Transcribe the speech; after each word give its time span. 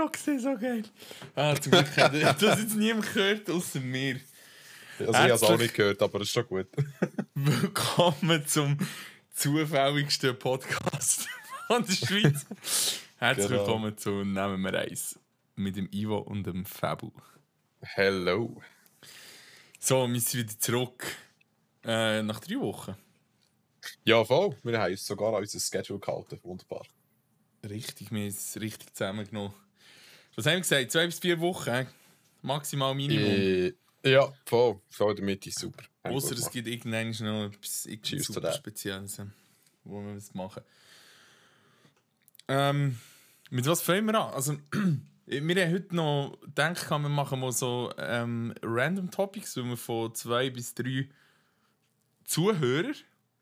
Intro 0.00 0.12
gesehen, 0.12 0.40
so 0.40 0.56
geil. 0.56 0.82
Ah, 1.34 1.54
zum 1.56 1.72
Glück 1.72 1.96
hat 1.96 2.14
das 2.42 2.60
jetzt 2.60 2.76
niemand 2.76 3.12
gehört, 3.12 3.50
außer 3.50 3.80
mir. 3.80 4.18
Also 4.98 5.12
ich 5.12 5.18
habe 5.18 5.32
es 5.32 5.42
auch 5.42 5.58
nicht 5.58 5.74
gehört, 5.74 6.00
aber 6.00 6.20
es 6.20 6.28
ist 6.28 6.32
schon 6.32 6.46
gut. 6.46 6.68
Willkommen 7.34 8.46
zum 8.46 8.78
zufälligsten 9.34 10.38
Podcast 10.38 11.28
von 11.66 11.84
der 11.84 11.92
Schweiz. 11.92 12.46
Herzlich 13.18 13.48
Genau. 13.48 13.60
willkommen 13.60 13.98
zu 13.98 14.24
Nehmen 14.24 14.62
wir 14.62 14.78
eins 14.78 15.18
mit 15.56 15.76
dem 15.76 15.88
Ivo 15.92 16.18
und 16.18 16.46
dem 16.46 16.64
Fabu. 16.64 17.10
Hello. 17.82 18.62
So, 19.78 20.08
wir 20.10 20.20
sind 20.20 20.48
wieder 20.48 20.58
zurück. 20.58 21.04
Äh, 21.84 22.22
nach 22.22 22.40
drei 22.40 22.58
Wochen. 22.58 22.96
Ja, 24.04 24.24
voll. 24.24 24.56
Wir 24.62 24.80
haben 24.80 24.92
uns 24.92 25.06
sogar 25.06 25.34
an 25.34 25.42
unser 25.42 25.60
Schedule 25.60 25.98
gehalten. 25.98 26.40
Wunderbar. 26.42 26.86
Richtig, 27.68 28.10
wir 28.10 28.20
haben 28.20 28.28
es 28.28 28.58
richtig 28.58 28.94
zusammengenommen. 28.94 29.52
Was 30.40 30.46
haben 30.46 30.54
wir 30.54 30.60
gesagt? 30.60 30.90
Zwei 30.90 31.04
bis 31.04 31.18
vier 31.18 31.38
Wochen, 31.38 31.86
maximal 32.40 32.94
Minimum. 32.94 33.30
Äh, 33.30 33.74
ja, 34.02 34.32
voll. 34.46 34.80
Der 35.14 35.22
Mitte 35.22 35.50
ist 35.50 35.58
super. 35.58 35.84
Außer 36.02 36.34
es 36.34 36.50
gibt 36.50 36.66
irgendwann 36.66 37.10
noch 37.10 37.52
etwas 37.52 37.82
super. 38.24 38.50
Spezielles, 38.50 39.20
wo 39.84 40.00
wir 40.00 40.16
was 40.16 40.32
machen. 40.32 40.62
Ähm, 42.48 42.98
mit 43.50 43.66
was 43.66 43.82
fangen 43.82 44.06
wir 44.06 44.14
an? 44.14 44.32
Also, 44.32 44.56
wir 45.26 45.40
haben 45.66 45.74
heute 45.74 45.94
noch 45.94 46.38
gedacht, 46.40 46.88
wir 46.88 46.98
machen 47.00 47.38
mal 47.38 47.52
so 47.52 47.92
ähm, 47.98 48.54
Random 48.62 49.10
Topics, 49.10 49.58
wo 49.58 49.64
wir 49.64 49.76
von 49.76 50.14
zwei 50.14 50.48
bis 50.48 50.72
drei 50.72 51.06
Zuhörer, 52.24 52.94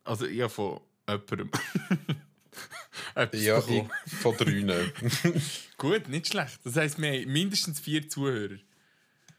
also 0.02 0.26
ja 0.26 0.48
von 0.48 0.80
jemandem, 1.08 1.52
Ja, 3.32 3.58
ich, 3.58 3.84
von 4.20 4.36
drei. 4.36 4.92
Gut, 5.76 6.08
nicht 6.08 6.28
schlecht. 6.28 6.60
Das 6.64 6.76
heisst, 6.76 7.00
wir 7.00 7.10
haben 7.10 7.32
mindestens 7.32 7.80
vier 7.80 8.08
Zuhörer. 8.08 8.58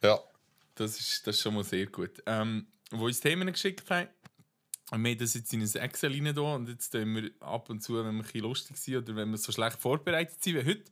ja. 0.04 0.20
Das 0.76 0.98
ist, 0.98 1.28
das 1.28 1.36
ist 1.36 1.42
schon 1.42 1.56
mal 1.56 1.64
sehr 1.66 1.88
gut. 1.88 2.24
Ähm, 2.26 2.66
wo 2.92 3.06
uns 3.06 3.20
Themen 3.20 3.52
geschickt 3.52 3.90
haben, 3.90 4.08
wir 4.92 5.12
haben 5.12 5.18
das 5.18 5.34
jetzt 5.34 5.54
in 5.54 5.62
ein 5.62 5.76
Excel 5.76 6.14
rein 6.14 6.34
da 6.34 6.42
und 6.42 6.70
jetzt 6.70 6.92
tun 6.92 7.16
wir 7.16 7.32
ab 7.42 7.70
und 7.70 7.82
zu, 7.82 7.96
wenn 7.96 8.06
wir 8.06 8.12
ein 8.12 8.22
bisschen 8.22 8.42
lustig 8.42 8.78
sind 8.78 8.96
oder 8.96 9.16
wenn 9.16 9.30
wir 9.30 9.38
so 9.38 9.52
schlecht 9.52 9.78
vorbereitet 9.78 10.42
sind 10.42 10.56
wie 10.56 10.66
heute, 10.66 10.84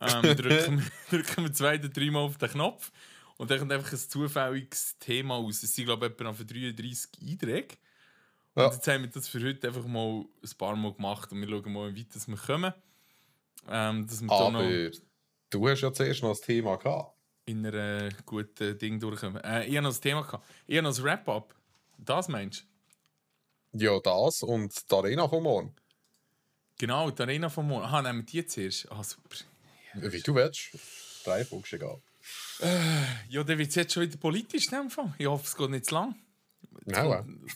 ähm, 0.00 0.22
drücken, 0.36 0.78
wir, 0.78 1.18
drücken 1.18 1.44
wir 1.44 1.52
zwei 1.52 1.78
oder 1.78 1.88
dreimal 1.88 2.22
auf 2.22 2.38
den 2.38 2.50
Knopf 2.50 2.92
und 3.36 3.50
dann 3.50 3.58
kommt 3.58 3.72
einfach 3.72 3.92
ein 3.92 3.98
zufälliges 3.98 4.96
Thema 4.98 5.34
aus. 5.34 5.62
Es 5.62 5.74
sind, 5.74 5.86
glaube 5.86 6.06
ich, 6.06 6.12
etwa 6.12 6.32
für 6.32 6.44
33 6.44 7.10
Einträge. 7.28 7.74
Ja. 8.54 8.66
Und 8.66 8.74
jetzt 8.74 8.86
haben 8.88 9.02
wir 9.02 9.10
das 9.10 9.28
für 9.28 9.42
heute 9.42 9.68
einfach 9.68 9.86
mal 9.86 10.24
ein 10.42 10.50
paar 10.58 10.76
Mal 10.76 10.92
gemacht 10.92 11.32
und 11.32 11.40
wir 11.40 11.48
schauen 11.48 11.72
mal, 11.72 11.94
wie 11.94 12.00
weit 12.00 12.14
das 12.14 12.28
wir 12.28 12.36
kommen. 12.36 12.72
Ähm, 13.68 14.06
dass 14.06 14.20
wir 14.20 14.28
da 14.28 14.50
noch 14.50 14.60
Aber 14.60 14.90
du 15.50 15.68
hast 15.68 15.80
ja 15.80 15.92
zuerst 15.92 16.22
noch 16.22 16.34
ein 16.34 16.42
Thema 16.42 16.76
gehabt. 16.76 17.16
in 17.46 17.64
einer 17.66 18.10
guten 18.26 18.78
Ding 18.78 19.00
durchkommen. 19.00 19.42
Äh, 19.42 19.66
ich 19.66 19.76
habe 19.76 19.86
noch 19.88 19.94
ein 19.94 20.00
Thema 20.00 20.22
gehabt. 20.22 20.44
Ich 20.66 20.76
habe 20.76 20.88
noch 20.88 20.96
ein 20.96 21.04
Wrap-up. 21.04 21.54
Das 21.98 22.28
meinst 22.28 22.66
du? 23.72 23.78
Ja, 23.84 23.98
das 24.00 24.42
und 24.42 24.90
die 24.90 24.94
Arena 24.94 25.28
von 25.28 25.42
morgen. 25.42 25.74
Genau, 26.78 27.10
die 27.10 27.22
Arena 27.22 27.48
von 27.48 27.66
morgen. 27.68 27.84
Aha, 27.84 28.02
nehmen 28.02 28.20
wir 28.20 28.26
die 28.26 28.46
zuerst. 28.46 28.90
Ah, 28.90 29.02
super. 29.02 29.36
Wie 29.94 30.20
du 30.20 30.34
willst. 30.34 30.70
Drei 31.24 31.42
ist 31.42 31.72
egal. 31.72 32.02
Ja, 33.28 33.44
dann 33.44 33.58
wird 33.58 33.68
es 33.70 33.74
jetzt 33.76 33.92
schon 33.94 34.02
wieder 34.02 34.16
politisch 34.16 34.66
in 34.66 34.78
dem 34.78 34.90
Fall. 34.90 35.14
Ich 35.18 35.26
hoffe, 35.26 35.44
es 35.46 35.56
geht 35.56 35.70
nicht 35.70 35.86
zu 35.86 35.94
lang. 35.94 36.14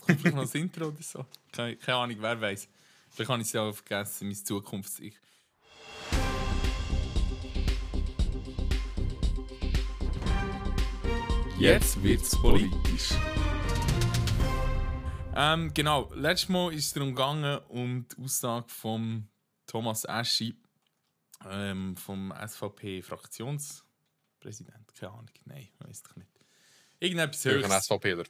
Kommt 0.01 0.19
vielleicht 0.19 0.35
noch 0.35 0.43
das 0.43 0.55
Intro 0.55 0.87
oder 0.87 1.01
so. 1.01 1.25
Keine, 1.51 1.77
keine 1.77 1.97
Ahnung, 1.97 2.17
wer 2.19 2.39
weiß. 2.39 2.67
Vielleicht 3.09 3.29
habe 3.29 3.41
ich 3.41 3.47
es 3.47 3.53
ja 3.53 3.61
auch 3.61 3.73
vergessen, 3.73 4.27
mein 4.27 4.35
Zukunfts-Ich. 4.35 5.15
Jetzt 11.59 12.03
wird's 12.03 12.39
politisch. 12.39 13.15
Ähm, 15.35 15.73
genau, 15.73 16.11
letztes 16.13 16.49
Mal 16.49 16.71
ist 16.73 16.85
es 16.85 16.93
darum 16.93 17.15
gegangen, 17.15 17.59
um 17.69 18.05
die 18.07 18.23
Aussage 18.23 18.69
von 18.69 19.27
Thomas 19.65 20.03
Eschi, 20.03 20.55
ähm, 21.49 21.97
vom 21.97 22.31
SVP-Fraktionspräsident. 22.31 24.93
Keine 24.99 25.11
Ahnung, 25.11 25.31
nein, 25.45 25.67
weiß 25.79 26.03
ich 26.07 26.15
nicht. 26.15 26.29
Irgendetwas 26.99 27.45
höchst. 27.45 27.85
SVPler. 27.85 28.25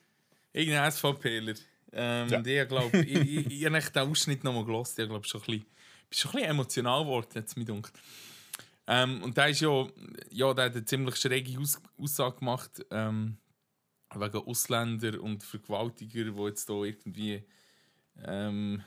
Irgendein 0.53 0.91
SVPler. 0.91 1.53
Ähm, 1.94 2.30
Ja. 2.30 2.38
Und 2.38 2.47
ich 2.47 2.68
glaube, 2.68 2.97
ich, 3.00 3.16
ich, 3.16 3.52
ich 3.52 3.66
habe 3.66 3.80
den 3.80 4.02
Ausschnitt 4.12 4.44
nochmal 4.44 4.66
gelesen. 4.66 5.02
Ich 5.02 5.08
glaube, 5.09 5.25
schon 5.28 5.41
ein 5.41 5.46
bisschen, 5.46 5.62
bin 5.62 6.18
schon 6.18 6.31
ein 6.31 6.35
bisschen 6.38 6.50
emotional 6.52 7.03
geworden, 7.03 7.30
jetzt 7.35 7.58
mir 7.58 7.66
dunkt. 7.66 7.94
Ähm, 8.88 9.22
und 9.24 9.35
der 9.38 9.50
ist 9.50 9.59
ja, 9.62 9.88
ja, 10.31 10.53
der 10.53 10.66
hat 10.66 10.75
eine 10.75 10.85
ziemlich 10.85 11.16
schräge 11.18 11.59
Aus 11.59 11.81
Aussage 11.97 12.38
gemacht 12.40 12.85
ähm, 12.91 13.38
wegen 14.16 14.38
Ausländer 14.38 15.22
und 15.22 15.44
Vergewaltiger, 15.44 16.24
die 16.31 16.41
jetzt 16.44 16.68
hier 16.68 16.84
irgendwie 16.84 17.44
ähm, 18.24 18.81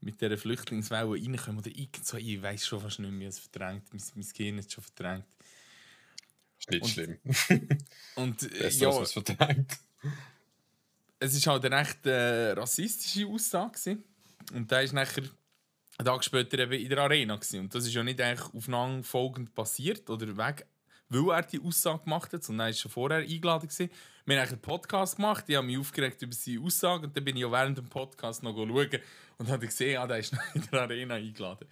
mit 0.00 0.20
dieser 0.20 0.36
Flüchtlingswelle 0.38 1.10
reinkommen. 1.10 1.58
Oder 1.60 1.70
irgend 1.70 2.04
so, 2.04 2.16
ich 2.16 2.42
weiß 2.42 2.66
schon 2.66 2.80
fast 2.80 2.98
nicht 2.98 3.10
mehr, 3.12 3.28
es 3.28 3.38
verdrängt. 3.38 3.84
Mein, 3.92 4.02
mein 4.14 4.26
Gehirn 4.36 4.58
ist 4.58 4.72
schon 4.72 4.84
verdrängt. 4.84 5.26
Ist 6.58 6.70
nicht 6.70 6.82
Und- 6.82 6.88
schlimm. 6.90 7.18
Und 8.16 8.42
äh, 8.42 8.48
Besser, 8.62 8.90
ja, 8.90 8.96
als 8.98 9.12
verdrängt. 9.12 9.78
Es 11.20 11.46
war 11.46 11.54
halt 11.54 11.64
eine 11.64 11.76
recht 11.76 12.06
äh, 12.06 12.52
rassistische 12.52 13.26
Aussage. 13.26 13.72
gewesen. 13.72 14.04
Und 14.52 14.70
da 14.70 14.80
ist 14.80 14.92
nachher 14.92 15.24
einen 15.98 16.06
Tag 16.06 16.24
später 16.24 16.58
eben 16.58 16.72
in 16.72 16.88
der 16.88 16.98
Arena. 16.98 17.36
Gewesen. 17.36 17.60
Und 17.60 17.74
das 17.74 17.86
ist 17.86 17.94
ja 17.94 18.02
nicht 18.02 18.20
eigentlich 18.20 18.54
aufeinander 18.54 19.02
folgend 19.02 19.54
passiert 19.54 20.08
oder 20.10 20.36
weg, 20.36 20.66
weil 21.08 21.30
er 21.30 21.42
die 21.42 21.60
Aussage 21.60 22.04
gemacht 22.04 22.32
hat, 22.32 22.44
sondern 22.44 22.66
er 22.66 22.70
war 22.70 22.74
schon 22.74 22.90
vorher 22.90 23.18
eingeladen. 23.18 23.68
Gewesen. 23.68 23.90
Wir 24.26 24.40
haben 24.40 24.48
einen 24.48 24.60
Podcast 24.60 25.16
gemacht, 25.16 25.44
ich 25.48 25.56
habe 25.56 25.66
mich 25.66 25.78
aufgeregt 25.78 26.20
über 26.20 26.34
seine 26.34 26.60
Aussage 26.60 27.06
und 27.06 27.16
dann 27.16 27.24
bin 27.24 27.34
ich 27.34 27.42
ja 27.42 27.50
während 27.50 27.78
dem 27.78 27.88
Podcast 27.88 28.42
noch 28.42 28.54
schauen 28.54 28.98
und 29.38 29.48
habe 29.48 29.66
gesehen, 29.66 29.98
ah, 29.98 30.06
der 30.06 30.18
ist 30.18 30.32
noch 30.34 30.54
in 30.54 30.62
der 30.70 30.82
Arena 30.82 31.14
eingeladen. 31.14 31.66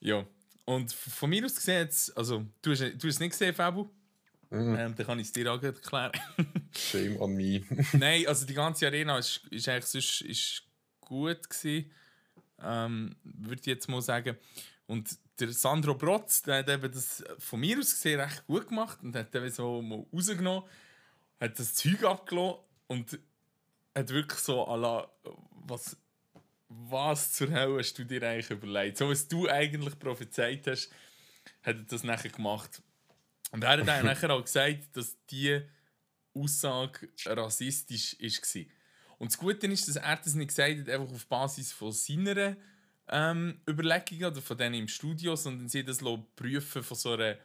Ja. 0.00 0.24
Und 0.64 0.92
von 0.92 1.30
mir 1.30 1.44
aus 1.44 1.54
gesehen, 1.54 1.88
also 2.16 2.44
du 2.62 2.70
hast, 2.70 2.80
du 2.80 2.86
hast 2.86 3.04
es 3.04 3.20
nicht 3.20 3.32
gesehen, 3.32 3.54
Fabu? 3.54 3.88
Mhm. 4.50 4.76
Ähm, 4.78 4.94
dann 4.94 5.06
kann 5.06 5.18
ich 5.18 5.26
es 5.26 5.32
dir 5.32 5.52
auch 5.52 5.62
erklären. 5.62 6.12
Shame 6.76 7.20
on 7.20 7.34
me. 7.34 7.62
Nein, 7.92 8.26
also 8.26 8.46
die 8.46 8.54
ganze 8.54 8.86
Arena 8.86 9.18
ist, 9.18 9.42
ist 9.50 9.68
eigentlich 9.68 9.86
sonst 9.86 10.20
ist 10.22 10.62
gut 11.00 11.48
gewesen, 11.48 11.90
ähm, 12.62 13.16
würde 13.24 13.60
ich 13.60 13.66
jetzt 13.66 13.88
mal 13.88 14.02
sagen. 14.02 14.36
Und 14.86 15.18
der 15.38 15.52
Sandro 15.52 15.94
Brotz, 15.94 16.42
der 16.42 16.58
hat 16.58 16.68
eben 16.68 16.90
das 16.90 17.24
von 17.38 17.60
mir 17.60 17.78
aus 17.78 17.90
gesehen 17.90 18.20
recht 18.20 18.46
gut 18.46 18.68
gemacht 18.68 18.98
und 19.02 19.14
hat 19.16 19.34
eben 19.34 19.50
so 19.50 19.82
mal 19.82 20.04
rausgenommen, 20.12 20.68
hat 21.40 21.58
das 21.58 21.74
Zeug 21.74 22.04
abgelassen 22.04 22.60
und 22.86 23.18
hat 23.94 24.10
wirklich 24.10 24.40
so 24.40 24.64
la, 24.76 25.10
was, 25.50 25.96
was 26.68 27.32
zur 27.32 27.50
Hölle 27.50 27.78
hast 27.78 27.94
du 27.94 28.04
dir 28.04 28.22
eigentlich 28.22 28.50
überlegt? 28.50 28.98
So 28.98 29.08
was 29.08 29.28
du 29.28 29.48
eigentlich 29.48 29.98
prophezeit 29.98 30.66
hast, 30.66 30.90
hat 31.62 31.76
er 31.76 31.82
das 31.82 32.04
nachher 32.04 32.30
gemacht. 32.30 32.82
Und 33.52 33.64
er 33.64 33.70
hat 33.70 33.86
dann 33.86 34.04
nachher 34.04 34.30
auch 34.30 34.42
gesagt, 34.42 34.96
dass 34.96 35.16
die 35.30 35.60
Aussage 36.34 37.08
rassistisch 37.24 38.16
war. 38.20 38.62
Und 39.18 39.30
das 39.30 39.38
Gute 39.38 39.66
ist, 39.66 39.88
dass 39.88 39.96
er 39.96 40.16
das 40.16 40.34
nicht 40.34 40.48
gesagt 40.48 40.78
hat, 40.80 40.88
einfach 40.88 41.14
auf 41.14 41.26
Basis 41.26 41.72
von 41.72 41.92
seiner 41.92 42.56
ähm, 43.08 43.60
Überlegungen 43.68 44.26
oder 44.26 44.42
von 44.42 44.58
denen 44.58 44.74
im 44.74 44.88
Studio, 44.88 45.36
sondern 45.36 45.68
sie 45.68 45.84
das 45.84 46.00
prüfen 46.34 46.82
von 46.82 46.96
so 46.96 47.12
einer, 47.12 47.36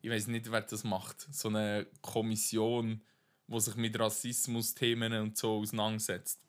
ich 0.00 0.10
weiß 0.10 0.28
nicht, 0.28 0.50
wer 0.50 0.62
das 0.62 0.84
macht, 0.84 1.26
so 1.30 1.48
eine 1.48 1.86
Kommission, 2.00 3.02
die 3.46 3.60
sich 3.60 3.74
mit 3.76 3.98
Rassismus-Themen 3.98 5.12
und 5.14 5.36
so 5.36 5.58
auseinandersetzt. 5.58 6.40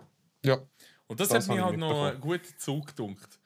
Ja. 0.45 0.61
Und 1.07 1.19
das, 1.19 1.29
Das 1.29 1.49
hat 1.49 1.55
mich 1.55 1.63
halt 1.63 1.77
noch 1.77 2.05
einen 2.05 2.21
guten 2.21 2.57
Zug 2.57 2.87
gedunkt. 2.87 3.39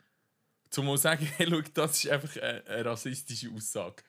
Zum 0.69 0.85
mal 0.85 0.97
sagen, 0.97 1.25
hey, 1.37 1.47
schau, 1.49 1.61
das 1.73 2.03
ist 2.03 2.11
einfach 2.11 2.35
eine, 2.41 2.65
eine 2.67 2.85
rassistische 2.85 3.49
Aussage. 3.51 4.03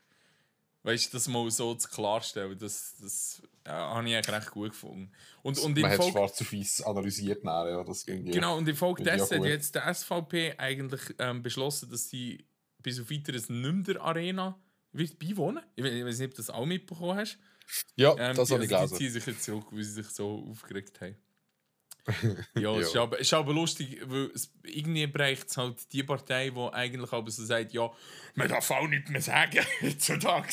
Weißt 0.87 1.13
du, 1.13 1.17
das 1.17 1.27
mal 1.29 1.51
so 1.51 1.75
zu 1.75 1.89
klarstellen, 1.89 2.57
das, 2.59 2.95
das 3.01 3.43
ja, 3.67 3.73
habe 3.95 4.09
ich 4.09 4.15
eigentlich 4.15 4.35
recht 4.37 4.51
gut 4.53 4.71
gefunden. 4.71 5.11
Und, 5.43 5.59
und 5.59 5.77
Man 5.77 5.91
hat 5.91 5.97
Folge, 5.97 6.13
schwarz 6.13 6.41
auf 6.41 6.53
weiß 6.53 6.81
analysiert. 6.83 7.43
Nein, 7.45 7.67
ja, 7.69 7.83
das 7.85 8.07
ja. 8.07 8.15
genau, 8.15 8.57
und 8.57 8.69
in 8.69 8.77
Folge 8.77 9.03
Finde 9.03 9.17
ich 9.17 9.23
auch 9.23 9.29
dessen 9.29 9.43
hat 9.43 9.49
jetzt 9.51 9.75
der 9.75 9.93
SVP 9.93 10.55
eigentlich 10.59 11.01
ähm, 11.19 11.43
beschlossen, 11.43 11.91
dass 11.91 12.09
sie 12.09 12.47
bis 12.79 13.01
auf 13.01 13.11
weiteres 13.11 13.49
nicht 13.49 13.83
der 13.89 14.01
Arena 14.01 14.59
wird 14.93 15.19
beiwohnen. 15.19 15.65
Ich 15.75 15.83
we- 15.83 15.89
ich 15.91 16.05
weiß 16.05 16.19
nicht, 16.21 16.29
ob 16.29 16.35
du 16.35 16.37
das 16.37 16.51
auch 16.51 16.65
mitbekommen 16.67 17.19
hast. 17.19 17.39
Ja, 17.97 18.13
Ähm, 18.17 18.37
das 18.37 18.49
die, 18.49 18.55
habe 18.55 18.65
ich 18.65 18.77
also, 18.77 18.95
die 18.97 18.99
gelesen. 18.99 18.99
ziehen 18.99 19.11
sich 19.11 19.27
jetzt 19.27 19.45
zurück, 19.45 19.67
weil 19.73 19.83
sie 19.83 19.91
sich 19.93 20.09
so 20.11 20.47
aufgeregt 20.51 21.01
haben. 21.01 21.17
Ja, 22.55 22.77
es 22.79 22.89
ist 22.89 22.97
aber, 22.97 23.19
ist 23.19 23.33
aber 23.35 23.53
lustig, 23.53 24.01
weil 24.07 24.31
es, 24.35 24.51
irgendwie 24.65 25.07
bereicht 25.07 25.49
es 25.49 25.57
halt 25.57 25.93
die 25.93 26.03
Partei, 26.03 26.51
die 26.51 26.69
eigentlich 26.73 27.13
aber 27.13 27.31
so 27.31 27.45
sagt, 27.45 27.73
ja, 27.73 27.91
man 28.35 28.49
darf 28.49 28.71
auch 28.71 28.87
nicht 28.89 29.09
mehr 29.11 29.21
sagen, 29.21 29.61
heutzutage, 29.83 30.49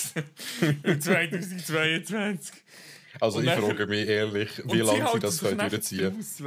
im 0.83 0.99
2022. 1.01 2.55
Also 3.19 3.37
und 3.37 3.43
ich 3.43 3.49
nachher- 3.49 3.61
frage 3.61 3.87
mich 3.87 4.07
ehrlich, 4.07 4.49
wie 4.65 4.79
lange 4.79 5.07
sie 5.13 5.19
das 5.19 5.39
können 5.39 5.69
durchziehen 5.69 6.25
du? 6.37 6.43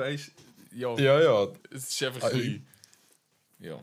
ja, 0.76 0.94
Ja, 0.98 1.22
ja. 1.22 1.48
es 1.70 1.88
ist 1.90 2.02
einfach 2.02 2.30
ein 2.30 2.36
bisschen, 2.38 2.66
ja. 3.60 3.80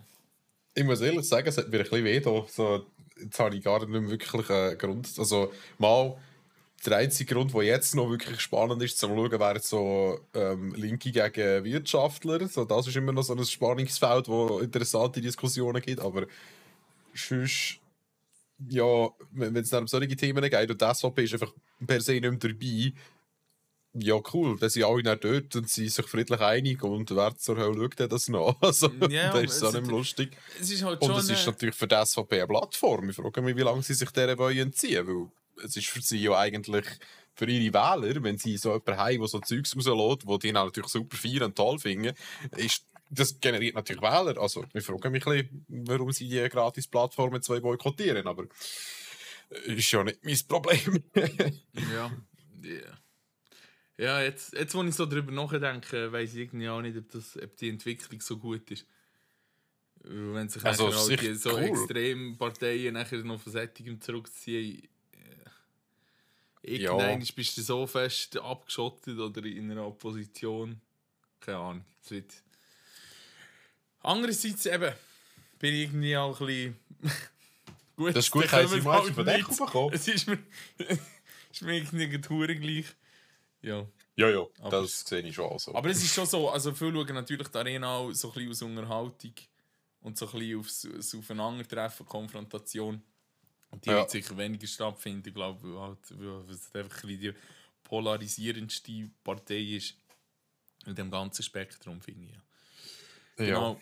Ich 0.76 0.84
muss 0.84 1.02
ehrlich 1.02 1.28
sagen, 1.28 1.48
es 1.48 1.58
hat 1.58 1.70
mir 1.70 1.78
ein 1.78 1.84
bisschen 1.84 2.04
weh 2.04 2.20
da. 2.20 2.46
So, 2.50 2.86
jetzt 3.22 3.40
habe 3.40 3.56
ich 3.56 3.64
gar 3.64 3.80
nicht 3.80 3.90
mehr 3.90 4.10
wirklich 4.10 4.50
einen 4.50 4.78
Grund. 4.78 5.08
Also, 5.18 5.54
mal, 5.78 6.18
der 6.86 6.98
einzige 6.98 7.34
Grund, 7.34 7.54
der 7.54 7.64
jetzt 7.64 7.96
noch 7.96 8.10
wirklich 8.10 8.40
spannend 8.40 8.82
ist, 8.84 8.98
zu 9.00 9.08
schauen, 9.08 9.32
wäre 9.32 9.60
so 9.60 10.20
ähm, 10.34 10.74
Linke 10.76 11.12
gegen 11.12 11.64
Wirtschaftler. 11.64 12.48
So, 12.48 12.66
das 12.66 12.88
ist 12.88 12.96
immer 12.96 13.12
noch 13.12 13.24
so 13.24 13.34
ein 13.34 13.46
Spannungsfeld, 13.46 14.28
wo 14.28 14.60
interessante 14.60 15.22
Diskussionen 15.22 15.82
gibt. 15.82 16.00
Aber 16.02 16.26
sonst, 17.14 17.80
ja, 18.70 19.10
wenn 19.32 19.56
es 19.56 19.70
dann 19.70 19.84
um 19.84 19.88
solche 19.88 20.16
Themen 20.16 20.44
geht 20.50 20.70
und 20.72 20.82
die 20.82 20.94
SVP 20.94 21.24
ist 21.24 21.34
einfach 21.34 21.54
per 21.86 22.02
se 22.02 22.14
nicht 22.14 22.22
mehr 22.24 22.32
dabei, 22.38 22.94
ja, 23.96 24.20
cool, 24.34 24.58
dann 24.58 24.70
sind 24.72 24.86
alle 24.86 25.04
nicht 25.04 25.24
dort 25.24 25.56
und 25.56 25.70
sind 25.70 25.92
sich 25.92 26.06
friedlich 26.08 26.40
einig 26.40 26.82
und 26.84 27.12
wer 27.16 27.38
zur 27.38 27.58
Hölle 27.58 27.76
schaut 27.96 28.12
das 28.12 28.28
noch? 28.28 28.58
Also, 28.62 28.90
Ja, 29.10 29.32
das 29.32 29.44
ist 29.44 29.60
so 29.60 29.68
es- 29.68 29.74
nicht 29.74 29.86
mehr 29.86 29.96
lustig. 29.96 30.36
Es 30.60 30.72
ist 30.72 30.84
halt 30.84 31.00
Und 31.02 31.16
es 31.16 31.30
ist 31.30 31.46
natürlich 31.46 31.76
für 31.76 31.88
die 31.88 31.96
SVP 32.04 32.38
eine 32.40 32.48
Plattform. 32.48 33.10
Ich 33.12 33.16
frage 33.16 33.42
mich, 33.44 33.56
wie 33.56 33.62
lange 33.62 33.84
sie 33.84 33.94
sich 33.94 34.10
wollen 34.16 34.58
entziehen 34.58 35.06
weil 35.06 35.28
es 35.64 35.76
ist 35.78 35.88
für 35.88 36.02
sie 36.02 36.20
ja 36.20 36.38
eigentlich 36.38 36.86
für 37.36 37.46
ihre 37.50 37.74
Wähler, 37.74 38.24
wenn 38.24 38.38
sie 38.38 38.58
so 38.58 38.72
jemanden 38.74 38.98
haben, 38.98 39.20
der 39.20 39.28
so 39.28 39.40
Zeugs 39.40 39.76
rauslässt, 39.76 40.24
die 40.30 40.40
die 40.40 40.54
dann 40.54 40.66
natürlich 40.66 40.90
super 40.90 41.18
feiern 41.18 41.44
und 41.44 41.56
toll 41.56 41.80
finden, 41.80 42.16
ist, 42.58 42.86
das 43.10 43.40
generiert 43.40 43.76
natürlich 43.76 44.02
Wähler. 44.02 44.38
Also, 44.40 44.66
ich 44.74 44.84
frage 44.86 45.10
mich 45.10 45.26
ein 45.26 45.48
bisschen, 45.48 45.66
warum 45.88 46.12
sie 46.12 46.28
die 46.30 46.48
gratis 46.50 46.88
Plattformen 46.88 47.42
zwei 47.42 47.60
boykottieren, 47.60 48.28
aber 48.28 48.46
äh, 49.50 49.74
ist 49.74 49.92
ja 49.92 50.04
nicht 50.04 50.24
mein 50.24 50.40
Problem. 50.48 51.04
Ja. 51.94 52.12
Ja. 52.64 52.98
Ja, 53.98 54.22
jetzt, 54.22 54.54
jetzt, 54.54 54.74
wo 54.74 54.82
ich 54.84 54.96
so 54.96 55.06
drüber 55.06 55.34
nachdenke, 55.34 56.10
weiß 56.14 56.34
ich 56.34 56.40
irgendwie 56.40 56.70
auch 56.70 56.82
nicht, 56.82 56.98
ob, 56.98 57.12
das, 57.12 57.38
ob 57.38 57.58
die 57.58 57.70
Entwicklung 57.70 58.22
so 58.22 58.38
gut 58.38 58.72
ist. 58.72 58.88
Wenn 60.04 60.48
sich 60.48 60.64
Also, 60.64 60.90
sicher 60.92 61.24
die 61.28 61.36
so 61.36 61.52
cool. 61.52 61.64
extrem 61.64 62.38
Parteien 62.38 62.94
nachher 62.94 63.24
noch 63.24 63.42
von 63.42 63.52
Sättigem 63.52 64.00
zurückziehen, 64.02 64.88
äh, 66.64 66.78
Ja. 66.78 66.92
irgendwann 66.92 67.28
bist 67.36 67.58
du 67.58 67.62
so 67.62 67.86
fest 67.88 68.38
abgeschottet 68.38 69.18
oder 69.20 69.44
in 69.46 69.72
einer 69.72 69.86
Opposition. 69.88 70.80
Keine 71.40 71.58
Ahnung. 71.58 71.86
Andererseits 74.02 74.66
eben 74.66 74.94
bin 75.60 75.74
ich 75.74 75.82
irgendwie 75.84 76.18
auch 76.18 76.40
ein 76.42 76.46
bisschen. 76.48 76.80
gut, 77.96 78.16
Das 78.16 78.26
ist 78.26 78.32
gut, 78.32 78.44
sie 78.44 78.50
kommen 78.50 78.84
mal 78.84 79.14
von 79.14 79.26
Dach 79.26 79.38
nichts. 79.38 79.58
bekommen. 79.58 79.94
Es 79.94 80.08
ist 80.08 80.28
mir, 80.28 80.40
ist 81.52 81.62
mir 81.62 81.74
irgendwie 81.78 82.22
Touren 82.22 82.60
gleich. 82.60 82.86
Ja. 83.62 83.88
Ja, 84.16 84.30
ja, 84.30 84.46
Aber- 84.60 84.82
das 84.82 85.02
sehe 85.02 85.22
ich 85.22 85.34
schon 85.34 85.58
so. 85.58 85.74
Aber 85.74 85.90
es 85.90 86.04
ist 86.04 86.14
schon 86.14 86.26
so, 86.26 86.50
also 86.50 86.74
viele 86.74 86.94
schauen 86.94 87.16
natürlich 87.16 87.48
die 87.48 87.58
Arena 87.58 87.96
auch 87.98 88.12
so 88.12 88.28
ein 88.30 88.34
bisschen 88.34 88.50
aus 88.52 88.62
Unterhaltung 88.62 89.34
und 90.02 90.18
so 90.18 90.28
ein 90.28 90.32
bisschen 90.34 90.60
aufs, 90.60 90.86
aufs 90.98 91.16
Aufeinandertreffen, 91.16 92.06
Konfrontation. 92.06 93.02
Und 93.74 93.84
die 93.86 93.90
Ja. 93.90 93.98
wird 93.98 94.12
sicher 94.12 94.38
weniger 94.38 94.68
stattfinden, 94.68 95.34
glaube 95.34 95.60
ich, 95.68 95.74
weil, 95.74 95.82
halt, 95.82 96.20
weil 96.20 96.54
es 96.54 96.76
einfach 96.76 97.04
ein 97.04 97.20
die 97.20 97.34
polarisierendste 97.84 99.10
Partei 99.24 99.62
ist 99.78 99.96
in 100.86 100.94
dem 100.94 101.10
ganzen 101.10 101.42
Spektrum, 101.42 102.00
finde 102.00 102.28
ich. 102.28 103.40
Ja. 103.40 103.46
ja. 103.46 103.54
Genau. 103.56 103.82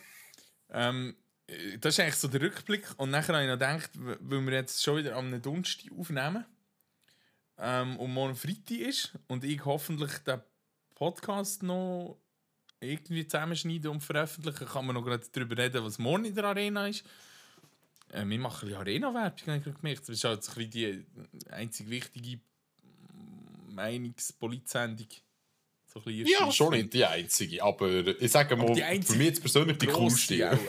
Ähm, 0.69 1.15
äh, 1.47 1.77
das 1.77 1.95
ist 1.95 1.99
eigentlich 1.99 2.15
so 2.15 2.29
der 2.29 2.41
Rückblick. 2.41 2.87
Und 2.97 3.09
nachher 3.09 3.35
habe 3.35 3.43
ich 3.43 3.49
noch 3.49 3.55
gedacht, 3.55 3.91
weil 3.95 4.45
wir 4.45 4.53
jetzt 4.53 4.81
schon 4.81 4.97
wieder 4.97 5.17
am 5.17 5.41
Donnerstag 5.41 5.91
aufnehmen 5.91 6.45
ähm, 7.57 7.97
und 7.97 8.13
morgen 8.13 8.35
Freitag 8.35 8.77
ist 8.77 9.11
und 9.27 9.43
ich 9.43 9.65
hoffentlich 9.65 10.19
den 10.19 10.39
Podcast 10.95 11.63
noch 11.63 12.17
irgendwie 12.79 13.27
zusammenschneiden 13.27 13.91
und 13.91 14.01
veröffentlichen, 14.01 14.67
kann 14.67 14.85
man 14.85 14.95
noch 14.95 15.03
gerade 15.03 15.27
darüber 15.33 15.57
reden, 15.57 15.83
was 15.83 15.99
morgen 15.99 16.23
in 16.23 16.33
der 16.33 16.45
Arena 16.45 16.87
ist. 16.87 17.03
Äh, 18.11 18.25
wir 18.27 18.39
machen 18.39 18.67
bisschen 18.67 18.75
Arena-Werbung, 18.75 19.21
habe 19.47 19.57
ich 19.57 19.63
gerade 19.63 19.77
gemerkt. 19.77 20.01
Das 20.01 20.09
ist 20.09 20.23
halt 20.23 20.43
so 20.43 20.59
ein 20.59 20.69
die 20.69 21.05
einzig 21.49 21.89
wichtige 21.89 22.39
Meinungspolitsendung. 23.69 25.07
So 25.87 25.99
ein 25.99 26.03
bisschen 26.05 26.27
Ja, 26.27 26.51
schon 26.51 26.71
nicht 26.73 26.93
die 26.93 27.05
einzige, 27.05 27.63
aber 27.63 28.07
ich 28.21 28.31
sage 28.31 28.55
mal, 28.55 28.73
für 28.75 29.15
mich 29.15 29.27
jetzt 29.27 29.41
persönlich 29.41 29.77
die 29.77 29.87
coolste. 29.87 30.51
auch. 30.51 30.59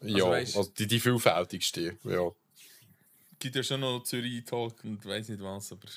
Ja, 0.00 0.24
weisst- 0.26 0.56
also 0.56 0.70
die, 0.76 0.86
die 0.86 1.00
vielfältigste. 1.00 1.96
Ja. 2.04 2.30
gibt 3.38 3.56
ja 3.56 3.62
schon 3.62 3.80
noch 3.80 4.02
Zürich 4.02 4.44
Talk 4.44 4.82
und 4.84 5.04
weiß 5.04 5.28
nicht 5.30 5.42
was, 5.42 5.72
aber. 5.72 5.88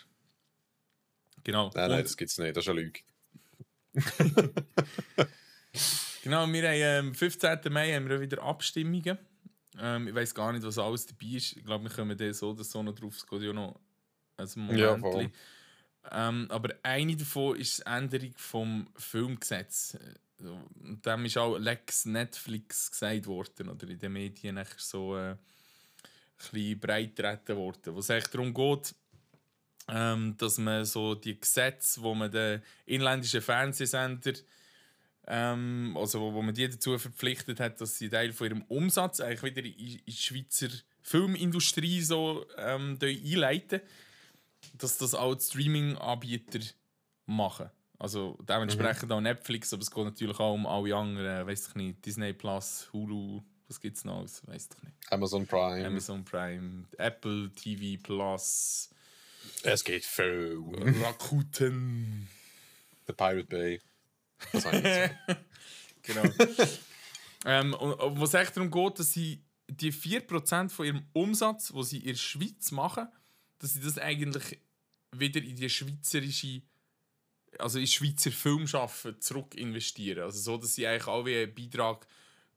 Genau. 1.43 1.71
Nein, 1.75 1.89
nein, 1.89 1.99
Und- 1.99 2.05
das 2.05 2.17
gibt 2.17 2.31
es 2.31 2.37
nicht, 2.37 2.55
das 2.55 2.63
ist 2.65 2.69
eine 2.69 2.81
Lüge. 2.81 2.99
Genau, 6.23 6.45
wir 6.51 6.69
haben 6.69 7.07
am 7.09 7.15
15. 7.15 7.59
Mai 7.71 7.93
haben 7.93 8.09
wir 8.09 8.19
wieder 8.19 8.41
Abstimmungen. 8.43 9.17
Ähm, 9.79 10.07
ich 10.07 10.15
weiß 10.15 10.33
gar 10.33 10.51
nicht, 10.51 10.65
was 10.65 10.77
alles 10.77 11.05
dabei 11.05 11.35
ist. 11.35 11.57
Ich 11.57 11.63
glaube, 11.63 11.85
wir 11.85 11.91
kommen 11.91 12.17
da 12.17 12.33
so 12.33 12.51
oder 12.51 12.63
so 12.63 12.81
noch 12.83 12.95
drauf. 12.95 13.15
Es 13.15 13.25
geht 13.25 13.41
ja 13.41 13.53
noch 13.53 13.79
ein 14.37 14.49
Moment. 14.55 14.79
Ja, 14.79 14.97
voll. 14.97 15.31
ähm, 16.11 16.47
aber 16.49 16.75
eine 16.83 17.15
davon 17.15 17.57
ist 17.57 17.79
die 17.79 17.85
Änderung 17.85 18.33
vom 18.35 18.87
Filmgesetz. 18.95 19.97
Und 20.79 21.05
dem 21.05 21.25
ist 21.25 21.37
auch 21.37 21.57
Lex 21.57 22.05
Netflix 22.05 22.91
gesagt 22.91 23.25
worden, 23.25 23.69
oder 23.69 23.87
in 23.87 23.99
den 23.99 24.13
Medien 24.13 24.63
so 24.77 25.17
äh, 25.17 25.31
ein 25.31 25.37
bisschen 26.37 26.79
breit 26.79 27.15
getreten 27.15 27.55
worden. 27.57 27.95
Wo 27.95 27.99
es 27.99 28.09
eigentlich 28.11 28.27
darum 28.27 28.53
geht, 28.53 28.93
ähm, 29.89 30.35
dass 30.37 30.57
man 30.57 30.85
so 30.85 31.15
die 31.15 31.39
Gesetze, 31.39 32.01
wo 32.01 32.13
man 32.13 32.31
den 32.31 32.61
inländischen 32.85 33.41
Fernsehsender 33.41 34.33
ähm, 35.27 35.95
also 35.97 36.21
wo, 36.21 36.33
wo 36.33 36.41
man 36.41 36.55
die 36.55 36.69
dazu 36.69 36.97
verpflichtet 36.97 37.59
hat, 37.59 37.81
dass 37.81 37.97
sie 37.97 38.09
Teil 38.09 38.31
von 38.31 38.47
ihrem 38.47 38.61
Umsatz 38.63 39.19
eigentlich 39.19 39.43
wieder 39.43 39.65
in, 39.65 39.73
in 39.73 40.05
die 40.05 40.11
Schweizer 40.11 40.69
Filmindustrie 41.01 42.01
so 42.01 42.45
ähm, 42.57 42.97
einleiten, 43.01 43.81
dass 44.77 44.97
das 44.97 45.13
auch 45.13 45.39
Streaming-Anbieter 45.39 46.59
machen. 47.25 47.69
Also 47.99 48.37
dementsprechend 48.47 49.11
auch 49.11 49.21
Netflix, 49.21 49.73
aber 49.73 49.81
es 49.81 49.91
geht 49.91 50.03
natürlich 50.03 50.39
auch 50.39 50.53
um 50.53 50.65
alle 50.67 50.95
anderen, 50.95 51.47
weiß 51.47 51.69
ich 51.69 51.75
nicht, 51.75 52.05
Disney 52.05 52.33
Plus, 52.33 52.89
Hulu, 52.93 53.41
was 53.67 53.81
gibt's 53.81 54.05
noch 54.05 54.19
alles, 54.19 54.45
weiß 54.47 54.69
ich 54.77 54.83
nicht. 54.83 54.95
Amazon 55.11 55.47
Prime. 55.47 55.85
Amazon 55.85 56.23
Prime, 56.23 56.85
Apple 56.97 57.51
TV 57.51 58.01
Plus, 58.01 58.89
Es 59.63 59.83
geht 59.83 60.05
viel. 60.05 60.59
Rakuten. 61.01 62.27
The 63.07 63.13
Pirate 63.13 63.45
Bay. 63.45 63.81
Das. 64.51 64.65
Genau. 66.03 66.23
ähm, 67.45 67.73
und, 67.73 67.93
und 67.95 68.21
was 68.21 68.33
echt 68.33 68.55
darum 68.55 68.71
geht, 68.71 68.97
dass 68.97 69.11
sie 69.11 69.43
die 69.67 69.91
4% 69.91 70.69
von 70.69 70.85
ihrem 70.85 71.05
Umsatz, 71.11 71.73
wo 71.73 71.83
sie 71.83 71.97
in 71.97 72.13
der 72.13 72.15
Schweiz 72.15 72.71
machen, 72.71 73.09
dass 73.59 73.73
sie 73.73 73.81
das 73.81 73.97
eigentlich 73.97 74.57
wieder 75.11 75.41
in 75.41 75.57
die 75.57 75.69
schweizerische, 75.69 76.61
also 77.59 77.79
in 77.79 77.87
Schweizer 77.87 78.31
Filmschaffen 78.31 79.19
zurück 79.19 79.55
investieren. 79.55 80.23
Also 80.23 80.39
so, 80.39 80.57
dass 80.57 80.75
sie 80.75 80.87
eigentlich 80.87 81.07
auch 81.07 81.25
wie 81.25 81.37
einen 81.37 81.53
Beitrag 81.53 82.07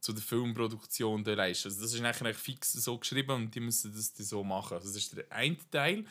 zu 0.01 0.13
der 0.13 0.23
Filmproduktion 0.23 1.25
leisten. 1.25 1.69
Also 1.69 1.83
das 1.83 1.93
ist 1.93 2.03
eigentlich 2.03 2.37
fix 2.37 2.73
so 2.73 2.99
geschrieben 2.99 3.33
und 3.33 3.55
die 3.55 3.61
müssen 3.61 3.93
das 3.93 4.15
so 4.17 4.43
machen. 4.45 4.75
Also 4.75 4.89
das 4.89 4.97
ist 4.97 5.17
der 5.17 5.31
eine 5.31 5.59
Teil 5.71 6.05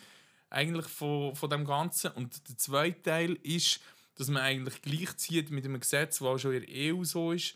eigentlich 0.50 0.88
von, 0.88 1.36
von 1.36 1.50
dem 1.50 1.66
Ganzen. 1.66 2.12
Und 2.12 2.48
der 2.50 2.58
zweite 2.58 3.02
Teil 3.02 3.34
ist, 3.44 3.80
dass 4.20 4.28
man 4.30 4.44
eigentlich 4.44 4.82
gleichzieht 4.82 5.50
mit 5.50 5.66
einem 5.66 5.80
Gesetz, 5.80 6.20
das 6.20 6.28
auch 6.28 6.38
schon 6.38 6.54
in 6.54 6.66
der 6.66 6.96
EU 6.96 7.04
so 7.04 7.32
ist, 7.32 7.56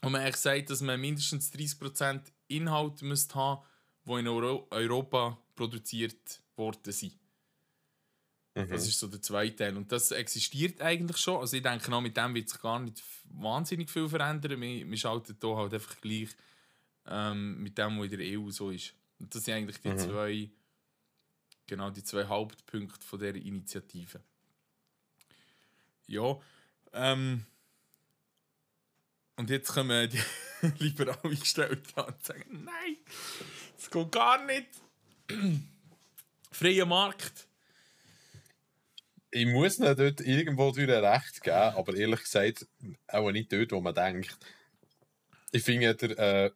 wo 0.00 0.08
man 0.08 0.20
eigentlich 0.20 0.36
sagt, 0.36 0.70
dass 0.70 0.80
man 0.80 1.00
mindestens 1.00 1.52
30% 1.52 2.20
Inhalt 2.48 3.02
müsste 3.02 3.34
haben, 3.34 3.62
die 4.04 4.12
in 4.12 4.28
Euro 4.28 4.66
Europa 4.70 5.38
produziert 5.54 6.40
worden 6.56 6.92
sind. 6.92 7.14
Mhm. 8.54 8.68
Das 8.68 8.86
ist 8.86 8.98
so 8.98 9.06
der 9.08 9.22
zweite 9.22 9.56
Teil. 9.56 9.76
Und 9.76 9.90
das 9.90 10.10
existiert 10.10 10.80
eigentlich 10.80 11.16
schon. 11.16 11.40
Also 11.40 11.56
ich 11.56 11.62
denke, 11.62 11.92
auch 11.92 12.00
mit 12.00 12.16
dem 12.16 12.34
wird 12.34 12.48
sich 12.48 12.60
gar 12.60 12.78
nicht 12.78 13.02
wahnsinnig 13.24 13.90
viel 13.90 14.08
verändern. 14.08 14.60
Wir, 14.60 14.88
wir 14.88 14.96
schalten 14.96 15.36
hier 15.40 15.56
halt 15.56 15.74
einfach 15.74 16.00
gleich 16.00 16.28
ähm, 17.06 17.62
mit 17.62 17.78
dem, 17.78 17.98
was 17.98 18.12
in 18.12 18.18
der 18.18 18.38
EU 18.38 18.50
so 18.50 18.70
ist. 18.70 18.94
Und 19.18 19.34
das 19.34 19.44
sind 19.44 19.54
eigentlich 19.54 19.80
die 19.80 19.88
Mhm. 19.88 19.98
zwei, 19.98 20.50
genau 21.66 21.90
die 21.90 22.04
zwei 22.04 22.24
Hauptpunkte 22.24 23.04
von 23.04 23.18
dieser 23.18 23.36
Initiative. 23.36 24.20
Ja, 26.12 26.38
ähm, 26.92 27.46
und 29.36 29.48
jetzt 29.48 29.72
kommen 29.72 30.10
die 30.10 30.20
liberal 30.84 31.18
Eingestellten 31.24 32.02
und 32.02 32.22
sagen, 32.22 32.64
nein, 32.64 32.98
das 33.76 33.90
geht 33.90 34.12
gar 34.12 34.44
nicht. 34.44 34.68
Freier 36.50 36.84
Markt. 36.84 37.48
Ich 39.30 39.46
muss 39.46 39.78
ihnen 39.78 39.96
dort 39.96 40.20
irgendwo 40.20 40.70
durch 40.72 40.86
recht 40.86 41.42
geben, 41.42 41.56
aber 41.56 41.96
ehrlich 41.96 42.20
gesagt 42.20 42.66
auch 43.08 43.30
nicht 43.30 43.50
dort, 43.50 43.72
wo 43.72 43.80
man 43.80 43.94
denkt. 43.94 44.36
Ich 45.50 45.62
finde, 45.62 45.94
der, 45.94 46.18
äh, 46.18 46.50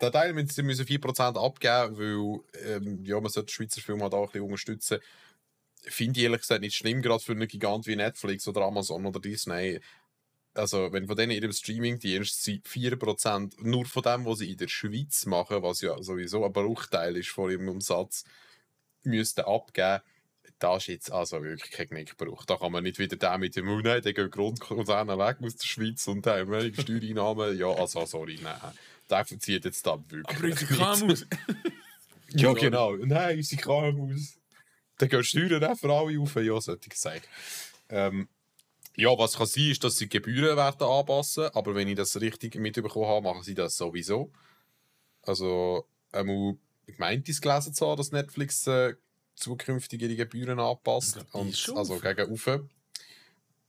der 0.00 0.10
Teil 0.10 0.32
müssen 0.32 0.48
sie 0.48 0.64
müssen 0.64 0.84
4% 0.84 1.38
abgeben, 1.40 1.96
weil 1.96 2.40
ähm, 2.64 3.04
ja, 3.04 3.20
man 3.20 3.30
sollte 3.30 3.46
den 3.46 3.54
Schweizer 3.54 3.80
Film 3.80 4.02
halt 4.02 4.14
auch 4.14 4.24
ein 4.24 4.32
bisschen 4.32 4.42
unterstützen. 4.42 4.98
Finde 5.88 6.20
ich 6.20 6.24
ehrlich 6.24 6.40
gesagt 6.40 6.60
nicht 6.60 6.76
schlimm, 6.76 7.02
gerade 7.02 7.22
für 7.22 7.32
einen 7.32 7.48
Gigant 7.48 7.86
wie 7.86 7.96
Netflix 7.96 8.46
oder 8.48 8.62
Amazon 8.62 9.06
oder 9.06 9.20
Disney. 9.20 9.80
also 10.54 10.92
wenn 10.92 11.06
von 11.06 11.16
denen 11.16 11.32
in 11.32 11.42
ihrem 11.42 11.52
Streaming-Dienst 11.52 12.42
sie 12.42 12.60
4% 12.60 13.54
nur 13.62 13.86
von 13.86 14.02
dem, 14.02 14.24
was 14.26 14.38
sie 14.38 14.50
in 14.50 14.56
der 14.56 14.68
Schweiz 14.68 15.26
machen, 15.26 15.62
was 15.62 15.80
ja 15.80 16.00
sowieso 16.02 16.44
ein 16.44 16.52
Bruchteil 16.52 17.16
ist 17.16 17.30
von 17.30 17.50
ihrem 17.50 17.68
Umsatz, 17.68 18.24
müssten 19.04 19.42
abgeben, 19.42 20.02
das 20.58 20.82
ist 20.82 20.86
jetzt 20.88 21.12
also 21.12 21.42
wirklich 21.42 21.70
kein 21.70 21.88
Knickbruch. 21.88 22.44
Da 22.44 22.56
kann 22.56 22.72
man 22.72 22.82
nicht 22.82 22.98
wieder 22.98 23.16
den 23.16 23.40
mit 23.40 23.54
dem, 23.56 23.68
oh 23.68 23.80
nein, 23.80 24.02
der 24.02 24.12
geht 24.12 24.32
Grundkonzerne 24.32 25.18
weg 25.18 25.36
aus 25.42 25.56
der 25.56 25.66
Schweiz 25.66 26.06
und 26.08 26.26
der 26.26 26.40
haben 26.40 26.50
wenig 26.50 26.80
Steuereinnahmen. 26.80 27.56
Ja, 27.56 27.68
also 27.68 28.04
sorry, 28.06 28.38
nein. 28.42 28.58
Der 29.08 29.24
verzieht 29.24 29.64
jetzt 29.64 29.86
da 29.86 29.98
wirklich 30.08 30.36
Aber 30.36 30.46
unsere 30.46 30.74
KMUs. 30.74 31.26
Ja, 32.34 32.52
genau. 32.52 32.94
Nein, 32.94 33.38
unsere 33.38 33.62
KMUs. 33.62 34.37
Dann 34.98 35.08
gehen 35.08 35.24
Steuern 35.24 35.64
auch 35.64 35.76
für 35.78 35.92
alle 35.92 36.20
auf. 36.20 36.34
Ja, 36.36 36.60
sollte 36.60 36.88
ich 36.90 36.98
sagen. 36.98 37.22
Ähm, 37.88 38.28
ja, 38.96 39.16
was 39.16 39.36
kann 39.36 39.46
sein, 39.46 39.70
ist, 39.70 39.84
dass 39.84 39.96
sie 39.96 40.08
Gebühren 40.08 40.56
werden 40.56 40.82
anpassen, 40.86 41.46
aber 41.54 41.74
wenn 41.74 41.86
ich 41.86 41.94
das 41.94 42.20
richtig 42.20 42.56
mitbekommen 42.56 43.06
habe, 43.06 43.22
machen 43.22 43.44
sie 43.44 43.54
das 43.54 43.76
sowieso. 43.76 44.32
Also, 45.22 45.86
ich 46.86 46.98
meinte 46.98 47.30
es 47.30 47.40
gelesen 47.40 47.74
zu 47.74 47.86
haben, 47.86 47.96
dass 47.96 48.10
Netflix 48.10 48.66
äh, 48.66 48.94
zukünftig 49.36 50.02
ihre 50.02 50.16
Gebühren 50.16 50.58
anpasst. 50.58 51.24
Und, 51.32 51.72
also 51.76 51.98
gegen 52.00 52.28
rauf. 52.28 52.60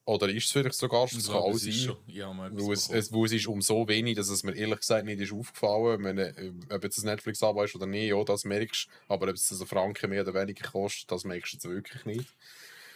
Oder 0.10 0.30
ist 0.30 0.46
es 0.46 0.52
vielleicht 0.52 0.74
sogar, 0.76 1.06
das 1.06 1.14
Ich 1.18 1.26
kann 1.28 1.36
auch 1.36 1.52
es 1.54 1.62
sein. 1.64 1.74
schon- 1.74 1.98
Ja, 2.08 2.36
Weil 2.36 2.74
es, 2.74 2.90
es, 2.90 3.14
weil 3.14 3.26
es 3.26 3.32
ist 3.32 3.48
um 3.48 3.62
so 3.62 3.88
wenig, 3.88 4.16
dass 4.16 4.30
es 4.30 4.44
mir 4.44 4.56
ehrlich 4.56 4.80
gesagt 4.80 5.06
nicht 5.06 5.20
ist 5.22 5.32
aufgefallen. 5.32 6.02
Meine, 6.02 6.36
äh, 6.38 6.52
ob 6.72 6.84
jetzt 6.84 6.98
das 6.98 7.04
Netflix 7.04 7.44
abo 7.44 7.62
ist 7.64 7.76
oder 7.76 7.86
nicht, 7.86 8.10
ja, 8.10 8.24
das 8.24 8.44
merkst 8.44 8.88
du. 8.88 9.14
Aber 9.14 9.28
ob 9.30 9.36
es 9.36 9.48
das 9.50 9.60
einen 9.60 9.68
Franken 9.68 10.10
mehr 10.10 10.24
oder 10.24 10.34
weniger 10.34 10.68
kostet, 10.70 11.12
das 11.12 11.24
merkst 11.26 11.54
du 11.54 11.58
jetzt 11.58 11.66
wirklich 11.70 12.06
nicht. 12.06 12.30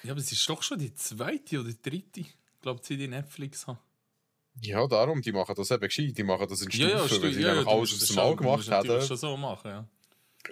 Ja, 0.03 0.11
aber 0.11 0.19
es 0.21 0.31
ist 0.31 0.49
doch 0.49 0.63
schon 0.63 0.79
die 0.79 0.93
zweite 0.95 1.59
oder 1.59 1.71
dritte, 1.73 2.21
ich 2.21 2.33
glaube 2.61 2.81
ich, 2.81 2.87
die 2.97 3.07
Netflix 3.07 3.67
haben. 3.67 3.77
Ja, 4.61 4.85
darum, 4.87 5.21
die 5.21 5.31
machen 5.31 5.55
das 5.55 5.71
eben 5.71 5.81
gescheit. 5.81 6.17
Die 6.17 6.23
machen 6.23 6.47
das 6.49 6.61
in 6.61 6.71
Stufen, 6.71 6.93
weil 6.93 7.07
stimmt. 7.09 7.33
sie 7.35 7.41
ja, 7.41 7.61
du 7.61 7.69
alles 7.69 7.89
das 7.91 7.99
dem 7.99 8.05
schon- 8.07 8.15
Mal 8.15 8.35
gemacht 8.35 8.69
haben. 8.71 9.01
schon 9.01 9.17
so 9.17 9.37
machen, 9.37 9.69
ja. 9.69 9.87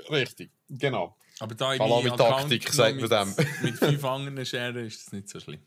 Richtig, 0.10 0.52
genau. 0.70 1.18
Aber 1.40 1.56
da 1.56 1.74
ich 1.74 1.80
Taktik, 1.80 2.70
sagt 2.72 3.02
man 3.02 3.30
mit, 3.30 3.38
dem. 3.40 3.48
mit 3.64 3.76
fünf 3.78 4.04
anderen 4.06 4.46
scheren, 4.46 4.86
ist 4.86 5.06
das 5.08 5.12
nicht 5.14 5.28
so 5.28 5.40
schlimm. 5.40 5.62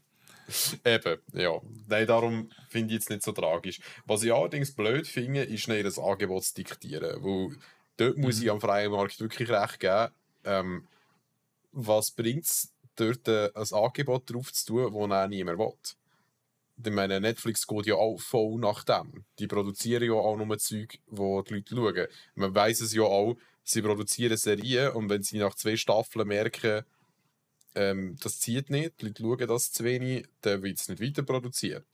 Eben, 0.85 1.19
ja. 1.33 1.61
Nein, 1.89 2.07
darum 2.07 2.51
finde 2.69 2.95
ich 2.95 3.01
jetzt 3.01 3.11
nicht 3.11 3.23
so 3.23 3.33
tragisch. 3.33 3.81
Was 4.07 4.23
ich 4.23 4.33
allerdings 4.33 4.75
blöd 4.75 5.07
finde, 5.07 5.45
ist 5.45 5.69
nicht 5.69 5.87
das 5.87 5.99
Angebot 5.99 6.45
zu 6.45 6.55
diktieren. 6.55 7.23
Weil 7.23 7.57
dort 7.97 8.19
muss 8.19 8.43
ich 8.43 8.51
am 8.51 8.61
freien 8.61 8.93
Markt 8.93 9.21
wirklich 9.21 9.49
recht 9.51 9.81
geben. 9.81 10.09
Ähm, 10.45 10.87
was 11.73 12.11
bringt 12.11 12.45
es, 12.45 12.73
dort 12.97 13.27
äh, 13.29 13.51
ein 13.55 13.73
Angebot 13.73 14.31
drauf 14.31 14.53
zu 14.53 14.67
tun, 14.67 15.11
das 15.11 15.29
niemand 15.29 15.59
will? 15.59 15.73
Ich 16.85 16.93
meine, 16.93 17.21
Netflix 17.21 17.67
geht 17.67 17.87
ja 17.87 17.95
auch 17.95 18.19
voll 18.19 18.59
nach 18.59 18.85
dem. 18.85 19.25
Die 19.39 19.47
produzieren 19.47 20.05
ja 20.05 20.15
auch 20.15 20.37
nur 20.37 20.59
Zeug, 20.59 20.99
wo 21.07 21.43
die 21.43 21.65
Leute 21.71 21.75
schauen. 21.75 22.09
Man 22.35 22.55
weiß 22.55 22.81
es 22.81 22.93
ja 22.93 23.03
auch, 23.03 23.37
sie 23.63 23.81
produzieren 23.81 24.37
Serien 24.37 24.93
und 24.93 25.09
wenn 25.09 25.23
sie 25.23 25.39
nach 25.39 25.55
zwei 25.55 25.77
Staffeln 25.77 26.27
merken, 26.27 26.85
ähm, 27.75 28.17
das 28.23 28.41
zieht 28.41 28.71
nicht, 28.71 29.01
die 29.01 29.07
Leute 29.07 29.23
schauen 29.23 29.49
das 29.49 29.73
zu 29.73 29.85
wenig, 29.85 30.27
dann 30.43 30.63
wird 30.63 30.79
es 30.79 30.89
nicht 30.89 31.01
weiter 31.01 31.23
produziert. 31.23 31.87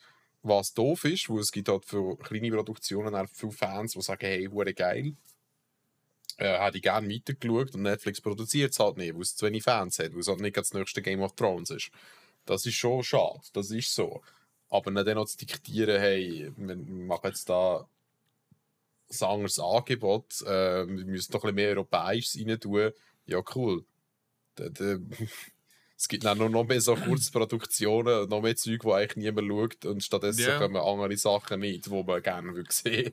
Was 0.43 0.73
doof 0.75 1.05
ist, 1.05 1.29
weil 1.29 1.41
es 1.41 1.53
gibt 1.53 1.69
halt 1.69 1.85
für 1.85 2.17
kleine 2.19 2.51
Produktionen 2.51 3.15
auch 3.15 3.29
viele 3.33 3.53
Fans, 3.53 3.93
die 3.93 4.01
sagen, 4.03 4.27
hey, 4.27 4.47
hure 4.47 4.73
geil, 4.73 5.15
äh, 6.39 6.59
hätte 6.59 6.79
ich 6.79 6.83
gerne 6.83 7.13
weitergeschaut 7.13 7.75
und 7.75 7.83
Netflix 7.83 8.21
produziert 8.21 8.73
es 8.73 8.79
halt 8.79 8.97
nicht, 8.97 9.15
weil 9.15 9.23
es 9.23 9.37
zu 9.37 9.47
wenig 9.47 9.63
Fans 9.63 9.99
hat, 9.99 10.13
weil 10.13 10.21
es 10.21 10.29
halt 10.29 10.41
nicht 10.41 10.57
das 10.57 10.73
nächste 10.73 11.03
Game 11.03 11.21
of 11.23 11.35
Thrones 11.35 11.71
ist. 11.71 11.91
Das 12.47 12.65
ist 12.67 12.75
schon 12.75 13.03
schade, 13.03 13.41
das 13.53 13.71
ist 13.71 13.95
so. 13.95 14.23
Aber 14.71 14.91
nicht 14.91 15.07
dann 15.07 15.17
noch 15.17 15.27
zu 15.27 15.37
diktieren, 15.37 16.01
hey, 16.01 16.51
wir 16.57 16.77
machen 16.77 17.27
jetzt 17.27 17.49
da 17.49 17.87
ein 19.11 19.29
anderes 19.29 19.59
Angebot, 19.59 20.43
äh, 20.43 20.87
wir 20.87 21.05
müssen 21.05 21.33
doch 21.33 21.45
ein 21.45 21.55
bisschen 21.55 21.57
mehr 21.57 21.71
Europäisches 21.71 22.39
rein 22.39 22.61
tun. 22.61 22.93
Ja, 23.27 23.43
cool. 23.55 23.85
Da, 24.55 24.69
es 26.01 26.09
gibt 26.09 26.25
dann 26.25 26.39
noch, 26.39 26.65
mehr 26.65 26.81
so 26.81 26.95
Kurzproduktionen, 26.97 28.27
noch 28.31 28.41
mehr 28.41 28.57
Zeug, 28.57 28.81
die 28.81 28.91
eigentlich 28.91 29.17
niemand 29.17 29.49
schaut 29.49 29.85
und 29.85 30.03
stattdessen 30.03 30.41
Ja. 30.41 30.59
kommen 30.59 30.79
andere 30.79 31.15
Sachen 31.19 31.61
nicht, 31.61 31.85
die 31.85 31.91
man 31.91 32.23
gerne 32.23 32.55
würde 32.55 32.73
sehen. 32.73 33.13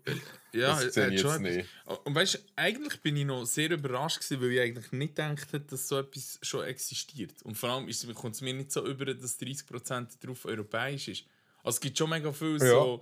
Ja, 0.53 0.81
das 0.81 0.93
sehe 0.93 1.09
ich 1.09 1.21
jetzt 1.21 1.41
nicht. 1.41 1.67
Und 2.05 2.15
weißt 2.15 2.35
du, 2.35 2.39
eigentlich 2.55 3.01
bin 3.01 3.17
ich 3.17 3.25
noch 3.25 3.43
sehr 3.43 3.71
überrascht 3.71 4.21
gewesen, 4.21 4.41
weil 4.41 4.51
ich 4.53 4.61
eigentlich 4.61 4.91
nicht 4.93 5.15
gedacht 5.17 5.51
hätte, 5.51 5.65
dass 5.65 5.85
so 5.89 5.99
etwas 5.99 6.39
schon 6.41 6.63
existiert. 6.63 7.33
Und 7.43 7.55
vor 7.57 7.71
allem 7.71 7.89
ist, 7.89 8.07
kommt 8.15 8.35
es 8.35 8.41
mir 8.41 8.53
nicht 8.53 8.71
so 8.71 8.85
über, 8.87 9.03
dass 9.13 9.37
30% 9.37 10.25
drauf 10.25 10.45
europäisch 10.45 11.09
ist. 11.09 11.25
Also 11.63 11.75
es 11.75 11.81
gibt 11.81 11.97
schon 11.97 12.09
mega 12.09 12.31
viele 12.31 12.59
Ja. 12.59 12.71
so 12.71 13.01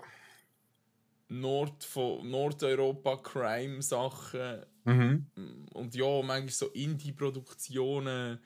Nord 1.27 1.83
von 1.83 2.27
Nordeuropa 2.27 3.17
Crime 3.17 3.83
Sachen 3.83 4.65
Mhm. 4.85 5.27
und 5.73 5.93
ja, 5.93 6.21
manchmal 6.23 6.49
so 6.49 6.67
Indie-Produktionen, 6.69 8.39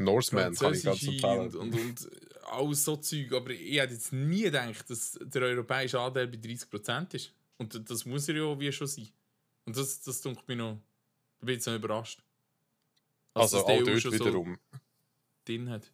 Norseman 0.00 0.54
kann 0.54 0.74
ich 0.74 0.82
ganz 0.84 1.02
empfehlen. 1.02 1.40
und, 1.40 1.54
und, 1.56 1.74
und 1.74 2.10
alles 2.50 2.84
so 2.84 2.96
Zeug. 2.96 3.32
Aber 3.32 3.50
ich 3.50 3.78
hätte 3.78 3.94
jetzt 3.94 4.12
nie 4.12 4.42
gedacht, 4.42 4.88
dass 4.90 5.18
der 5.20 5.42
europäische 5.42 6.00
Anteil 6.00 6.26
bei 6.28 6.36
30% 6.38 7.14
ist. 7.14 7.32
Und 7.58 7.90
das 7.90 8.04
muss 8.06 8.28
er 8.28 8.36
ja 8.36 8.58
wie 8.58 8.72
schon 8.72 8.86
sein. 8.86 9.08
Und 9.66 9.76
das, 9.76 10.00
das 10.02 10.20
tut 10.20 10.46
mich 10.48 10.56
noch. 10.56 10.78
Da 11.38 11.46
bin 11.46 11.50
ich 11.54 11.58
jetzt 11.58 11.66
noch 11.66 11.74
überrascht. 11.74 12.20
also 13.34 13.58
dass 13.58 13.66
auch 13.66 13.82
dort 13.84 14.12
wiederum. 14.12 14.58
So 14.72 14.78
drin 15.44 15.68
hat. 15.70 15.90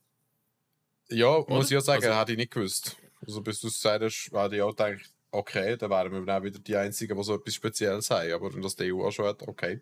Ja, 1.09 1.45
muss 1.49 1.67
ich 1.67 1.73
ja 1.73 1.81
sagen, 1.81 2.05
Also- 2.05 2.19
hätte 2.19 2.33
ich 2.33 2.39
nicht 2.39 2.53
gewusst. 2.53 2.97
Also 3.27 3.41
bis 3.41 3.61
du 3.61 3.69
es 3.69 3.75
gesagt 3.75 4.05
hast, 4.05 4.31
hätte 4.33 4.57
ich 4.57 4.63
auch 4.63 4.71
gedacht, 4.77 5.11
okay, 5.31 5.77
dann 5.77 5.91
wären 5.91 6.13
wir 6.13 6.21
dann 6.23 6.41
auch 6.41 6.45
wieder 6.45 6.59
die 6.59 6.77
Einzigen, 6.77 7.17
die 7.17 7.25
so 7.25 7.35
etwas 7.35 7.55
Spezielles 7.55 8.11
haben. 8.11 8.33
Aber 8.33 8.53
wenn 8.55 8.63
das 8.63 8.77
die 8.77 8.93
EU 8.93 9.05
auch 9.05 9.11
schon 9.11 9.27
hat, 9.27 9.43
okay. 9.43 9.81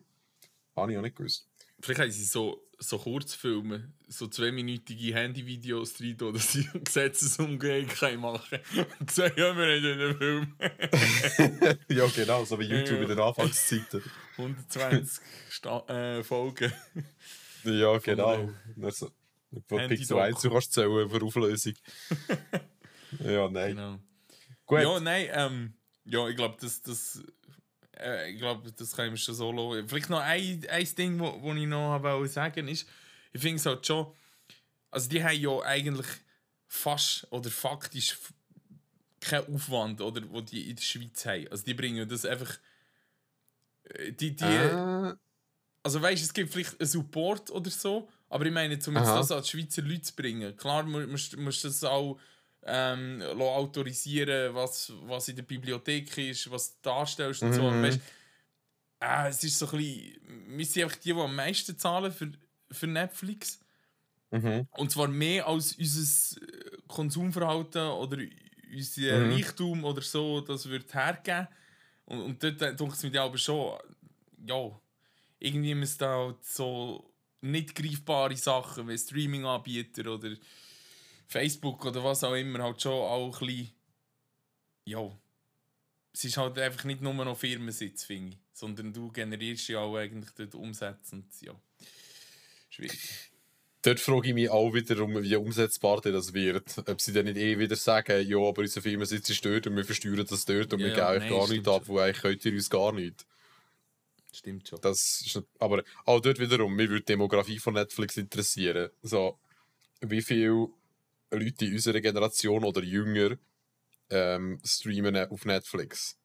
Habe 0.77 0.93
ich 0.93 0.99
auch 0.99 1.03
nicht 1.03 1.17
gewusst. 1.17 1.49
Vielleicht 1.81 2.01
haben 2.01 2.11
sie 2.11 2.25
so, 2.25 2.67
so 2.79 2.99
Kurzfilme, 2.99 3.93
so 4.09 4.27
zweiminütige 4.29 5.15
Handyvideos 5.15 5.95
drin, 5.95 6.21
oder 6.23 6.39
sie 6.39 6.69
Gesetzesumgehung 6.85 7.87
können 7.89 8.21
machen 8.21 8.59
Und 9.01 9.11
sagen, 9.11 9.35
ja, 9.37 9.57
wir 9.57 9.65
haben 9.67 10.01
einen 10.01 10.17
Film. 10.17 10.55
ja, 11.89 12.07
genau, 12.15 12.45
so 12.45 12.59
wie 12.59 12.65
YouTube 12.65 12.97
Ja. 12.99 13.03
in 13.03 13.09
den 13.09 13.19
Anfangszeiten. 13.21 14.03
120 14.39 15.23
Sta 15.51 15.85
äh, 15.89 16.25
Folgen. 16.25 16.73
Ja, 17.65 17.99
genau. 17.99 18.29
einem 18.29 18.55
Nur 18.77 18.93
so- 18.93 19.11
Von 19.69 19.89
Pixel 19.89 20.19
1 20.19 20.37
Doku. 20.37 20.49
du 20.49 20.53
kannst 20.55 20.73
zählen 20.73 21.09
für 21.11 21.23
Auflösung. 21.23 21.75
ja, 23.21 23.49
nein. 23.49 23.71
Genau. 23.77 23.99
Gut. 24.67 24.81
Ja, 24.81 25.01
nein, 25.01 25.29
ähm, 25.33 25.75
ja, 26.05 26.29
ich 26.29 26.37
glaube, 26.37 26.57
das, 26.61 26.81
das, 26.83 27.23
äh, 27.99 28.31
ich 28.31 28.39
glaube, 28.39 28.71
das 28.73 28.93
kann 28.97 29.11
mir 29.11 29.17
schon 29.17 29.35
so 29.35 29.51
lassen. 29.53 29.89
Vielleicht 29.89 30.11
noch 30.11 30.21
ein, 30.21 30.67
ein 30.69 30.95
Ding, 30.97 31.19
wo, 31.19 31.41
wo 31.43 31.53
ich 31.55 31.67
noch 31.67 32.03
wollte 32.03 32.33
sagen 32.33 32.69
ist, 32.69 32.89
ich 33.33 33.41
finde 33.41 33.57
es 33.57 33.67
halt 33.67 33.87
schon, 33.87 34.13
also 34.91 35.09
die 35.09 35.23
haben 35.23 35.41
ja 35.41 35.61
eigentlich 35.63 36.07
fast 36.67 37.27
oder 37.31 37.51
faktisch 37.51 38.17
keinen 39.21 39.55
Aufwand, 39.55 40.01
oder, 40.01 40.23
wo 40.31 40.41
die 40.41 40.71
in 40.71 40.77
der 40.77 40.83
Schweiz 40.83 41.25
haben. 41.27 41.49
Also 41.49 41.65
die 41.65 41.75
bringen 41.75 42.09
das 42.09 42.25
einfach, 42.25 42.59
äh, 43.85 44.13
die, 44.13 44.35
die, 44.37 44.57
Ah, 44.59 45.17
also 45.83 46.01
weißt 46.01 46.23
du, 46.23 46.27
es 46.27 46.35
gibt 46.35 46.53
vielleicht 46.53 46.81
einen 46.81 46.89
Support 46.89 47.51
oder 47.51 47.71
so, 47.71 48.09
aber 48.29 48.47
ich 48.47 48.53
meine, 48.53 48.75
um 48.75 48.97
jetzt 48.97 49.09
Aha. 49.09 49.19
das 49.19 49.31
als 49.31 49.51
Schweizer 49.51 49.83
Leute 49.83 50.03
zu 50.03 50.15
bringen, 50.15 50.57
klar 50.57 50.83
mu- 50.85 51.07
musst 51.07 51.37
musst 51.37 51.65
du 51.65 51.69
das 51.69 51.85
auch 51.85 52.19
ähm, 52.67 53.23
autorisieren, 53.39 54.55
was, 54.55 54.93
was 55.03 55.29
in 55.29 55.37
der 55.37 55.43
Bibliothek 55.45 56.17
ist, 56.19 56.51
was 56.51 56.75
du 56.75 56.79
darstellst 56.83 57.45
und 57.45 57.53
so. 57.53 57.63
Mhm. 57.63 57.77
Und 57.77 57.83
weißt, 57.83 58.01
äh, 59.01 59.29
es 59.29 59.45
ist 59.45 59.59
so 59.59 59.67
ein 59.67 59.79
bisschen, 59.79 60.57
wir 60.59 60.67
sind 60.67 60.83
einfach 60.85 60.97
die, 60.99 61.13
die 61.13 61.21
am 61.21 61.35
meisten 61.37 61.79
zahlen 61.79 62.13
für, 62.13 62.33
für 62.71 62.87
Netflix. 62.87 63.61
mhm. 64.31 64.67
Und 64.73 64.91
zwar 64.91 65.09
mehr 65.09 65.47
als 65.47 65.75
unser 65.75 66.41
äh, 66.43 66.79
Konsumverhalten 66.89 67.83
oder 67.89 68.19
unser 68.73 69.03
Mhm. 69.21 69.33
Reichtum 69.33 69.85
oder 69.85 70.03
so, 70.03 70.41
das 70.41 70.69
wird 70.69 70.93
hergeben. 70.95 71.49
Und, 72.07 72.21
und 72.23 72.43
dort 72.43 72.61
denke 72.61 72.95
ich 72.97 73.13
mir 73.13 73.23
aber 73.23 73.39
schon, 73.39 73.79
ja, 74.47 74.81
irgendwie 75.39 75.75
müssen 75.75 75.99
da 75.99 76.17
halt 76.17 76.45
so 76.45 77.13
nicht 77.41 77.75
greifbare 77.75 78.37
Sachen 78.37 78.89
wie 78.89 78.99
Streaming-Anbieter 78.99 80.13
oder 80.15 80.31
Facebook 81.35 81.85
oder 81.85 82.05
was 82.05 82.23
auch 82.23 82.35
immer 82.35 82.63
halt 82.63 82.81
schon 82.81 82.93
auch 82.93 83.41
ein 83.41 83.47
bisschen, 83.47 83.73
ja, 84.85 85.19
es 86.13 86.25
ist 86.25 86.37
halt 86.37 86.57
einfach 86.61 86.85
nicht 86.85 87.01
nur 87.01 87.13
noch 87.13 87.37
Firmensitz, 87.37 88.05
finde 88.05 88.37
ich, 88.37 88.39
sondern 88.53 88.93
du 88.93 89.11
generierst 89.11 89.67
ja 89.69 89.81
auch 89.81 89.97
eigentlich 89.97 90.31
dort 90.37 90.55
Umsätze 90.55 91.17
und 91.17 91.27
ja, 91.41 91.61
schwierig. 92.71 93.33
Dort 93.83 93.99
frage 93.99 94.29
ich 94.29 94.35
mich 94.35 94.49
auch 94.49 94.73
wiederum, 94.73 95.25
wie 95.25 95.35
umsetzbar 95.35 96.01
das 96.01 96.33
wird. 96.33 96.79
Ob 96.89 97.01
sie 97.01 97.13
dann 97.13 97.25
nicht 97.25 97.37
eh 97.37 97.59
wieder 97.59 97.75
sagen, 97.75 98.27
ja, 98.27 98.39
aber 98.39 98.63
unser 98.63 98.81
Firmensitz 98.81 99.29
ist 99.29 99.45
dort 99.45 99.67
und 99.67 99.77
wir 99.77 99.85
versteuern 99.85 100.25
das 100.25 100.45
dort 100.45 100.73
und 100.73 100.79
wir 100.79 100.97
Ja, 100.97 101.13
geben 101.13 101.25
euch 101.25 101.31
gar 101.31 101.49
nichts 101.49 101.69
ab, 101.69 101.83
wo 101.87 101.99
eigentlich 101.99 102.23
könnt 102.23 102.45
ihr 102.45 102.53
uns 102.53 102.71
gar 102.71 102.93
nicht. 102.93 103.27
Stimmt 104.33 104.69
schon. 104.69 104.81
Das 104.83 105.21
ist 105.27 105.43
aber 105.59 105.83
auch 106.05 106.21
dort 106.21 106.39
wiederum, 106.39 106.75
mich 106.75 106.89
würde 106.89 107.01
die 107.01 107.13
Demografie 107.13 107.59
von 107.59 107.75
Netflix 107.75 108.17
interessieren. 108.17 108.91
So, 109.03 109.37
wie 110.01 110.23
viele 110.23 110.69
Leute 111.35 111.67
in 111.67 111.73
unserer 111.75 112.01
Generation 112.01 112.65
oder 112.65 112.83
jünger 112.83 113.37
ähm, 114.11 114.61
streamen 114.65 115.17
auf 115.17 115.45
Netflix. 115.45 116.17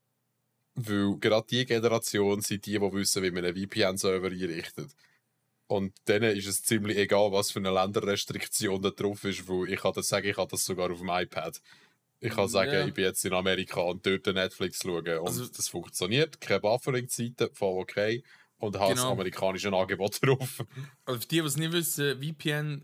Weil 0.75 1.17
gerade 1.19 1.47
die 1.49 1.65
Generation 1.65 2.41
sind 2.41 2.65
die, 2.65 2.71
die 2.73 2.81
wissen, 2.81 3.23
wie 3.23 3.31
man 3.31 3.45
einen 3.45 3.55
VPN-Server 3.55 4.27
einrichtet. 4.27 4.91
Und 5.67 5.93
denen 6.07 6.35
ist 6.35 6.47
es 6.47 6.63
ziemlich 6.63 6.97
egal, 6.97 7.31
was 7.31 7.51
für 7.51 7.59
eine 7.59 7.71
Länderrestriktion 7.71 8.81
da 8.81 8.89
drauf 8.89 9.23
ist, 9.23 9.47
weil 9.47 9.71
ich 9.71 9.79
kann 9.79 9.93
das 9.93 10.07
sagen, 10.07 10.27
ich 10.27 10.37
habe 10.37 10.49
das 10.49 10.65
sogar 10.65 10.89
auf 10.91 10.99
dem 10.99 11.09
iPad. 11.09 11.61
Ich 12.21 12.31
kann 12.33 12.47
sagen, 12.49 12.71
Ja. 12.73 12.85
ich 12.87 12.93
bin 12.93 13.05
jetzt 13.05 13.23
in 13.23 13.33
Amerika 13.33 13.81
und 13.81 14.05
dort 14.05 14.25
Netflix 14.27 14.79
schauen. 14.81 15.07
Und 15.07 15.27
Also- 15.27 15.45
das 15.47 15.67
funktioniert. 15.69 16.41
Keine 16.41 16.59
Buffering-Zeiten, 16.61 17.49
voll 17.53 17.79
okay. 17.81 18.23
Und 18.57 18.77
habe 18.77 18.93
das 18.93 19.01
Genau. 19.03 19.13
amerikanische 19.13 19.71
Angebot 19.71 20.19
drauf. 20.23 20.65
Also 21.05 21.21
für 21.21 21.27
die, 21.27 21.39
die 21.41 21.45
es 21.47 21.55
nicht 21.57 21.71
wissen, 21.71 22.19
VPN 22.21 22.81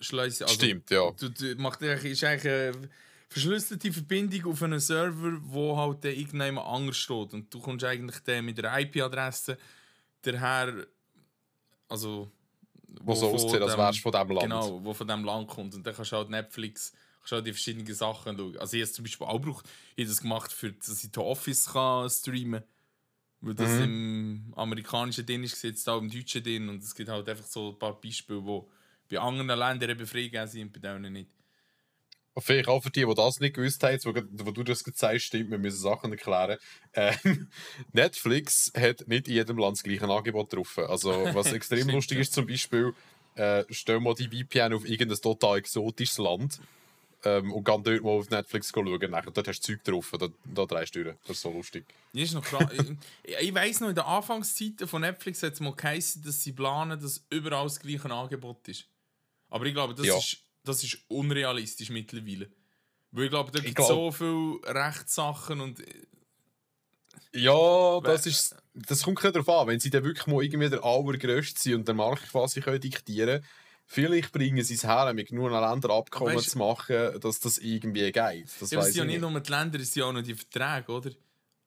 schleuse. 0.00 0.44
Also, 0.44 0.54
Stimmt, 0.54 0.90
ja. 0.90 1.10
Du, 1.12 1.28
du, 1.28 1.54
macht 1.56 1.82
eigentlich, 1.82 2.12
ist 2.12 2.24
eigentlich 2.24 2.52
eine 2.52 2.88
verschlüsselte 3.28 3.92
Verbindung 3.92 4.52
auf 4.52 4.62
einen 4.62 4.80
Server, 4.80 5.38
wo 5.42 5.76
halt 5.76 6.04
dann 6.04 6.12
irgendjemand 6.12 6.66
anders 6.66 6.96
steht. 6.96 7.32
Und 7.32 7.52
du 7.52 7.60
kommst 7.60 7.84
eigentlich 7.84 8.18
dann 8.20 8.44
mit 8.44 8.58
der 8.58 8.78
IP-Adresse 8.78 9.56
daher, 10.22 10.86
also 11.88 12.30
Wo 13.02 13.14
so 13.14 13.30
aussieht, 13.30 13.62
als 13.62 13.76
wärst 13.76 13.98
du 13.98 14.02
von 14.02 14.12
diesem 14.12 14.28
Land. 14.28 14.40
Genau, 14.42 14.84
wo 14.84 14.92
von 14.94 15.06
diesem 15.06 15.24
Land 15.24 15.48
kommt. 15.48 15.74
Und 15.74 15.86
dann 15.86 15.94
kannst 15.94 16.12
du 16.12 16.16
halt 16.16 16.30
Netflix, 16.30 16.92
kannst 17.20 17.32
halt 17.32 17.46
die 17.46 17.52
verschiedenen 17.52 17.94
Sachen 17.94 18.36
schauen. 18.36 18.58
Also 18.58 18.76
ich 18.76 18.82
habe 18.82 18.92
zum 18.92 19.04
Beispiel 19.04 19.26
auch 19.26 19.40
gebraucht, 19.40 19.68
ich 19.96 20.08
das 20.08 20.20
gemacht, 20.20 20.52
für, 20.52 20.72
dass 20.72 21.04
ich 21.04 21.10
The 21.14 21.20
Office 21.20 21.66
kann 21.66 22.10
streamen 22.10 22.60
kann. 22.60 22.68
Weil 23.42 23.54
das 23.54 23.70
Mhm. 23.78 23.84
im 23.84 24.54
amerikanischen 24.56 25.24
drin 25.24 25.44
ist, 25.44 25.62
jetzt 25.62 25.88
auch 25.88 25.98
im 25.98 26.10
deutschen 26.10 26.42
drin. 26.42 26.68
Und 26.68 26.82
es 26.82 26.94
gibt 26.94 27.08
halt 27.08 27.28
einfach 27.28 27.46
so 27.46 27.70
ein 27.70 27.78
paar 27.78 27.98
Beispiele, 27.98 28.44
wo 28.44 28.70
bei 29.10 29.18
anderen 29.18 29.58
Ländern 29.58 29.90
eben 29.90 30.06
freigegeben 30.06 30.48
sind 30.48 30.72
bei 30.72 30.80
denen 30.80 31.12
nicht. 31.12 31.30
Und 32.34 32.42
Vielleicht 32.42 32.68
auch 32.68 32.82
für 32.82 32.90
die, 32.90 33.04
die 33.04 33.14
das 33.14 33.40
nicht 33.40 33.56
gewusst 33.56 33.82
haben, 33.82 33.98
wo, 34.04 34.46
wo 34.46 34.50
du 34.52 34.62
das 34.62 34.84
gezeigt 34.84 35.16
hast, 35.16 35.24
stimmt, 35.24 35.50
wir 35.50 35.58
müssen 35.58 35.80
Sachen 35.80 36.12
erklären. 36.12 36.58
Ähm, 36.94 37.48
Netflix 37.92 38.72
hat 38.76 39.06
nicht 39.08 39.28
in 39.28 39.34
jedem 39.34 39.58
Land 39.58 39.76
das 39.76 39.82
gleiche 39.82 40.08
Angebot 40.08 40.52
drauf. 40.52 40.78
Also, 40.78 41.10
was 41.34 41.52
extrem 41.52 41.88
lustig 41.88 42.18
ist, 42.18 42.32
zum 42.32 42.46
Beispiel, 42.46 42.94
äh, 43.34 43.64
stell 43.70 44.00
mal 44.00 44.14
die 44.14 44.28
VPN 44.28 44.74
auf 44.74 44.84
irgendein 44.88 45.20
total 45.20 45.58
exotisches 45.58 46.18
Land 46.18 46.60
ähm, 47.24 47.52
und 47.52 47.64
geh 47.64 47.72
dort 47.82 48.02
mal 48.02 48.10
auf 48.10 48.30
Netflix 48.30 48.70
schauen. 48.72 49.10
Nachher, 49.10 49.30
dort 49.30 49.48
hast 49.48 49.60
du 49.60 49.72
Zeug 49.72 49.84
drauf, 49.84 50.14
da, 50.18 50.28
da 50.44 50.66
drehst 50.66 50.94
du 50.94 51.04
durch. 51.04 51.16
Das 51.26 51.36
ist 51.36 51.42
so 51.42 51.52
lustig. 51.52 51.84
Ist 52.12 52.34
noch 52.34 52.44
klar. 52.44 52.70
ich 53.22 53.36
ich 53.38 53.54
weiss 53.54 53.80
noch, 53.80 53.88
in 53.88 53.94
den 53.94 54.04
Anfangszeiten 54.04 54.86
von 54.86 55.02
Netflix 55.02 55.42
hat 55.42 55.54
es 55.54 55.60
mal 55.60 55.74
geheißen, 55.74 56.22
dass 56.22 56.42
sie 56.42 56.52
planen, 56.52 57.00
dass 57.00 57.24
überall 57.30 57.64
das 57.64 57.80
gleiche 57.80 58.10
Angebot 58.10 58.68
ist. 58.68 58.86
Aber 59.50 59.66
ich 59.66 59.74
glaube, 59.74 59.94
das, 59.94 60.06
Ja. 60.06 60.16
ist, 60.16 60.38
das 60.64 60.82
ist 60.82 60.98
unrealistisch 61.08 61.90
mittlerweile. 61.90 62.48
Weil 63.12 63.24
ich 63.24 63.30
glaube, 63.30 63.50
da 63.50 63.58
gibt 63.58 63.78
es 63.78 63.86
glaub- 63.86 63.88
so 63.88 64.12
viele 64.12 64.74
Rechtssachen 64.74 65.60
und. 65.60 65.82
Ja, 67.32 68.00
das 68.00 68.26
ist. 68.26 68.56
Das 68.74 69.02
kommt 69.02 69.22
darauf 69.22 69.48
an, 69.48 69.68
wenn 69.68 69.80
sie 69.80 69.90
dann 69.90 70.04
wirklich 70.04 70.26
mal 70.26 70.42
irgendwie 70.42 70.70
der 70.70 70.84
Allergrößte 70.84 71.60
sind 71.60 71.74
und 71.74 71.88
den 71.88 71.96
Markt 71.96 72.30
quasi 72.30 72.60
können 72.60 72.80
diktieren 72.80 73.44
vielleicht 73.90 74.30
bringen 74.30 74.62
sie 74.62 74.74
es 74.74 74.84
her, 74.84 75.12
mit 75.12 75.28
genug 75.28 75.50
Ländern 75.50 75.90
Abkommen 75.90 76.36
Weißt- 76.36 76.50
zu 76.50 76.58
machen, 76.58 77.20
dass 77.20 77.40
das 77.40 77.58
irgendwie 77.58 78.12
geht. 78.12 78.48
Das 78.60 78.70
Ja, 78.70 78.78
es 78.78 78.86
sind 78.86 78.96
ja 78.96 79.04
ich 79.04 79.10
nicht 79.10 79.20
nur 79.20 79.40
die 79.40 79.50
Länder, 79.50 79.80
es 79.80 79.92
sind 79.92 80.00
ja 80.02 80.06
auch 80.06 80.12
noch 80.12 80.22
die 80.22 80.34
Verträge, 80.34 80.92
oder? 80.92 81.10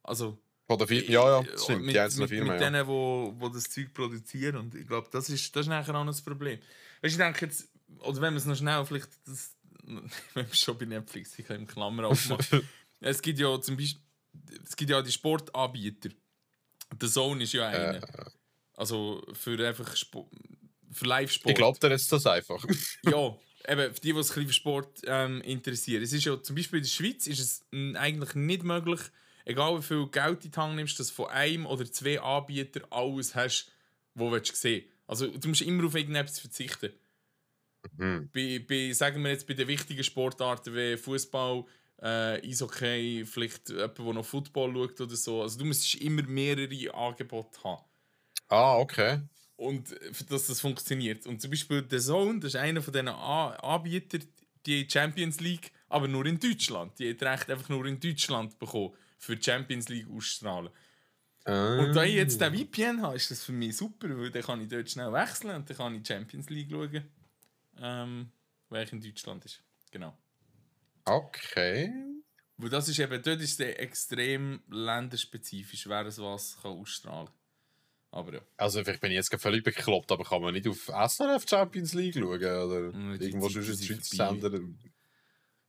Also. 0.04 0.38
Von 0.66 0.78
der 0.78 0.88
Firma, 0.88 1.10
ja, 1.10 1.30
ja, 1.30 1.40
äh, 1.42 1.58
stimmt, 1.58 1.84
mit, 1.84 1.94
die 1.94 2.00
einzelnen 2.00 2.22
mit, 2.22 2.30
Firmen, 2.30 2.54
mit 2.54 2.62
ja. 2.62 2.70
denen, 2.70 2.88
wo, 2.88 3.34
wo 3.38 3.50
das 3.50 3.66
Zeug 3.66 3.94
produzieren. 3.94 4.56
Und 4.56 4.74
ich 4.74 4.88
glaube, 4.88 5.10
das 5.12 5.30
ist, 5.30 5.54
das 5.54 5.64
ist 5.64 5.68
nachher 5.68 5.94
auch 5.96 6.06
noch 6.06 6.12
das 6.14 6.22
Problem. 6.22 6.60
Weißt 7.02 7.12
ich 7.12 7.18
denke 7.18 7.46
jetzt, 7.46 7.68
oder 8.00 8.22
wenn 8.22 8.34
wir 8.34 8.38
es 8.38 8.46
noch 8.46 8.56
schnell 8.56 8.86
vielleicht, 8.86 9.10
das, 9.26 9.56
wenn 9.84 10.48
wir 10.48 10.56
schon 10.56 10.78
bei 10.78 10.86
Netflix, 10.86 11.38
ich 11.38 11.46
kann 11.46 11.58
im 11.58 11.68
Klammer 11.68 12.08
aufmachen. 12.08 12.68
es 13.00 13.22
gibt 13.22 13.40
ja 13.40 13.60
zum 13.62 13.78
Beispiel, 13.78 14.02
es 14.66 14.76
gibt 14.76 14.92
ja 14.92 15.02
die 15.02 15.12
Sportanbieter. 15.12 16.10
Der 17.00 17.10
Zone 17.10 17.44
ist 17.44 17.54
ja 17.54 17.68
einer. 17.68 18.02
Also 18.76 19.24
für 19.34 19.68
einfach 19.68 19.96
Spo 19.96 20.30
für 20.92 21.06
Live-Sport. 21.06 21.52
Ich 21.52 21.58
glaube 21.58 21.80
dir 21.80 21.90
jetzt 21.90 22.12
das 22.12 22.26
einfach. 22.28 22.64
Ja, 23.04 23.36
eben, 23.68 23.94
für 23.94 24.02
die, 24.02 24.14
die 24.14 24.24
sich 24.24 24.38
ein 24.38 24.46
bisschen 24.46 24.48
für 24.48 24.54
Sport 24.54 25.02
ähm, 25.06 25.42
interessieren. 25.42 26.04
Es 26.04 26.14
ist 26.14 26.26
ja 26.26 26.42
zum 26.42 26.56
Beispiel 26.56 26.78
in 26.78 26.84
der 26.84 26.90
Schweiz 26.90 27.28
ist 27.28 27.40
es 27.40 27.66
eigentlich 27.72 28.36
nicht 28.36 28.64
möglich, 28.64 29.00
egal 29.46 29.78
wie 29.78 29.84
viel 29.84 30.08
Geld 30.08 30.46
in 30.46 30.52
die 30.52 30.58
Hand 30.58 30.76
nimmst, 30.76 31.00
dass 31.00 31.08
du 31.08 31.14
von 31.14 31.28
einem 31.28 31.66
oder 31.66 31.92
zwei 31.92 32.22
Anbietern 32.22 32.84
alles 32.92 33.36
hast, 33.36 33.72
wo 34.14 34.30
du 34.30 34.40
sehen 34.44 34.86
Also 35.08 35.28
du 35.28 35.48
musst 35.48 35.62
immer 35.62 35.86
auf 35.86 35.96
irgendetwas 35.96 36.40
verzichten. 36.40 36.94
Mhm. 37.98 38.30
Bei, 38.34 38.66
bei, 38.68 38.92
sagen 38.94 39.24
wir 39.24 39.32
jetzt 39.32 39.48
bei 39.48 39.54
den 39.54 39.68
wichtigen 39.68 40.04
Sportarten 40.04 40.74
wie 40.74 40.98
Fußball, 40.98 41.66
äh, 42.02 42.50
Eishockey, 42.50 43.26
vielleicht 43.26 43.70
jemand, 43.70 43.98
der 43.98 44.14
noch 44.14 44.26
Football 44.26 44.74
schaut 44.74 45.02
oder 45.02 45.16
so. 45.16 45.42
Also 45.42 45.60
du 45.60 45.66
musst 45.66 45.96
immer 45.96 46.24
mehrere 46.24 46.94
Angebote 46.94 47.64
haben. 47.64 47.84
Ah, 48.50 48.78
okay. 48.78 49.20
Und 49.56 49.92
äh, 49.92 50.12
dass 50.30 50.48
das 50.48 50.60
funktioniert. 50.60 51.26
Und 51.28 51.42
zum 51.42 51.52
Beispiel 51.52 51.82
der 51.82 52.00
Zone, 52.00 52.40
das 52.40 52.54
ist 52.54 52.60
einer 52.60 52.82
von 52.82 52.94
diesen 52.94 53.08
Anbietern, 53.08 54.24
die 54.66 54.88
Champions 54.90 55.40
League, 55.40 55.72
aber 55.90 56.08
nur 56.08 56.26
in 56.26 56.40
Deutschland. 56.40 56.98
Die 57.00 57.10
hat 57.10 57.22
Recht 57.22 57.50
einfach 57.50 57.70
nur 57.70 57.86
in 57.86 58.00
Deutschland 58.00 58.58
bekommen, 58.60 58.94
für 59.18 59.36
die 59.36 59.44
Champions 59.44 59.90
League 59.90 60.08
auszustrahlen. 60.10 60.72
Und 61.46 61.94
da 61.94 62.04
ich 62.04 62.16
jetzt 62.16 62.40
den 62.40 62.56
VPN 62.56 63.02
habe, 63.02 63.18
ist 63.18 63.30
das 63.30 63.44
für 63.44 63.52
mich 63.52 63.76
super, 63.76 64.08
weil 64.18 64.32
dann 64.32 64.44
kann 64.44 64.62
ich 64.62 64.70
dort 64.70 64.90
schnell 64.90 65.12
wechseln 65.12 65.54
und 65.54 65.70
dann 65.70 65.76
kann 65.76 65.96
ich 65.96 66.04
die 66.04 66.14
Champions 66.14 66.50
League 66.50 66.70
schauen, 66.72 67.04
ähm, 67.80 68.32
ich 68.72 68.92
in 68.92 69.02
Deutschland 69.02 69.46
ist. 69.46 69.62
Genau. 69.92 70.18
Okay. 71.06 71.92
Weil 72.58 72.70
das 72.70 72.88
ist 72.88 73.00
eben, 73.00 73.22
dort 73.22 73.42
ist 73.42 73.60
es 73.60 73.78
extrem 73.78 74.62
länderspezifisch, 74.70 75.88
wer 75.88 76.06
es 76.06 76.20
was 76.20 76.58
kann 76.62 76.72
ausstrahlen 76.72 77.28
kann. 77.28 77.36
Aber 78.12 78.34
ja. 78.36 78.42
Also, 78.58 78.84
vielleicht 78.84 79.02
bin 79.02 79.12
ich 79.12 79.16
jetzt 79.16 79.36
völlig 79.42 79.64
bekloppt, 79.64 80.12
aber 80.12 80.24
kann 80.24 80.42
man 80.42 80.54
nicht 80.54 80.68
auf 80.68 80.86
SRF 80.86 81.46
Champions 81.50 81.94
League 81.94 82.14
schauen? 82.14 82.26
Oder 82.26 82.92
die 83.18 83.26
irgendwo 83.26 83.50
sonst 83.50 83.70
in 83.70 83.88
Schweizer. 83.88 84.30
Sender? 84.30 84.60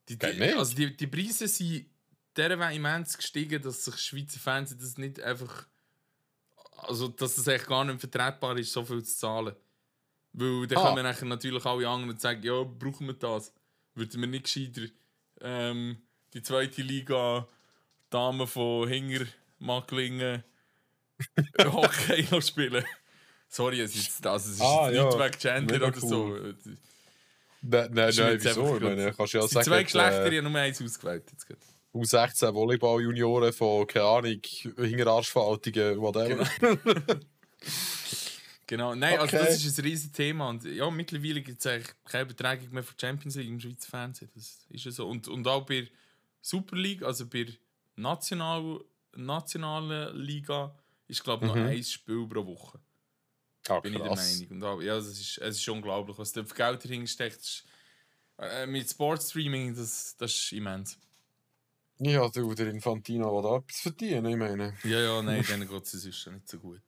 Die, 0.09 0.19
die, 0.19 0.27
nicht. 0.27 0.57
also 0.57 0.75
die, 0.75 0.95
die 0.95 1.07
Preise 1.07 1.49
sind 1.49 1.87
derweil 2.37 2.77
immens 2.77 3.17
gestiegen, 3.17 3.63
dass 3.63 3.87
sich 3.87 3.97
Schweizer 3.97 4.39
Fernsehen 4.39 4.79
das 4.79 4.99
nicht 4.99 5.21
einfach. 5.21 5.67
Also, 6.77 7.09
dass 7.09 7.37
das 7.37 7.47
echt 7.47 7.67
gar 7.67 7.85
nicht 7.87 8.01
vertretbar 8.01 8.59
ist, 8.59 8.73
so 8.73 8.85
viel 8.85 9.03
zu 9.03 9.17
zahlen. 9.17 9.57
Weil 10.37 10.67
dann 10.67 10.79
Ah. 10.79 10.89
kommen 10.89 11.03
nachher 11.05 11.27
natürlich 11.27 11.65
alle 11.65 11.89
anderen 11.89 12.11
und 12.11 12.21
sagen, 12.21 12.43
ja, 12.43 12.63
brauchen 12.65 13.07
wir 13.07 13.15
das? 13.15 13.53
Würden 13.95 14.21
wir 14.21 14.27
nicht 14.29 14.45
gescheiter 14.45 14.83
ähm, 15.41 15.97
die 16.33 16.43
zweite 16.43 16.83
Liga 16.83 17.47
Damen 18.11 18.47
von 18.47 18.89
Hinger, 18.89 19.27
Macklingen, 19.61 20.43
Hockey 21.65 22.27
noch 22.31 22.43
spielen? 22.43 22.85
Sorry, 23.49 23.81
es 23.81 23.95
ist, 23.95 24.27
also 24.27 24.49
es 24.51 24.57
ist 24.57 24.61
Ah, 24.61 24.91
jetzt 24.91 24.97
ja. 24.97 25.05
nicht 25.05 25.19
wegen 25.21 25.39
Gender 25.69 25.87
oder 25.89 26.01
so. 26.01 26.29
Nein, 27.67 27.91
nein, 27.93 28.13
nein, 28.17 28.39
wieso? 28.43 28.77
Ich 28.77 28.83
meine, 28.83 29.13
kannst 29.13 29.33
ja 29.35 29.47
sagen, 29.47 29.65
zwei 29.65 29.83
Geschlechter, 29.85 30.25
äh, 30.27 30.29
ich 30.31 30.39
habe 30.39 30.51
nur 30.51 30.61
eins 30.61 30.83
ausgewählt. 30.83 31.25
Jetzt 31.31 31.47
gerade. 31.47 31.61
U16 31.95 32.53
Volleyball-Junioren 32.53 33.53
von, 33.53 33.87
keine 33.87 34.05
Ahnung, 34.07 34.41
Hinterarschverhaltungen, 34.77 36.01
whatever. 36.01 36.45
Genau, 36.59 36.77
nein, 38.71 39.03
also 39.19 39.37
Okay. 39.37 39.39
das 39.47 39.65
ist 39.65 39.79
ein 39.79 39.85
riesiges 39.85 40.13
Thema. 40.13 40.49
Und 40.49 40.65
ja, 40.65 40.91
mittlerweile 40.91 41.43
gibt 41.43 41.61
es 41.61 41.67
eigentlich 41.67 41.95
keine 42.05 42.25
Übertragung 42.25 42.71
mehr 42.71 42.83
von 42.83 42.99
Champions 42.99 43.37
League 43.37 43.49
im 43.49 43.61
Schweizer 43.61 43.89
Fernsehen. 43.91 44.31
Das 44.35 44.67
ist 44.69 44.85
ja 44.85 44.91
so. 44.91 45.09
Und, 45.09 45.29
und 45.29 45.47
auch 45.47 45.65
bei 45.67 45.89
Super 46.41 46.77
League, 46.77 47.03
also 47.03 47.27
bei 47.27 47.47
National, 47.97 48.81
nationalen 49.17 50.17
Liga, 50.17 50.75
ist 51.09 51.23
glaube 51.23 51.47
ich 51.47 51.53
noch 51.53 51.57
Mhm. 51.61 51.67
ein 51.67 51.85
Spiel 51.85 52.27
pro 52.27 52.45
Woche. 52.47 52.81
Ah, 53.69 53.81
Bin 53.81 53.95
ich 53.95 53.99
der 54.01 54.09
krass. 54.09 54.39
Meinung. 54.41 54.51
Und 54.57 54.65
auch, 54.65 54.81
ja, 54.83 54.97
es 54.97 55.07
ist, 55.07 55.39
es 55.39 55.57
ist 55.59 55.69
unglaublich, 55.69 56.19
was 56.19 56.33
da 56.33 56.45
für 56.45 56.55
Geld 56.55 56.85
dahinter 56.85 57.07
steckt. 57.07 57.41
Ist- 57.41 57.65
Äh, 58.37 58.67
mit 58.67 58.91
Sportstreaming, 58.91 59.77
das, 59.77 60.17
das 60.17 60.35
ist 60.35 60.53
immens. 60.53 60.99
Ja, 62.01 62.29
du, 62.29 62.53
der 62.53 62.67
Infantino 62.67 63.33
will 63.33 63.43
da 63.49 63.57
etwas 63.59 63.79
verdienen, 63.81 64.27
ich 64.27 64.37
meine. 64.37 64.77
Ja, 64.83 65.01
ja, 65.01 65.23
nein, 65.23 65.43
denen 65.49 65.69
geht 65.69 65.83
es 65.85 65.93
sonst 65.93 66.27
nicht 66.27 66.49
so 66.49 66.59
gut. 66.59 66.83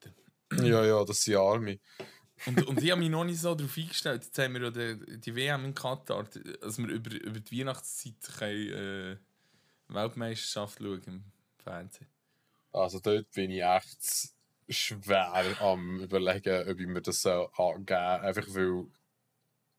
Ja, 0.53 0.85
ja, 0.85 1.05
das 1.05 1.23
sind 1.23 1.37
Arme. 1.37 1.79
Und, 2.47 2.67
und 2.67 2.83
ich 2.83 2.91
habe 2.91 3.01
mich 3.01 3.11
noch 3.11 3.25
nicht 3.25 3.41
so 3.41 3.55
darauf 3.55 3.77
eingestellt. 3.77 4.25
Jetzt 4.25 4.39
haben 4.39 4.55
wir 4.55 4.63
ja 4.65 4.71
die, 4.71 5.19
die 5.21 5.35
WM 5.35 5.65
in 5.65 5.75
Katar, 5.75 6.25
dass 6.61 6.79
wir 6.79 6.87
über, 6.89 7.11
über 7.13 7.41
die 7.41 7.59
Weihnachtszeit 7.61 8.15
können, 8.39 8.73
äh, 8.73 9.17
Weltmeisterschaft 9.89 10.79
schauen 10.79 11.03
im 11.07 11.25
Fernsehen. 11.63 12.07
Also 12.73 13.01
dort 13.01 13.31
bin 13.33 13.51
ich 13.51 13.63
echt 13.63 14.29
schwer 14.69 15.33
am 15.63 16.01
überlegen, 16.01 16.69
ob 16.69 16.79
ich 16.79 16.87
mir 16.87 17.01
das 17.01 17.23
soll 17.23 17.49
angeben 17.57 17.87
soll. 17.89 17.99
Einfach 17.99 18.47
weil 18.55 18.85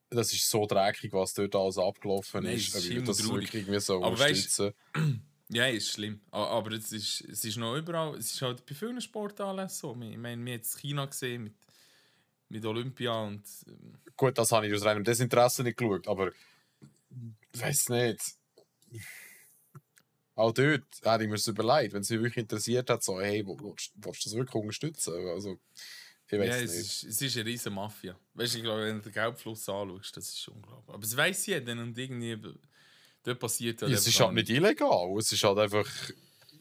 das 0.09 0.33
ist 0.33 0.49
so 0.49 0.65
dreckig, 0.65 1.11
was 1.13 1.33
dort 1.33 1.53
alles 1.55 1.77
abgelaufen 1.77 2.45
ist. 2.45 2.73
es 2.75 2.85
ist 2.85 2.91
Ob 2.91 2.97
ich 2.97 3.03
das 3.03 3.29
wirklich 3.29 3.53
irgendwie 3.53 3.79
so 3.79 3.97
Aber 4.03 4.15
weißt- 4.15 4.29
unterstützen 4.29 4.73
Ja, 5.49 5.65
ist 5.67 5.91
schlimm. 5.91 6.21
Aber 6.31 6.71
es 6.73 6.91
ist, 6.91 7.21
es 7.21 7.45
ist 7.45 7.57
noch 7.57 7.75
überall, 7.77 8.15
es 8.17 8.33
ist 8.33 8.41
halt 8.41 8.65
bei 8.65 8.75
vielen 8.75 8.99
Sportanlässen 8.99 9.79
so. 9.79 9.91
Ich 9.91 10.17
meine, 10.17 10.19
wir 10.19 10.31
haben 10.31 10.47
jetzt 10.47 10.77
China 10.79 11.05
gesehen 11.05 11.43
mit, 11.45 11.55
mit 12.49 12.65
Olympia 12.65 13.13
und 13.23 13.43
ähm, 13.67 13.99
Gut, 14.17 14.37
das 14.37 14.51
habe 14.51 14.67
ich 14.67 14.73
aus 14.73 14.83
reinem 14.83 15.03
Desinteresse 15.03 15.63
nicht 15.63 15.77
geschaut, 15.77 16.07
aber 16.07 16.31
ich 17.53 17.61
weiß 17.61 17.89
nicht. 17.89 18.21
auch 20.35 20.51
dort 20.53 20.83
hätte 21.03 21.23
ich 21.23 21.29
mir 21.29 21.35
das 21.35 21.47
überlegt, 21.47 21.93
wenn 21.93 22.01
es 22.01 22.09
mich 22.09 22.19
wirklich 22.19 22.37
interessiert 22.43 22.89
hat, 22.89 23.03
so, 23.03 23.19
hey, 23.19 23.45
wo, 23.45 23.57
willst, 23.59 23.91
willst 23.95 24.25
du 24.25 24.29
das 24.29 24.37
wirklich 24.37 24.55
unterstützen? 24.55 25.13
Also, 25.27 25.59
ich 26.29 26.39
weiß 26.39 26.45
Ja, 26.45 26.55
nicht. 26.61 26.63
es 26.63 26.75
ist, 26.75 27.03
es 27.03 27.21
ist 27.21 27.35
eine 27.37 27.45
riesen 27.45 27.73
Mafia. 27.73 28.19
Weißt 28.33 28.53
du, 28.53 28.57
ich 28.59 28.63
glaube, 28.63 28.83
wenn 28.83 28.97
du 28.97 29.01
den 29.03 29.11
Geldfluss 29.13 29.67
anschaust, 29.69 30.17
das 30.17 30.29
ist 30.29 30.47
unglaublich. 30.49 30.93
Aber 30.93 31.03
es 31.03 31.15
weiß 31.17 31.45
jeder 31.47 31.71
und 31.73 31.97
irgendwie. 31.97 32.37
Dort 33.27 33.39
passiert 33.39 33.81
Ja, 33.81 33.87
halt 33.87 33.97
es 33.97 34.07
ist 34.07 34.19
halt 34.21 34.33
nicht 34.35 34.49
illegal, 34.49 35.17
es 35.19 35.29
ist 35.33 35.43
halt 35.43 35.57
einfach, 35.57 35.85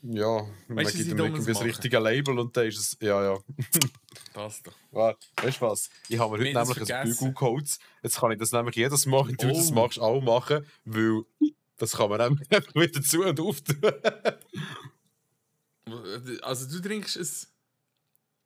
ja, 0.03 0.45
man 0.67 0.79
Weißt 0.85 0.95
du, 0.95 0.99
gibt 0.99 1.11
ihm 1.13 1.19
irgendwie 1.19 1.53
das 1.53 1.63
richtige 1.63 2.01
Label 2.01 2.39
und 2.41 2.57
dann 2.57 2.67
ist 2.67 2.79
es, 2.79 2.97
ja, 3.01 3.23
ja. 3.23 3.39
Passt 4.35 4.67
doch. 4.67 4.75
Warte, 4.91 5.25
weißt 5.43 5.61
du 5.61 5.67
was? 5.67 5.89
Ich 6.09 6.19
habe 6.19 6.37
mir 6.37 6.45
heute 6.45 6.53
das 6.55 6.69
nämlich 6.69 6.83
ein 6.83 6.87
vergessen. 7.05 7.19
Bügel 7.21 7.35
geholt. 7.35 7.79
Jetzt 8.03 8.19
kann 8.19 8.33
ich 8.33 8.39
das 8.39 8.51
nämlich 8.51 8.75
jedes 8.75 9.07
Mal, 9.07 9.29
wenn 9.29 9.37
du 9.37 9.47
das 9.49 9.71
Oh. 9.71 9.75
machst, 9.75 10.01
auch 10.01 10.21
machen, 10.21 10.67
weil 10.85 11.23
das 11.77 11.93
kann 11.93 12.11
man 12.11 12.19
nämlich 12.21 12.51
einfach 12.53 12.75
wieder 12.75 13.01
zu 13.01 13.23
und 13.23 13.39
auf 13.39 13.61
tun. 13.61 13.81
Also, 16.43 16.69
du 16.69 16.81
trinkst 16.87 17.17
es. 17.17 17.53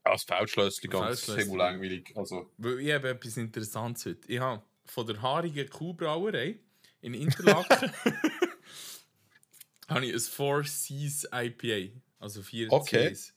Als 0.05 0.25
Feldschlösschen 0.25 0.91
ganz 0.91 1.05
Feldschlösschen. 1.07 1.43
ziemlich 1.43 1.59
langweilig. 1.59 2.13
Also, 2.17 2.51
Weil 2.59 2.81
ich 2.81 2.93
habe 2.93 3.09
etwas 3.11 3.37
Interessantes 3.39 4.05
heute. 4.07 4.29
Ich 4.31 4.39
habe 4.41 4.63
von 4.87 5.07
der 5.07 5.21
haarigen 5.23 5.69
Kuhbrauerei 5.71 6.59
in 7.03 7.15
Interlaken 7.15 7.93
habe 9.89 10.07
ich 10.07 10.15
ein 10.15 10.21
Four 10.21 10.65
Seas 10.65 11.27
IPA. 11.33 11.93
Also 12.19 12.43
vier 12.43 12.71
Okay. 12.73 13.13
Cs. 13.13 13.35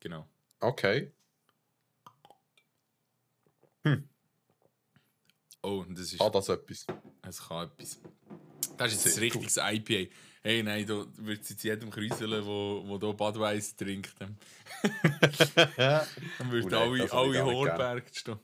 Genau. 0.00 0.28
okay. 0.60 1.12
Oh, 5.62 5.84
und 5.86 5.98
das 5.98 6.12
ist. 6.12 6.20
Hat 6.20 6.34
das 6.34 6.48
etwas? 6.48 6.86
Es 7.22 7.46
kann 7.46 7.68
etwas. 7.68 8.00
Das 8.76 8.92
ist 8.92 9.04
jetzt 9.04 9.16
ein 9.16 9.20
richtiges 9.20 9.56
IPA. 9.58 10.10
Hey, 10.42 10.62
nein, 10.62 10.86
da 10.86 11.04
wird 11.16 11.42
es 11.42 11.50
jetzt 11.50 11.62
jedem 11.64 11.90
kräuseln, 11.90 12.46
wo, 12.46 12.82
wo 12.86 12.98
hier 12.98 13.12
Budweiser 13.12 13.76
trinkt. 13.76 14.14
Dann 15.76 16.50
wird 16.50 16.72
Oh 16.72 16.76
alle, 16.78 17.12
alle 17.12 17.44
Horberg 17.44 18.04
stehen. 18.14 18.38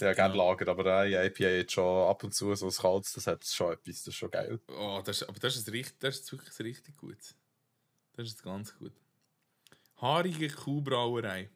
Ja, 0.00 0.12
gerne 0.12 0.34
lagert, 0.34 0.68
aber 0.68 1.04
äh, 1.04 1.26
IPA 1.28 1.44
jetzt 1.44 1.72
schon 1.72 2.08
ab 2.08 2.24
und 2.24 2.34
zu 2.34 2.52
so 2.56 2.66
ein 2.66 2.72
kaltes, 2.72 3.12
das 3.12 3.26
hat 3.28 3.44
schon 3.46 3.72
etwas, 3.72 3.98
das 3.98 4.08
ist 4.08 4.16
schon 4.16 4.30
geil. 4.30 4.60
Oh, 4.68 5.00
das, 5.04 5.22
ist- 5.22 5.28
aber 5.28 5.38
das 5.38 5.56
ist, 5.56 5.70
richtig, 5.70 6.00
das 6.00 6.18
ist 6.18 6.32
wirklich 6.32 6.58
richtig 6.60 6.96
gut. 6.96 7.16
Das 8.14 8.26
ist 8.28 8.42
ganz 8.42 8.76
gut. 8.76 8.92
Haarige 9.96 10.48
Kuhbrauerei. 10.48 11.50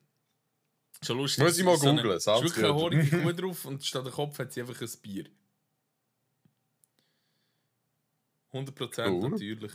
Schon 1.03 1.19
lustig. 1.19 1.43
Muss 1.45 1.59
ich 1.59 1.65
mal 1.65 1.77
so 1.77 1.89
eine- 1.89 2.15
ist 2.15 2.27
wirklich 2.27 2.65
eine 2.65 2.75
haarige 2.75 3.23
Kuh 3.23 3.33
drauf 3.33 3.65
und 3.65 3.85
statt 3.85 4.05
der 4.05 4.13
Kopf 4.13 4.39
hat 4.39 4.53
sie 4.53 4.61
einfach 4.61 4.81
ein 4.81 4.91
Bier. 5.03 5.27
100% 8.53 9.09
Cool. 9.11 9.31
natürlich. 9.31 9.73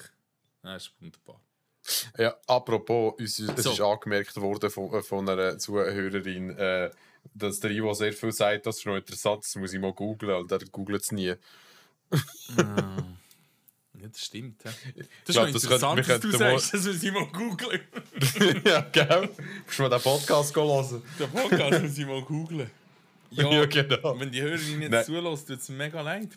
Das 0.62 0.84
ist 0.88 1.02
wunderbar. 1.02 1.41
Ja, 2.17 2.36
apropos, 2.48 3.13
uns, 3.19 3.39
es 3.39 3.63
So. 3.63 3.72
ist 3.72 3.82
angemerkt 3.82 4.36
worden 4.38 4.69
von, 4.69 4.93
äh, 4.93 5.02
von 5.02 5.28
einer 5.28 5.58
Zuhörerin, 5.58 6.52
äh, 6.58 6.89
dass 7.34 7.60
der 7.60 7.72
Ivo 7.72 7.93
sehr 7.93 8.13
viel 8.13 8.32
sagt, 8.32 8.65
das 8.65 8.78
ist 8.80 8.86
noch 8.86 8.96
interessant, 8.96 9.43
das 9.43 9.56
muss 9.56 9.74
ich 9.74 9.80
mal 9.80 9.93
googlen, 9.93 10.36
und 10.36 10.52
er 10.52 10.60
googelt 10.72 11.02
es 11.04 11.12
nie. 11.12 11.34
Ah. 12.58 13.04
Ja, 14.02 14.08
das 14.10 14.26
stimmt. 14.26 14.63
hä? 14.65 14.69
Das 15.26 15.34
glaub, 15.36 15.48
ist 15.48 15.56
das 15.56 15.82
noch 15.82 15.96
könnte- 15.96 16.02
interessant, 16.02 16.08
wir 16.08 16.13
dass 16.13 16.22
du 16.22 16.38
sagst, 16.38 16.74
dass 16.74 16.86
wir 16.86 16.93
sie 16.93 17.12
mal 17.12 17.26
googeln. 17.28 17.82
ja, 18.65 18.82
gell? 18.91 19.30
Musst 19.65 19.80
du 19.80 19.84
mal 19.84 19.89
den 19.89 20.02
Podcast 20.02 20.56
hören? 20.56 21.04
Der 21.19 21.28
Podcast 21.28 21.82
muss 21.84 21.98
ich 21.98 22.06
mal 22.06 22.22
googeln. 22.22 22.69
Ja, 23.36 23.50
Ja, 23.52 23.65
genau. 23.65 24.19
wenn 24.19 24.32
die 24.32 24.41
Hörerin 24.43 24.80
jetzt 24.84 25.08
zulässt, 25.08 25.48
tut 25.48 25.58
es 25.60 25.67
mir 25.69 25.78
mega 25.78 26.02
leid. 26.02 26.30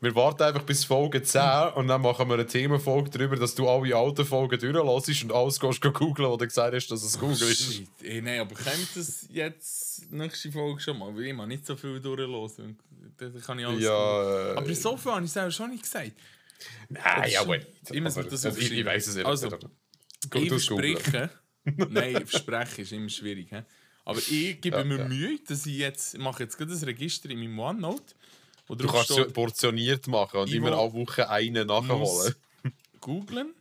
Wir 0.00 0.14
warten 0.14 0.42
einfach 0.42 0.62
bis 0.62 0.84
Folge 0.84 1.22
10 1.22 1.40
und 1.74 1.88
dann 1.88 2.00
machen 2.00 2.26
wir 2.28 2.34
eine 2.34 2.46
Themenfolge 2.46 3.10
darüber, 3.10 3.36
dass 3.36 3.54
du 3.54 3.68
alle 3.68 3.94
alten 3.94 4.24
Folgen 4.24 4.58
durchlässt 4.58 5.24
und 5.24 5.32
alles 5.32 5.60
gehst 5.60 5.80
go 5.82 5.92
googlen, 5.92 6.28
wo 6.30 6.36
du 6.36 6.46
gesagt 6.46 6.74
hast, 6.74 6.88
dass 6.88 7.02
es 7.02 7.18
Google 7.18 7.48
ist. 7.48 7.82
Ey, 8.02 8.22
nein, 8.22 8.40
aber 8.40 8.54
kommt 8.54 8.88
das 8.94 9.26
jetzt 9.30 10.10
nächste 10.10 10.50
Folge 10.50 10.80
schon 10.80 10.98
mal? 10.98 11.14
Weil 11.14 11.24
ich 11.26 11.34
mal 11.34 11.46
nicht 11.46 11.66
so 11.66 11.76
viel 11.76 12.00
durchlosen. 12.00 12.78
Da 13.18 13.28
kann 13.44 13.58
ich 13.58 13.66
alles 13.66 13.78
googeln. 13.80 13.82
Ja, 13.82 14.52
äh, 14.54 14.56
Aber 14.56 14.74
so 14.74 14.96
viel 14.96 15.12
habe 15.12 15.24
ich 15.24 15.32
selber 15.32 15.50
schon 15.50 15.70
nicht 15.70 15.82
gesagt. 15.82 16.12
Nein, 16.88 17.30
ja, 17.30 17.44
gut. 17.44 17.66
Ich 17.90 18.00
muss 18.00 18.14
das 18.14 18.24
also, 18.46 18.48
ich, 18.48 18.56
ich 18.56 18.62
aufschreiben. 18.70 18.86
weiß 18.86 19.06
es 19.08 19.16
eben 19.16 19.26
Also, 19.26 19.48
nicht. 19.48 19.66
ich 20.24 20.30
googeln. 20.30 20.48
verspreche. 20.48 21.30
nein, 21.90 22.26
versprechen 22.26 22.80
ist 22.82 22.92
immer 22.92 23.08
schwierig. 23.10 23.48
He? 23.50 23.60
Aber 24.06 24.18
ich 24.20 24.60
gebe 24.60 24.78
Ja, 24.78 24.84
mir 24.84 24.98
ja. 25.00 25.08
Mühe, 25.08 25.38
dass 25.46 25.66
ich 25.66 25.76
jetzt. 25.76 26.14
Ich 26.14 26.20
mache 26.20 26.42
jetzt 26.44 26.56
gerade 26.56 26.72
ein 26.72 26.78
Register 26.84 27.28
in 27.28 27.38
meinem 27.40 27.58
OneNote. 27.58 28.14
Wo 28.68 28.74
Du 28.74 28.86
kannst 28.88 29.10
es 29.10 29.16
steht, 29.16 29.32
portioniert 29.32 30.06
machen 30.08 30.40
und 30.40 30.52
immer 30.52 30.72
alle 30.76 30.92
Wochen 30.92 31.20
einen 31.22 31.66
nachholen. 31.66 32.34
googlen. 33.00 33.54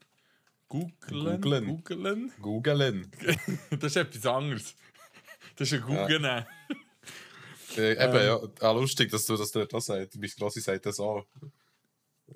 Googlen. 0.67 1.41
Googlen. 1.41 1.65
Googlen. 1.83 2.31
Googlen. 2.41 3.11
Das 3.71 3.83
ist 3.83 3.95
etwas 3.97 4.25
anderes. 4.25 4.75
Das 5.55 5.71
ist 5.71 5.73
ein 5.75 5.81
Googlen. 5.87 6.25
Äh, 7.77 7.91
eben, 7.91 8.15
Ähm. 8.15 8.25
ja. 8.25 8.39
Ah, 8.61 8.71
lustig, 8.71 9.11
dass 9.11 9.25
du 9.25 9.35
dass 9.37 9.51
du 9.51 9.65
das 9.65 9.85
sagst. 9.85 10.19
Bis 10.19 10.35
Grossi 10.35 10.61
sagt 10.61 10.85
das 10.85 10.99
auch. 10.99 11.25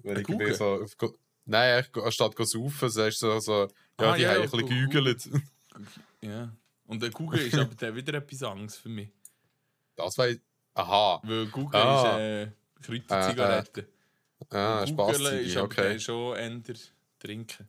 Wenn 0.03 0.15
Ein 0.17 0.21
ich 0.21 0.27
Google? 0.27 0.53
so. 0.53 0.83
auf 0.83 0.95
Nein, 1.45 1.83
anstatt 2.03 2.35
go 2.35 2.43
saufen, 2.43 2.89
sagst 2.89 3.21
du 3.23 3.31
so, 3.31 3.39
so 3.39 3.53
ja, 3.63 3.67
Ah, 4.11 4.15
die 4.15 4.21
ja, 4.21 4.29
haben 4.29 4.35
ja, 4.37 4.43
ein 4.43 4.49
bisschen 4.51 4.67
gegoogelt. 4.67 5.29
Ja. 6.21 6.51
Und 6.85 7.01
der 7.01 7.09
Google 7.11 7.39
ist 7.39 7.53
aber 7.57 7.73
dann 7.75 7.95
wieder 7.95 8.13
etwas 8.15 8.43
anderes 8.43 8.75
für 8.75 8.89
mich. 8.89 9.09
Das 9.95 10.17
war. 10.17 10.27
Aha. 10.73 11.21
Weil 11.23 11.47
Google 11.47 11.79
Ah. 11.79 12.17
ist 12.17 12.19
äh, 12.19 12.51
Kräuterzigaretten. 12.81 13.85
Ah, 14.49 14.85
Googeln 14.85 15.15
Spaß. 15.15 15.19
ist 15.41 15.57
aber 15.57 15.65
Okay. 15.65 15.99
schon 15.99 16.35
eher 16.37 16.61
trinken. 17.19 17.67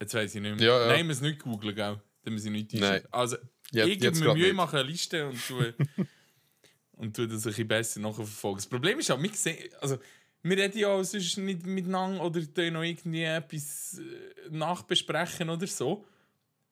Jetzt 0.00 0.14
weiß 0.14 0.34
ich 0.34 0.40
nicht 0.40 0.56
mehr. 0.58 0.66
Ja, 0.66 0.80
ja. 0.80 0.86
Nein, 0.88 0.98
wir 0.98 1.04
müssen 1.04 1.24
nicht 1.24 1.40
googeln, 1.40 1.74
gell? 1.74 2.00
Dann 2.22 2.32
müssen 2.34 2.46
wir 2.46 2.52
nicht 2.52 2.72
Nein. 2.74 3.02
Also, 3.10 3.36
Jetzt- 3.70 3.88
ich 3.88 3.98
gebe 4.00 4.18
mir 4.18 4.34
Mühe, 4.34 4.44
nicht. 4.46 4.54
mache 4.54 4.78
eine 4.78 4.88
Liste 4.88 5.26
und 5.26 5.46
tue, 5.46 5.74
und 6.92 7.14
tue 7.16 7.26
das 7.28 7.44
ein 7.44 7.50
bisschen 7.50 7.68
besser 7.68 8.00
nachverfolgen. 8.00 8.58
Das 8.58 8.66
Problem 8.66 8.98
ist 9.00 9.10
auch, 9.10 9.20
wir 9.20 9.30
sehen, 9.34 9.58
also, 9.80 9.98
wir 10.42 10.56
reden 10.56 10.78
ja 10.78 10.88
auch 10.88 11.02
sonst 11.02 11.36
nicht 11.38 11.66
miteinander 11.66 12.22
oder 12.24 12.40
noch 12.70 12.82
irgendwie 12.82 13.24
etwas 13.24 13.98
äh, 13.98 14.48
nachbesprechen 14.50 15.50
oder 15.50 15.66
so. 15.66 16.06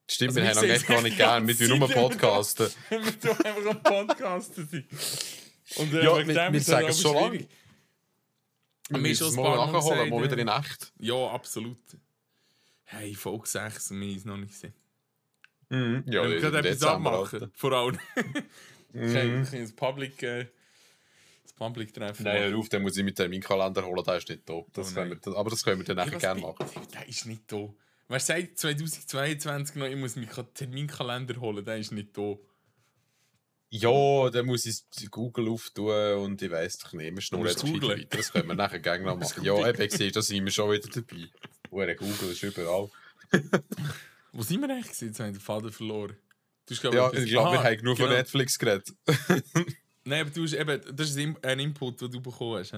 Stimmt, 0.09 0.31
Also, 0.31 0.41
wir 0.41 0.49
haben 0.55 0.65
ihn 0.65 0.71
es 0.71 0.87
gar 0.87 1.03
nicht 1.03 1.17
gern. 1.17 1.49
Wir 1.49 1.59
tun 1.59 1.79
nur 1.81 1.89
podcasten. 1.91 2.69
wir 2.91 3.21
tun 3.21 3.31
einfach 3.45 3.67
am 3.71 3.83
Podcasten 3.83 4.69
sein. 4.69 4.87
Und 5.77 5.93
äh, 5.93 6.05
Ja, 6.05 6.17
dem 6.19 6.29
wir 6.29 6.55
ist 6.55 6.67
sagen 6.67 6.93
schon 6.93 7.15
lange. 7.15 7.47
Wir 8.89 8.99
müssen 8.99 9.27
es 9.27 9.37
ein 9.37 9.43
mal 9.43 9.57
nachholen, 9.57 9.97
gesagt, 9.97 10.11
mal 10.11 10.23
wieder 10.23 10.37
ja. 10.37 10.43
in 10.43 10.65
echt. 10.65 10.93
Ja, 10.99 11.27
absolut. 11.31 11.79
Hey, 12.85 13.15
Folge 13.15 13.49
6 13.49 13.91
und 13.91 14.01
wir 14.01 14.09
haben 14.09 14.17
es 14.17 14.25
noch 14.25 14.37
nicht 14.37 14.53
gesehen. 14.53 14.75
Mhm. 15.69 16.05
Ja, 16.07 16.23
Wenn 16.23 16.31
wir 16.31 16.41
gerade 16.41 16.69
etwas 16.69 16.83
abmachen. 16.85 17.51
Vor 17.55 17.73
allem. 17.73 17.99
Mhm. 18.93 19.43
Ich 19.43 19.51
kann 19.51 19.61
das 19.61 19.73
Public, 19.73 20.23
äh, 20.23 20.47
das 21.43 21.53
Public 21.53 21.93
treffen. 21.93 22.23
Nein, 22.25 22.51
hör 22.51 22.57
auf, 22.57 22.71
den 22.71 22.81
muss 22.81 22.97
ich 22.97 23.05
mit 23.05 23.17
Terminkalender 23.17 23.85
holen, 23.85 24.03
der 24.03 24.17
ist 24.17 24.29
nicht 24.31 24.47
top. 24.47 24.73
Das 24.73 24.93
Oh 24.93 24.95
können 24.95 25.11
nein. 25.11 25.21
wir, 25.23 25.37
aber 25.37 25.51
das 25.51 25.63
können 25.63 25.81
wir 25.81 25.95
dann 25.95 25.97
nachher 25.97 26.19
gerne 26.19 26.41
machen. 26.41 26.65
Der 26.95 27.07
ist 27.07 27.27
nicht 27.27 27.43
da. 27.53 27.69
Wer 28.09 28.21
sagt 28.21 28.59
2022 28.59 29.77
noch, 29.77 29.87
ich 29.87 29.97
muss 29.97 30.17
meinen 30.17 30.31
Terminkalender 30.55 31.39
holen, 31.41 31.63
der 31.63 31.77
ist 31.77 31.93
nicht 31.93 32.17
da. 32.17 32.37
Ja, 33.69 34.31
dann 34.31 34.47
muss 34.47 34.65
ich 34.65 35.11
Google 35.11 35.49
auftun 35.49 36.15
und 36.19 36.41
ich 36.41 36.51
weiß 36.51 36.79
doch 36.79 36.93
nicht, 36.93 37.15
wir 37.15 37.21
schnurren 37.21 37.49
jetzt 37.49 37.63
googlen. 37.63 37.99
weiter. 38.01 38.17
Das 38.17 38.33
können 38.33 38.49
wir 38.49 38.55
nachher 38.55 38.79
gerne 38.79 39.05
noch 39.05 39.17
machen. 39.19 39.45
Ja, 39.45 39.69
eben, 39.69 39.91
siehst 39.91 40.15
da 40.17 40.23
sind 40.23 40.45
wir 40.45 40.53
schon 40.53 40.71
wieder 40.73 40.89
dabei. 40.89 41.29
Hure 41.71 41.97
Google 41.97 42.31
ist 42.31 42.43
überall. 42.43 42.89
Wo 44.33 44.43
sind 44.43 44.61
wir 44.61 44.71
eigentlich? 44.71 45.01
Jetzt 45.01 45.19
haben 45.19 45.27
wir 45.27 45.33
den 45.33 45.41
Faden 45.41 45.73
verloren. 45.73 46.17
Du 46.67 46.75
hast, 46.75 46.81
glaub 46.81 46.95
Ja, 46.95 47.13
ich 47.13 47.29
glaube, 47.31 47.53
wir 47.53 47.61
Aha, 47.61 47.65
haben 47.65 47.77
genug 47.77 47.97
von 47.97 48.07
genau. 48.07 48.19
Netflix 48.19 48.59
geredet. 48.59 48.95
Nein, 50.05 50.21
aber 50.21 50.31
du 50.31 50.45
hast 50.45 50.53
eben, 50.53 50.97
das 50.97 51.11
ist 51.11 51.19
ein 51.43 51.59
Input, 51.61 52.01
den 52.01 52.11
du 52.11 52.21
bekommen 52.21 52.59
hast. 52.59 52.71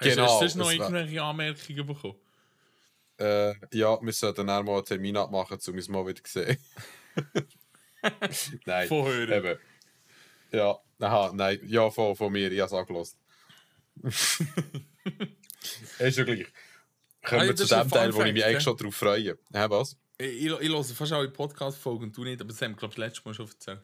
Genau, 0.00 0.24
Hast 0.24 0.40
du 0.42 0.48
sonst 0.48 0.56
noch 0.56 0.68
es 0.68 0.74
irgendwelche 0.74 1.22
Anmerkungen 1.22 1.86
bekommen? 1.86 2.16
Äh, 3.18 3.54
ja, 3.72 4.00
wir 4.02 4.12
sollten 4.12 4.46
dann 4.46 4.64
mal 4.64 4.74
einen 4.76 4.84
Termin 4.84 5.16
abmachen, 5.16 5.58
um 5.66 5.74
uns 5.74 5.88
mal 5.88 6.04
wieder 6.06 6.22
zu 6.24 6.32
sehen. 6.32 6.58
nein, 8.66 8.88
Vorhören. 8.88 9.30
eben. 9.32 9.58
Ja, 10.52 10.78
aha, 11.00 11.32
nein, 11.34 11.60
ja, 11.66 11.90
von, 11.90 12.14
von 12.16 12.32
mir, 12.32 12.50
ich 12.52 12.60
habe 12.60 12.66
es 12.66 12.72
angelassen. 12.72 13.18
ist 15.98 16.18
ja 16.18 16.24
gleich. 16.24 16.46
Kommen 17.24 17.40
Ah, 17.40 17.44
ja, 17.44 17.48
wir 17.50 17.56
zu 17.56 17.66
dem 17.66 17.90
Teil, 17.90 18.14
wo 18.14 18.22
ich 18.22 18.32
mich 18.32 18.44
eigentlich 18.44 18.62
schon 18.62 18.76
drauf 18.76 18.94
freue. 18.94 19.38
Hä, 19.52 19.66
was? 19.68 19.96
Ich, 20.18 20.26
ich, 20.46 20.52
ich 20.60 20.68
höre 20.68 20.84
fast 20.84 21.12
alle 21.12 21.28
Podcast-Folgen 21.30 22.04
und 22.04 22.16
du 22.16 22.24
nicht, 22.24 22.40
aber 22.40 22.48
das 22.50 22.60
haben 22.62 22.72
wir, 22.72 22.76
glaube 22.76 22.92
ich, 22.92 22.96
das 22.96 23.06
letzte 23.06 23.22
Mal 23.28 23.34
schon 23.34 23.46
erzählt. 23.48 23.80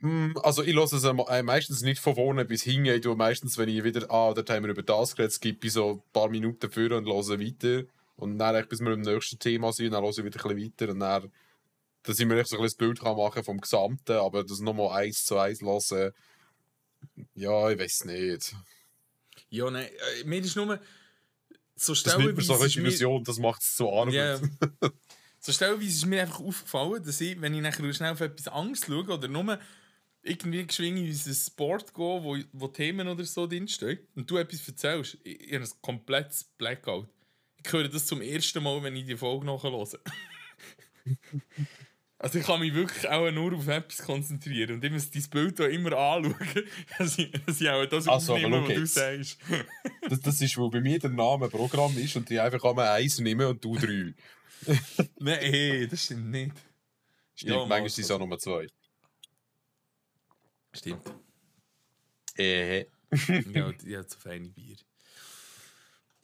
Mm, 0.00 0.32
Also 0.42 0.62
ich 0.62 0.74
höre 0.74 0.84
es 0.84 1.04
am- 1.04 1.20
äh, 1.28 1.42
meistens 1.42 1.82
nicht 1.82 2.00
von 2.00 2.14
vorne 2.16 2.44
bis 2.44 2.62
hinten. 2.64 2.86
Ich 2.86 3.00
tue 3.02 3.16
meistens, 3.16 3.56
wenn 3.56 3.68
ich 3.68 3.82
wieder, 3.84 4.10
ah, 4.10 4.34
dort 4.34 4.50
haben 4.50 4.64
wir 4.64 4.70
über 4.72 4.82
das 4.82 5.14
geredet, 5.16 5.32
skippe 5.32 5.66
ich 5.68 5.72
so 5.72 5.92
ein 5.92 6.02
paar 6.12 6.28
Minuten 6.28 6.70
vor 6.70 6.90
und 6.92 7.06
höre 7.06 7.40
weiter. 7.40 7.84
Und 8.16 8.38
dann, 8.38 8.66
bis 8.68 8.80
wir 8.80 8.92
im 8.92 9.00
nächsten 9.02 9.38
Thema 9.38 9.72
sind, 9.72 9.92
dann 9.92 10.02
höre 10.02 10.10
ich 10.10 10.16
wieder 10.18 10.44
ein 10.44 10.56
bisschen 10.56 10.72
weiter. 10.80 10.92
Und 10.92 11.00
dann, 11.00 11.32
dass 12.06 12.20
ich 12.20 12.26
mir 12.26 12.38
echt 12.38 12.48
so 12.48 12.56
ein 12.56 12.62
bisschen 12.62 12.78
das 12.78 12.86
Bild 12.86 13.00
kann 13.00 13.16
machen 13.16 13.42
vom 13.42 13.60
Gesamten, 13.60 14.12
aber 14.12 14.44
das 14.44 14.60
nochmal 14.60 15.02
eins 15.02 15.24
zu 15.24 15.38
eins 15.38 15.60
hören, 15.60 16.12
ja, 17.34 17.70
ich 17.70 17.78
weiß 17.78 18.04
nicht. 18.06 18.54
Ja, 19.50 19.70
nein, 19.70 19.86
äh, 19.86 20.24
mir 20.24 20.40
ist 20.40 20.56
nur. 20.56 20.80
so 21.74 21.94
Das 21.94 22.16
nimmt 22.16 22.36
mir 22.36 22.42
so 22.42 22.54
stellenweise 22.54 22.54
eine 22.54 22.66
ist 22.66 23.00
Illusion, 23.00 23.24
das 23.24 23.38
macht 23.38 23.62
es 23.62 23.76
so 23.76 23.92
an. 23.92 24.10
Ja. 24.10 24.40
so 25.40 25.52
stellenweise 25.52 25.88
ist 25.88 26.06
mir 26.06 26.22
einfach 26.22 26.40
aufgefallen, 26.40 27.04
dass 27.04 27.20
ich, 27.20 27.40
wenn 27.40 27.54
ich 27.54 27.60
nachher 27.60 27.92
schnell 27.92 28.12
auf 28.12 28.20
etwas 28.20 28.48
anderes 28.48 28.86
schaue 28.86 29.08
oder 29.08 29.28
nur 29.28 29.58
irgendwie 30.22 30.66
geschwingt 30.66 30.98
in 30.98 31.08
unser 31.08 31.50
Board 31.56 31.94
gehe, 31.94 32.04
wo, 32.04 32.36
wo 32.52 32.68
Themen 32.68 33.08
oder 33.08 33.24
so 33.24 33.46
drinstehen 33.46 34.00
und 34.16 34.30
du 34.30 34.36
etwas 34.36 34.66
erzählst, 34.66 35.18
ich, 35.22 35.40
ich 35.40 35.54
habe 35.54 35.64
ein 35.64 35.70
komplettes 35.80 36.44
Blackout. 36.58 37.08
Ich 37.64 37.72
höre 37.72 37.88
das 37.88 38.06
zum 38.06 38.20
ersten 38.20 38.62
Mal, 38.62 38.82
wenn 38.82 38.96
ich 38.96 39.06
die 39.06 39.16
Folge 39.16 39.46
nachhöre. 39.46 39.86
Also 42.18 42.38
ich 42.38 42.46
kann 42.46 42.60
mich 42.60 42.72
wirklich 42.72 43.06
auch 43.08 43.30
nur 43.30 43.52
auf 43.52 43.68
etwas 43.68 43.98
konzentrieren 43.98 44.76
und 44.76 44.84
ich 44.84 44.90
muss 44.90 45.10
dein 45.10 45.22
Bild 45.28 45.60
auch 45.60 45.66
immer 45.66 45.92
anschauen, 45.92 46.64
dass 46.98 47.18
ich, 47.18 47.30
dass 47.30 47.60
ich 47.60 47.68
auch 47.68 47.84
das 47.84 48.08
Ach 48.08 48.20
so, 48.20 48.36
aber 48.36 48.46
aufnehme, 48.46 48.68
was 48.68 48.74
du 48.74 48.86
sagst. 48.86 49.38
Das, 50.08 50.20
das 50.20 50.40
ist, 50.40 50.56
wo 50.56 50.70
bei 50.70 50.80
mir 50.80 51.00
der 51.00 51.10
Name 51.10 51.48
Programm 51.48 51.98
ist 51.98 52.14
und 52.14 52.30
die 52.30 52.38
einfach 52.38 52.62
einmal 52.62 52.88
eins 52.88 53.18
nehmen 53.18 53.44
und 53.44 53.64
du 53.64 53.76
drei. 53.76 54.14
Nein, 55.18 55.88
das 55.90 56.04
stimmt 56.04 56.30
nicht. 56.30 56.54
Stimmt, 57.34 57.50
Ja, 57.50 57.58
manchmal 57.58 57.80
mal, 57.80 57.88
sind 57.88 58.04
es 58.04 58.10
auch 58.12 58.18
nur 58.24 58.38
zwei. 58.38 58.68
Stimmt. 60.72 61.02
Äh. 62.36 62.86
ja, 63.52 63.66
hat 63.98 64.10
so 64.10 64.18
feine 64.18 64.48
Bier. 64.48 64.76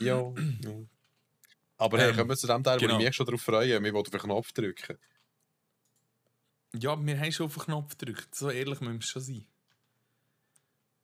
Ja. 0.00 0.33
ja. 0.62 0.72
Aber 1.76 1.98
hey, 1.98 2.11
Ähm, 2.11 2.16
kommen 2.16 2.31
wir 2.31 2.37
zu 2.37 2.46
dem 2.46 2.62
Teil, 2.62 2.76
wo 2.76 2.81
genau. 2.83 2.98
ich 2.98 3.07
mich 3.07 3.16
schon 3.16 3.26
darauf 3.26 3.42
freue. 3.42 3.83
Wir 3.83 3.92
wollen 3.92 3.96
auf 3.96 4.11
den 4.11 4.20
Knopf 4.20 4.52
drücken. 4.52 4.96
Ja, 6.74 6.96
wir 7.04 7.20
haben 7.20 7.32
schon 7.32 7.46
auf 7.46 7.54
den 7.54 7.64
Knopf 7.64 7.96
gedrückt. 7.98 8.35
So 8.35 8.50
ehrlich 8.50 8.80
müssen 8.80 9.00
wir 9.00 9.02
schon 9.02 9.22
sein. 9.22 9.46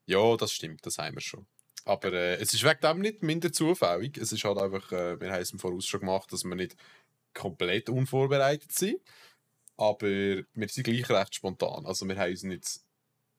Ja, 0.07 0.37
das 0.37 0.53
stimmt, 0.53 0.85
das 0.87 0.99
haben 0.99 1.17
wir 1.17 1.21
schon. 1.21 1.47
Aber 1.85 2.13
äh, 2.13 2.37
es 2.37 2.55
ist 2.55 2.65
wegen 2.65 2.81
dem 2.81 3.01
nicht 3.01 3.23
minder 3.23 3.53
zufällig. 3.53 4.17
Es 4.17 4.33
ist 4.33 4.45
halt 4.45 4.59
einfach, 4.59 4.93
äh, 4.93 5.21
wir 5.21 5.31
haben 5.31 5.43
es 5.43 5.53
im 5.53 5.59
Voraus 5.59 5.87
schon 5.87 6.01
gemacht, 6.01 6.33
dass 6.33 6.45
wir 6.45 6.55
nicht 6.55 6.77
komplett 7.35 7.89
unvorbereitet 7.89 8.73
sind. 8.73 9.01
Aber 9.77 10.07
wir 10.07 10.69
sind 10.69 10.85
gleich 10.85 11.09
recht 11.09 11.35
spontan. 11.35 11.87
Also 11.87 12.07
wir 12.07 12.17
haben 12.17 12.31
uns 12.31 12.43
nicht 12.43 12.81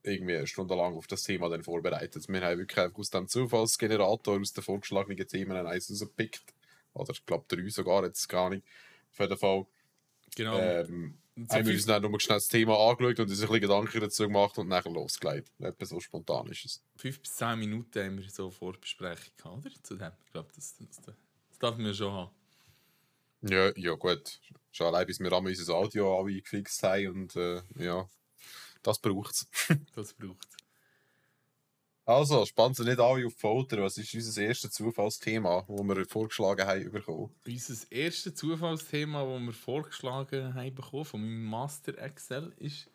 irgendwie 0.04 0.38
eine 0.38 0.48
Stunde 0.48 0.76
lang 0.76 0.96
auf 0.96 1.08
das 1.08 1.24
Thema 1.24 1.50
dann 1.50 1.63
vorbereitet. 1.63 2.28
Wir 2.30 2.42
haben 2.42 2.60
wirklich 2.60 2.80
einfach 2.80 3.00
aus 3.00 3.10
dem 3.10 3.28
Zufallsgenerator, 3.28 4.39
aus 4.39 4.54
den 4.54 4.63
vorgeschlagenen 4.63 5.28
Themen 5.28 5.68
eins 5.68 5.92
rausgepickt. 5.92 6.54
Oder 6.94 7.12
ich 7.12 7.26
glaube 7.26 7.46
drei 7.48 7.68
sogar, 7.70 8.06
jetzt 8.06 8.28
gar 8.30 8.50
nicht. 8.50 8.65
Auf 9.12 9.20
jeden 9.20 9.38
Fall. 9.38 9.65
Genau. 10.36 10.58
Ähm, 10.58 11.18
Haben 11.49 11.65
wir 11.65 11.73
uns 11.73 11.86
dann 11.86 12.02
nur 12.02 12.19
schnell 12.19 12.38
das 12.38 12.47
Thema 12.47 12.78
angeschaut 12.78 13.19
und 13.19 13.30
uns 13.30 13.39
ein 13.39 13.47
bisschen 13.47 13.62
Gedanken 13.62 14.02
dazu 14.02 14.23
gemacht 14.23 14.58
und 14.58 14.67
nachher 14.67 14.91
losgelegt. 14.91 15.52
Etwa 15.60 15.86
so 15.86 15.99
spontan 15.99 16.47
ist 16.47 16.65
es. 16.65 16.84
fünf 16.95 17.19
bis 17.21 17.36
zehn 17.36 17.60
Minuten 17.60 18.04
haben 18.04 18.17
wir 18.17 18.30
so 18.30 18.49
Vorbesprechung 18.49 19.34
gehabt, 19.38 19.65
oder? 19.65 19.84
Zu 19.84 19.95
dem. 19.95 20.12
Ich 20.25 20.32
glaube, 20.32 20.49
das, 20.56 20.75
das, 20.78 21.02
das 21.02 21.60
darf 21.60 21.78
man 21.78 21.93
schon 21.93 22.12
haben. 22.12 22.32
Ja, 23.41 23.71
ja 23.78 23.93
gut. 23.93 24.41
Schon 24.71 24.88
allein, 24.88 25.08
bis 25.08 25.19
wir 25.19 25.32
einmal 25.32 25.52
unser 25.52 25.75
Audio 25.75 26.19
alle 26.19 26.41
gefixt 26.41 26.84
haben 26.84 27.08
und 27.08 27.36
äh, 27.36 27.62
ja, 27.78 28.08
das 28.84 28.99
braucht 28.99 29.34
es. 29.34 29.47
Das 29.95 30.13
braucht 30.13 30.47
es. 30.49 30.59
Also, 32.10 32.43
spannen 32.43 32.74
Sie 32.74 32.86
nicht 32.86 33.00
alle 33.00 33.28
auf 33.28 33.36
die 33.36 33.39
Folter. 33.39 33.84
Was 33.84 34.00
ist 34.00 34.15
unser 34.15 34.41
erstes 34.41 34.72
Zufallsthema, 34.72 35.63
das 35.67 35.78
wir 35.78 36.06
vorgeschlagen 36.08 36.65
haben 36.65 36.91
bekommen? 36.91 37.30
Unser 37.45 37.91
erstes 37.91 38.34
Zufallsthema, 38.34 39.24
das 39.24 39.41
wir 39.43 39.54
vorgeschlagen 39.54 40.56
haben 40.56 40.74
bekommen, 40.74 41.06
von 41.06 41.22
meinem 41.22 41.45
Master 41.45 41.95
Excel, 42.00 42.52
ist. 42.58 42.89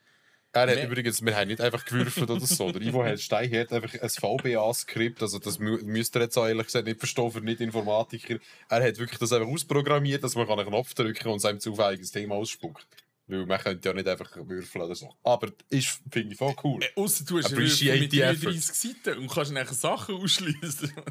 Er 0.53 0.66
hat 0.68 0.83
übrigens, 0.83 1.24
wir 1.24 1.37
haben 1.37 1.46
nicht 1.46 1.61
einfach 1.61 1.85
gewürfelt 1.85 2.29
oder 2.29 2.44
so. 2.44 2.72
Der 2.72 2.83
Ivo 2.83 3.05
hat 3.05 3.20
Stein 3.20 3.53
hat 3.53 3.72
einfach 3.72 3.94
ein 3.94 4.09
VBA-Skript, 4.09 5.22
also 5.22 5.38
das 5.38 5.61
mü 5.61 5.81
müsst 5.85 6.16
ihr 6.16 6.22
jetzt 6.22 6.37
auch 6.37 6.48
ehrlich 6.48 6.66
gesagt 6.66 6.87
nicht 6.87 6.98
verstehen 6.98 7.31
für 7.31 7.40
Nicht-Informatiker. 7.40 8.40
Er 8.68 8.83
hat 8.85 8.98
wirklich 8.98 9.20
das 9.20 9.33
einfach 9.33 9.48
ausprogrammiert, 9.48 10.24
dass 10.24 10.35
man 10.35 10.48
einen 10.48 10.66
Knopf 10.66 10.92
drücken 10.94 11.14
kann 11.14 11.33
und 11.33 11.40
seinem 11.40 11.61
zufälliges 11.61 12.11
Thema 12.11 12.35
ausspuckt. 12.35 12.88
Weil 13.27 13.47
man 13.47 13.59
könnte 13.59 13.89
ja 13.89 13.95
nicht 13.95 14.07
einfach 14.07 14.37
würfeln 14.37 14.85
oder 14.85 14.95
so. 14.95 15.15
Aber 15.23 15.51
ist, 15.71 16.01
finde 16.11 16.33
ich, 16.33 16.39
voll 16.39 16.55
cool. 16.63 16.83
Äh, 16.83 16.89
Ausser 17.01 17.25
du 17.25 17.39
hast 17.39 17.53
Appreciate 17.53 18.01
mit 18.01 18.11
the 18.11 18.19
33 18.19 18.65
Seiten 18.65 19.19
und 19.19 19.31
kannst 19.31 19.53
nachher 19.53 19.75
Sachen 19.75 20.17
ausschließen. 20.17 20.93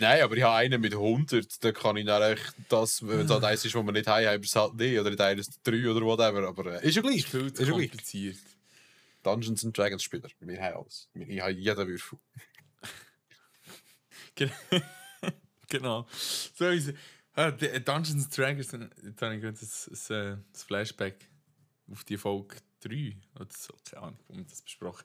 Nein, 0.00 0.22
aber 0.22 0.36
ich 0.36 0.42
habe 0.42 0.56
einen 0.56 0.80
mit 0.80 0.92
100, 0.94 1.62
da 1.64 1.72
kann 1.72 1.96
ich 1.96 2.06
dann 2.06 2.22
echt 2.32 2.54
das, 2.68 3.06
wenn 3.06 3.20
es 3.20 3.30
halt 3.30 3.44
eins 3.44 3.64
ist, 3.64 3.74
wo 3.74 3.82
wir 3.82 3.92
nicht 3.92 4.06
haben, 4.06 4.26
haben 4.26 4.42
es 4.42 4.54
halt 4.56 4.74
nicht. 4.74 4.98
Oder 4.98 5.10
nicht 5.10 5.20
eines 5.20 5.50
drei 5.62 5.88
oder 5.88 6.00
whatever. 6.04 6.46
Aber 6.48 6.82
äh, 6.82 6.88
ist 6.88 6.94
ja 6.96 7.02
gleich. 7.02 7.16
Ist 7.18 7.30
zu 7.30 7.38
ja 7.46 7.50
gleich. 7.50 7.66
kompliziert. 7.90 8.38
Dungeons 9.22 9.64
and 9.64 9.76
Dragons 9.76 10.02
Spieler. 10.02 10.28
Wir 10.40 10.60
haben 10.60 10.76
alles. 10.82 11.08
Ich 11.14 11.40
habe 11.40 11.52
jeden 11.52 11.86
Würfel. 11.88 12.18
Gen- 14.34 14.50
genau. 15.68 16.06
So 16.54 16.68
ist 16.68 16.88
es. 16.88 16.94
Ah, 17.34 17.50
die- 17.50 17.82
Dungeons 17.84 18.24
and 18.24 18.36
Dragons, 18.36 18.72
jetzt 18.72 19.22
habe 19.22 19.34
ich 19.36 19.40
gerade 19.40 19.58
das 19.58 20.64
Flashback 20.66 21.28
auf 21.90 22.04
die 22.04 22.18
Folge 22.18 22.56
3 22.80 23.16
oder 23.36 23.48
so, 23.50 23.74
keine 23.84 24.02
Ahnung, 24.02 24.18
wo 24.28 24.36
wir 24.36 24.44
das 24.44 24.62
besprochen 24.62 25.04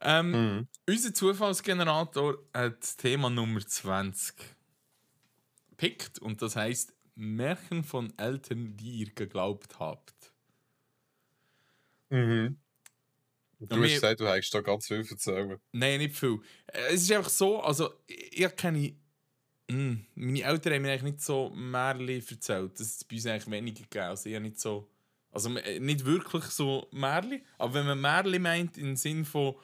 ähm, 0.00 0.30
Mhm. 0.56 0.68
Unser 0.88 1.14
Zufallsgenerator 1.14 2.38
hat 2.52 2.82
das 2.82 2.96
Thema 2.96 3.30
Nummer 3.30 3.60
20 3.66 4.34
pickt 5.76 6.18
und 6.18 6.42
das 6.42 6.56
heißt 6.56 6.94
Märchen 7.14 7.84
von 7.84 8.12
Eltern, 8.18 8.76
die 8.76 8.90
ihr 8.98 9.10
geglaubt 9.14 9.78
habt. 9.78 10.32
Mhm. 12.10 12.58
Du 13.60 13.76
hast 13.76 13.92
gesagt, 13.92 14.20
du 14.20 14.26
hast 14.26 14.50
da 14.50 14.60
ganz 14.60 14.88
viel 14.88 15.06
erzählen. 15.08 15.56
Nein, 15.70 15.98
nicht 16.00 16.16
viel. 16.16 16.40
Äh, 16.66 16.88
Es 16.94 17.02
ist 17.02 17.12
einfach 17.12 17.30
so, 17.30 17.60
also 17.62 17.94
ich, 18.06 18.40
ich 18.44 18.56
kenne. 18.56 18.96
Mm, 19.72 20.04
meine 20.14 20.42
Eltern 20.42 20.74
haben 20.74 20.82
mir 20.82 20.90
eigentlich 20.92 21.12
nicht 21.14 21.22
so 21.22 21.50
Märchen 21.50 22.08
erzählt. 22.30 22.72
Das 22.78 22.86
ist 22.88 23.08
bei 23.08 23.16
uns 23.16 23.26
eigentlich 23.26 23.50
weniger 23.50 23.82
gegeben. 23.82 24.04
Also 24.06 24.28
ich 24.28 24.40
nicht 24.40 24.60
so. 24.60 24.88
Also 25.30 25.56
äh, 25.58 25.80
nicht 25.80 26.04
wirklich 26.04 26.44
so 26.44 26.86
Märchen, 26.92 27.42
aber 27.58 27.74
wenn 27.74 27.86
man 27.86 28.00
Märchen 28.00 28.42
meint 28.42 28.76
im 28.78 28.96
Sinn 28.96 29.24
von 29.24 29.54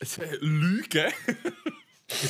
Lügen. 0.40 1.12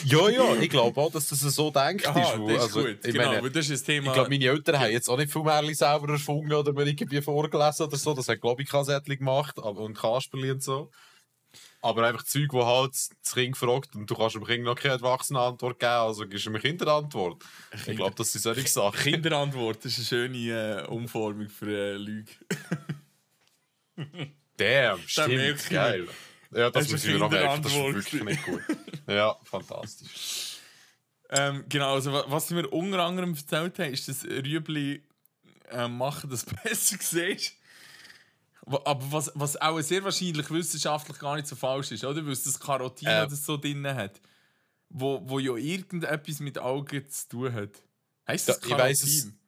Ja, 0.07 0.29
ja, 0.31 0.55
ich 0.57 0.71
glaube 0.71 0.99
auch, 1.01 1.13
dass 1.13 1.29
das 1.29 1.41
so 1.41 1.71
denkt 1.71 2.07
Aha, 2.07 2.33
ist. 2.33 2.39
wo- 2.39 2.49
das 2.49 2.57
ist 2.57 2.63
also, 2.63 2.81
gut. 2.85 2.99
Ich, 3.05 3.13
genau, 3.13 3.33
meine, 3.33 3.51
das 3.51 3.69
ist 3.69 3.85
Thema. 3.85 4.07
ich 4.07 4.13
glaube, 4.15 4.31
meine 4.31 4.45
Eltern 4.47 4.81
haben 4.81 4.91
jetzt 4.91 5.09
auch 5.09 5.19
nicht 5.19 5.31
viel 5.31 5.43
Märchen 5.43 5.75
selber 5.75 6.09
erfunden 6.13 6.53
oder 6.55 6.73
mir 6.73 6.87
irgendwie 6.87 7.21
vorgelesen 7.21 7.87
oder 7.87 7.97
so. 7.97 8.15
Das 8.15 8.27
hat, 8.29 8.41
glaube 8.41 8.63
ich, 8.63 8.69
Kassettchen 8.71 9.19
gemacht 9.19 9.59
und 9.59 9.95
Kasperli 9.95 10.51
und 10.51 10.63
so. 10.63 10.91
Aber 11.87 12.07
einfach 12.07 12.23
Zeug, 12.25 12.53
wo 12.53 12.67
halt 12.67 12.93
das 12.95 13.11
Kind 13.35 13.57
fragt 13.57 13.95
und 13.97 14.11
du 14.11 14.15
kannst 14.15 14.35
dem 14.35 14.45
Kind 14.45 14.65
noch 14.65 14.75
keine 14.75 14.95
erwachsene 14.95 15.41
Antwort 15.41 15.79
geben, 15.79 15.91
also 15.93 16.27
gibst 16.27 16.45
du 16.47 16.51
ihm 16.51 16.57
eine 16.57 16.63
Kinderantwort. 16.63 17.43
Ich 17.75 17.97
glaube, 17.97 18.15
das 18.17 18.33
sind 18.33 18.41
solche 18.43 18.67
Sachen. 18.67 18.99
Kinderantwort 19.01 19.85
das 19.85 19.99
ist 19.99 20.13
eine 20.13 20.29
schöne 20.29 20.83
äh, 20.83 20.87
Umformung 20.87 21.49
für 21.49 21.69
äh, 21.71 21.97
Lüge. 21.97 22.33
Damn, 24.57 25.01
stimmt, 25.07 25.69
geil. 25.71 26.09
Ja, 26.55 26.71
das 26.71 26.89
Das 26.89 27.05
ich 27.05 27.11
mir 27.13 27.19
noch 27.19 27.31
merken, 27.31 27.63
das 27.63 27.73
ist 27.73 27.79
wirklich 27.95 28.25
nicht 28.25 28.43
gut. 28.45 28.63
Ja, 29.07 29.37
fantastisch. 29.45 30.59
Ähm, 31.31 31.65
genau, 31.69 31.95
also 31.95 32.13
wa- 32.13 32.25
was 32.29 32.49
sie 32.49 32.55
mir 32.55 32.69
unter 32.69 33.03
anderem 33.05 33.35
erzählt 33.35 33.79
haben, 33.79 33.93
ist, 33.93 34.09
dass 34.09 34.25
Rüebli 34.25 35.03
äh, 35.71 35.89
machen 35.89 36.31
das 36.31 36.45
besser 36.65 36.97
siehst. 37.01 37.55
Aber 38.67 38.99
was, 39.13 39.31
was 39.35 39.61
auch 39.61 39.81
sehr 39.81 40.03
wahrscheinlich 40.03 40.51
wissenschaftlich 40.51 41.19
gar 41.19 41.37
nicht 41.37 41.47
so 41.47 41.55
falsch 41.57 41.93
ist, 41.93 42.05
oder? 42.05 42.25
Weil 42.25 42.33
es 42.33 42.43
das 42.45 42.59
Karotin 42.59 43.07
Äh. 43.09 43.29
das 43.29 43.45
so 43.45 43.57
drin 43.57 43.87
hat. 43.87 44.21
Wo, 44.89 45.21
wo 45.25 45.39
ja 45.39 45.55
irgendetwas 45.57 46.41
mit 46.41 46.59
Augen 46.59 47.09
zu 47.09 47.29
tun 47.29 47.53
hat. 47.53 47.71
Heißt 48.29 48.49
das 48.49 48.61
Ja, 48.63 48.67
ich 48.77 48.79
weiss 48.83 49.03
es. 49.03 49.23
Karotin? 49.23 49.39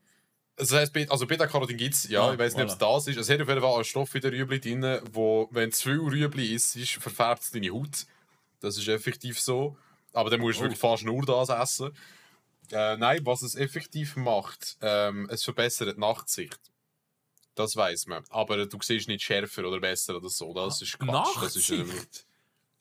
Das 0.57 0.93
Beta- 0.93 1.13
also 1.13 1.25
Beta-Carotin 1.27 1.77
gibt 1.77 1.95
es, 1.95 2.09
ja, 2.09 2.27
Ah, 2.29 2.33
ich 2.33 2.39
weiß 2.39 2.55
nicht, 2.57 2.65
ob 2.65 2.71
es 2.71 2.79
das 2.79 3.07
ist. 3.07 3.17
Es 3.17 3.31
hat 3.31 3.41
auf 3.41 3.49
jeden 3.49 3.61
Fall 3.61 3.75
einen 3.77 3.85
Stoff 3.85 4.13
in 4.17 4.21
der 4.21 4.33
Rüebli 4.33 4.59
drin, 4.61 5.01
wo, 5.13 5.49
wenn 5.53 5.71
zu 5.71 5.85
viel 5.85 5.99
Rüebli 6.01 6.53
ist, 6.53 6.75
ist 6.75 6.95
verfärbt 6.95 7.43
es 7.45 7.51
deine 7.53 7.71
Haut. 7.71 8.07
Das 8.61 8.77
ist 8.77 8.89
effektiv 8.89 9.39
so. 9.41 9.77
Aber 10.13 10.31
dann 10.31 10.41
musst 10.41 10.59
du 10.59 10.63
Oh. 10.63 10.65
wirklich 10.65 10.81
fast 10.81 11.05
nur 11.05 11.25
das 11.25 11.49
essen. 11.49 11.93
Äh, 12.73 12.97
nein, 12.97 13.21
was 13.25 13.43
es 13.43 13.55
effektiv 13.55 14.17
macht, 14.17 14.77
ähm, 14.81 15.29
es 15.31 15.45
verbessert 15.45 15.97
die 15.97 16.01
Nachtsicht. 16.01 16.59
Das 17.59 17.75
weiß 17.75 18.07
man. 18.07 18.23
Aber 18.31 18.67
du 18.67 18.79
siehst 18.81 19.09
nicht 19.09 19.23
schärfer 19.25 19.65
oder 19.67 19.81
besser 19.81 20.17
oder 20.17 20.29
so. 20.29 20.55
Das 20.55 20.81
ist 20.81 20.97
Quatsch. 20.99 21.37
Das 21.43 21.57
ist, 21.57 21.71
ähm, 21.71 21.91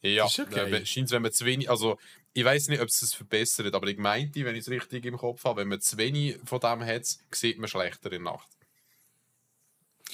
ja, 0.01 0.23
Das 0.23 0.31
ist 0.31 0.37
ja 0.37 0.43
geil. 0.45 0.73
äh, 0.73 0.85
scheint, 0.85 1.09
wenn 1.09 1.23
man 1.23 1.31
zu 1.31 1.45
wenig, 1.45 1.67
also 1.69 1.97
ich 2.33 2.45
weiß 2.45 2.67
nicht, 2.67 2.79
ob 2.79 2.87
es 2.87 3.01
es 3.01 3.15
verbessert, 3.15 3.73
aber 3.73 3.87
ich 3.87 3.97
meinte, 3.97 4.45
wenn 4.45 4.53
ich 4.55 4.61
es 4.61 4.69
richtig 4.69 5.05
im 5.05 5.17
Kopf 5.17 5.43
habe, 5.45 5.61
wenn 5.61 5.69
man 5.69 5.81
zu 5.81 5.97
wenig 5.97 6.37
von 6.45 6.59
dem 6.59 6.85
hat, 6.85 7.05
sieht 7.31 7.57
man 7.57 7.67
schlechter 7.67 8.11
in 8.11 8.23
der 8.23 8.33
Nacht. 8.33 8.47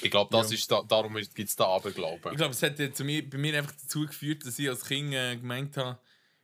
Ich 0.01 0.09
glaube, 0.09 0.31
das 0.31 0.49
Ja. 0.51 0.55
ist 0.57 0.71
da, 0.71 0.81
darum 0.81 1.13
gibt 1.15 1.49
es 1.49 1.55
da 1.57 1.65
Aberglauben. 1.67 2.31
Ich 2.31 2.37
glaube, 2.37 2.53
es 2.53 2.63
hat 2.63 2.79
ja 2.79 2.91
zu 2.93 3.03
mir, 3.03 3.29
bei 3.29 3.37
mir 3.37 3.57
einfach 3.57 3.73
dazu 3.73 4.05
geführt, 4.05 4.45
dass 4.45 4.57
ich 4.57 4.69
als 4.69 4.85
Kind 4.85 5.13
äh, 5.13 5.35
gemeint 5.35 5.75
habe, 5.75 5.99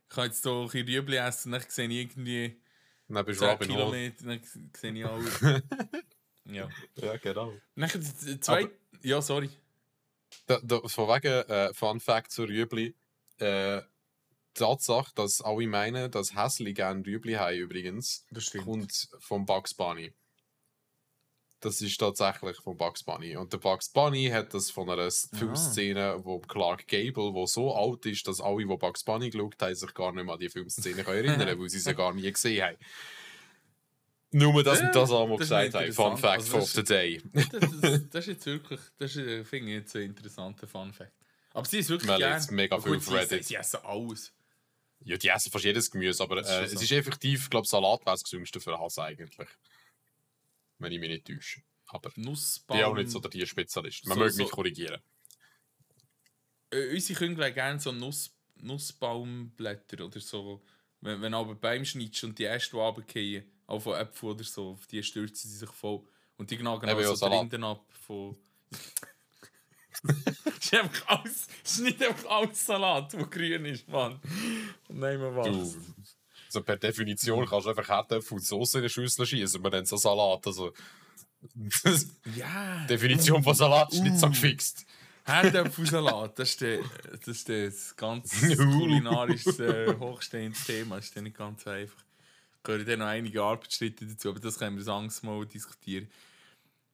ich 0.10 0.16
kann 0.16 0.26
jetzt 0.26 0.44
hier 0.44 0.52
ein 0.52 0.66
bisschen 0.68 0.88
Rüebli 0.88 1.16
essen, 1.18 1.52
dann 1.54 1.64
sehe 1.70 1.88
ich 1.88 1.96
irgendwie 1.96 2.60
Dann 3.08 3.26
bist 3.26 3.40
du 3.42 3.46
10 3.46 3.52
Robin. 3.54 3.68
Kilometer, 3.70 4.26
dann 4.26 4.42
sehe 4.76 4.94
ich 4.94 5.06
alles. 5.06 5.40
ja. 6.52 6.70
Ja, 6.96 7.18
genau. 7.18 7.54
Nachher 7.76 8.00
die 8.00 8.40
zwei. 8.40 8.70
Ja, 9.02 9.22
sorry. 9.22 9.50
Da, 10.46 10.60
da, 10.64 10.80
von 10.88 11.08
wegen, 11.08 11.50
äh, 11.50 11.74
Fun 11.74 12.00
Fact 12.00 12.32
zu 12.32 12.44
Rüebli, 12.44 12.96
äh, 13.40 13.82
Tatsache, 14.54 15.12
dass 15.16 15.42
alle 15.42 15.68
meinen, 15.68 16.12
dass 16.12 16.36
Häsli 16.36 16.74
gerne 16.74 17.06
Rüebli 17.06 17.34
haben 17.34 17.56
übrigens, 17.56 18.26
Das 18.32 18.46
stimmt. 18.46 18.66
kommt 18.66 19.10
vom 19.20 19.46
Bugs 19.46 19.74
Bunny. 19.74 20.14
Das 21.62 21.82
ist 21.82 21.98
tatsächlich 21.98 22.58
von 22.58 22.78
Bugs 22.78 23.04
Bunny. 23.04 23.36
Und 23.36 23.52
der 23.52 23.58
Bugs 23.58 23.90
Bunny 23.90 24.30
hat 24.30 24.54
das 24.54 24.72
von 24.72 24.90
einer 24.90 25.10
Filmszene, 25.12 26.24
wo 26.24 26.40
Clark 26.40 26.88
Gable, 26.88 27.34
wo 27.34 27.46
so 27.46 27.76
alt 27.76 28.06
ist, 28.06 28.28
dass 28.28 28.40
alle, 28.40 28.66
die 28.66 28.78
Bugs 28.78 29.04
Bunny 29.04 29.30
geschaut 29.30 29.62
haben, 29.62 29.76
sich 29.76 29.94
gar 29.94 30.14
nicht 30.14 30.24
mehr 30.24 30.34
an 30.34 30.40
die 30.40 30.50
Filmszene 30.50 31.04
können 31.04 31.26
erinnern 31.26 31.60
weil 31.60 31.70
sie 31.70 31.80
sie 31.80 31.94
gar 31.96 32.14
nie 32.14 32.32
gesehen 32.32 32.64
haben. 32.64 32.78
Nur, 34.32 34.54
wir 34.54 34.64
Ja, 34.64 34.92
das 34.92 35.12
einmal 35.12 35.30
das 35.38 35.40
gesagt 35.40 35.74
haben. 35.74 35.92
Fun. 35.94 36.18
Fact 36.18 36.38
Also 36.42 36.54
das 36.58 36.64
of 36.64 36.70
the 36.72 36.84
Day. 36.84 37.22
Das, 37.34 37.50
das, 37.50 38.10
das 38.10 38.28
ist 38.28 38.28
jetzt 38.28 38.46
wirklich, 38.46 38.80
das 39.00 39.16
ist, 39.16 39.18
äh, 39.26 39.44
finde 39.44 39.72
ich 39.72 39.78
jetzt 39.80 39.96
ein 39.96 40.04
interessanter 40.04 40.68
Fun 40.68 40.94
Fact. 40.94 41.14
Aber 41.54 41.66
sie 41.66 41.80
ist 41.80 41.90
wirklich 41.90 42.08
Weil 42.10 42.20
gern. 42.20 42.46
mega 42.52 42.76
Aber 42.76 42.84
viel 42.84 42.92
gut, 42.94 43.00
auf 43.02 43.08
sie- 43.08 43.16
Reddit. 43.16 43.46
Sie 43.46 43.56
essen 43.56 43.80
alles. 43.84 44.32
Ja, 45.04 45.18
die 45.18 45.30
essen 45.30 45.52
fast 45.52 45.66
jedes 45.66 45.90
Gemüse, 45.90 46.22
aber 46.22 46.36
Das 46.36 46.46
ist 46.48 46.52
äh, 46.52 46.56
schon 46.58 46.64
es 46.66 46.72
so. 46.74 46.80
ist 46.82 46.92
effektiv, 46.92 47.44
ich 47.46 47.50
glaube, 47.50 47.68
Salat 47.68 48.02
wäre 48.02 48.12
das 48.14 48.24
gesündeste 48.24 48.60
für 48.60 48.78
Hase 48.80 49.02
eigentlich. 49.02 49.48
Wenn 50.78 50.92
ich 50.92 51.00
mich 51.00 51.10
nicht 51.10 51.26
täusche. 51.26 51.62
Aber 51.88 52.12
Nussbaum. 52.16 52.78
ich 52.78 52.84
bin 52.84 52.92
auch 52.92 52.96
nicht 52.96 53.10
so 53.10 53.20
der 53.20 53.32
Tierspezialist. 53.32 54.06
Man 54.06 54.16
So- 54.16 54.24
möge 54.24 54.36
mich 54.38 54.48
so- 54.48 54.54
korrigieren. 54.56 55.02
äh, 56.72 56.94
unsere 56.94 57.36
wollen 57.38 57.54
gerne 57.56 57.80
so 57.80 57.92
Nuss, 57.92 58.32
Nussbaumblätter 58.58 60.06
oder 60.06 60.20
so. 60.20 60.62
Wenn, 61.02 61.22
wenn 61.22 61.32
du 61.32 61.38
aber 61.40 61.56
beim 61.56 61.84
schneidest 61.84 62.24
und 62.26 62.38
die 62.38 62.44
ersten, 62.44 62.76
die 62.76 62.82
runterfallen, 62.82 63.52
auch 63.70 63.80
von 63.80 63.96
Äpfeln 63.96 64.32
oder 64.32 64.44
so, 64.44 64.72
auf 64.72 64.88
die 64.88 65.04
stürzen 65.04 65.50
sie 65.50 65.58
sich 65.58 65.70
voll. 65.72 66.02
Und 66.38 66.50
die 66.52 66.58
gnagen 66.58 66.90
Eben, 66.90 67.00
ja, 67.02 67.06
auch 67.10 67.16
so 67.16 67.26
die 67.28 67.32
Salat. 67.32 67.42
Rinden 67.42 67.64
ab 67.64 67.86
von... 68.06 68.36
ist, 70.62 70.74
einfach 70.74 71.08
alles, 71.08 71.48
ist 71.64 71.80
nicht 71.80 72.02
einfach 72.02 72.30
alles 72.30 72.66
Salat, 72.66 73.14
der 73.14 73.26
grün 73.26 73.66
ist, 73.66 73.88
Mann. 73.88 74.20
Nein, 74.88 75.20
man 75.20 75.34
Du, 75.44 75.62
was. 75.62 75.78
so 76.48 76.62
per 76.62 76.78
Definition 76.78 77.46
kannst 77.46 77.66
du 77.66 77.72
einfach 77.72 77.88
Herdöpfel 77.88 78.38
und 78.38 78.44
Soße 78.44 78.78
in 78.78 78.84
eine 78.84 78.90
Schüssel 78.90 79.26
schießen. 79.26 79.62
Man 79.62 79.72
nennt 79.72 79.92
es 79.92 80.02
Salat. 80.02 80.46
Also, 80.48 80.74
Ja. 82.36 82.86
Definition 82.86 83.44
von 83.44 83.54
Salat 83.54 83.92
ist 83.94 84.02
nicht 84.02 84.18
so 84.18 84.28
Uh. 84.28 84.30
gefixt. 84.30 84.86
Herdöpfelsalat, 85.26 86.40
das 86.40 86.50
ist, 86.50 86.62
der, 86.62 86.80
das 87.12 87.28
ist 87.28 87.50
das 87.50 87.96
ganz 87.96 88.32
kulinarisches, 88.42 89.60
äh, 89.60 89.96
hochstehendes 90.00 90.66
Thema. 90.66 90.96
Das 90.96 91.06
ist 91.06 91.16
dann 91.16 91.26
nicht 91.26 91.38
ganz 91.38 91.68
einfach. 91.68 92.04
Gehören 92.64 92.86
dann 92.86 93.00
noch 93.00 93.06
einige 93.08 93.42
Arbeitsschritte 93.42 94.06
dazu, 94.06 94.30
aber 94.30 94.40
das 94.40 94.60
können 94.60 94.76
wir 94.76 94.84
das 94.84 94.94
Angst 94.94 95.24
mal 95.24 95.46
diskutieren. 95.46 96.10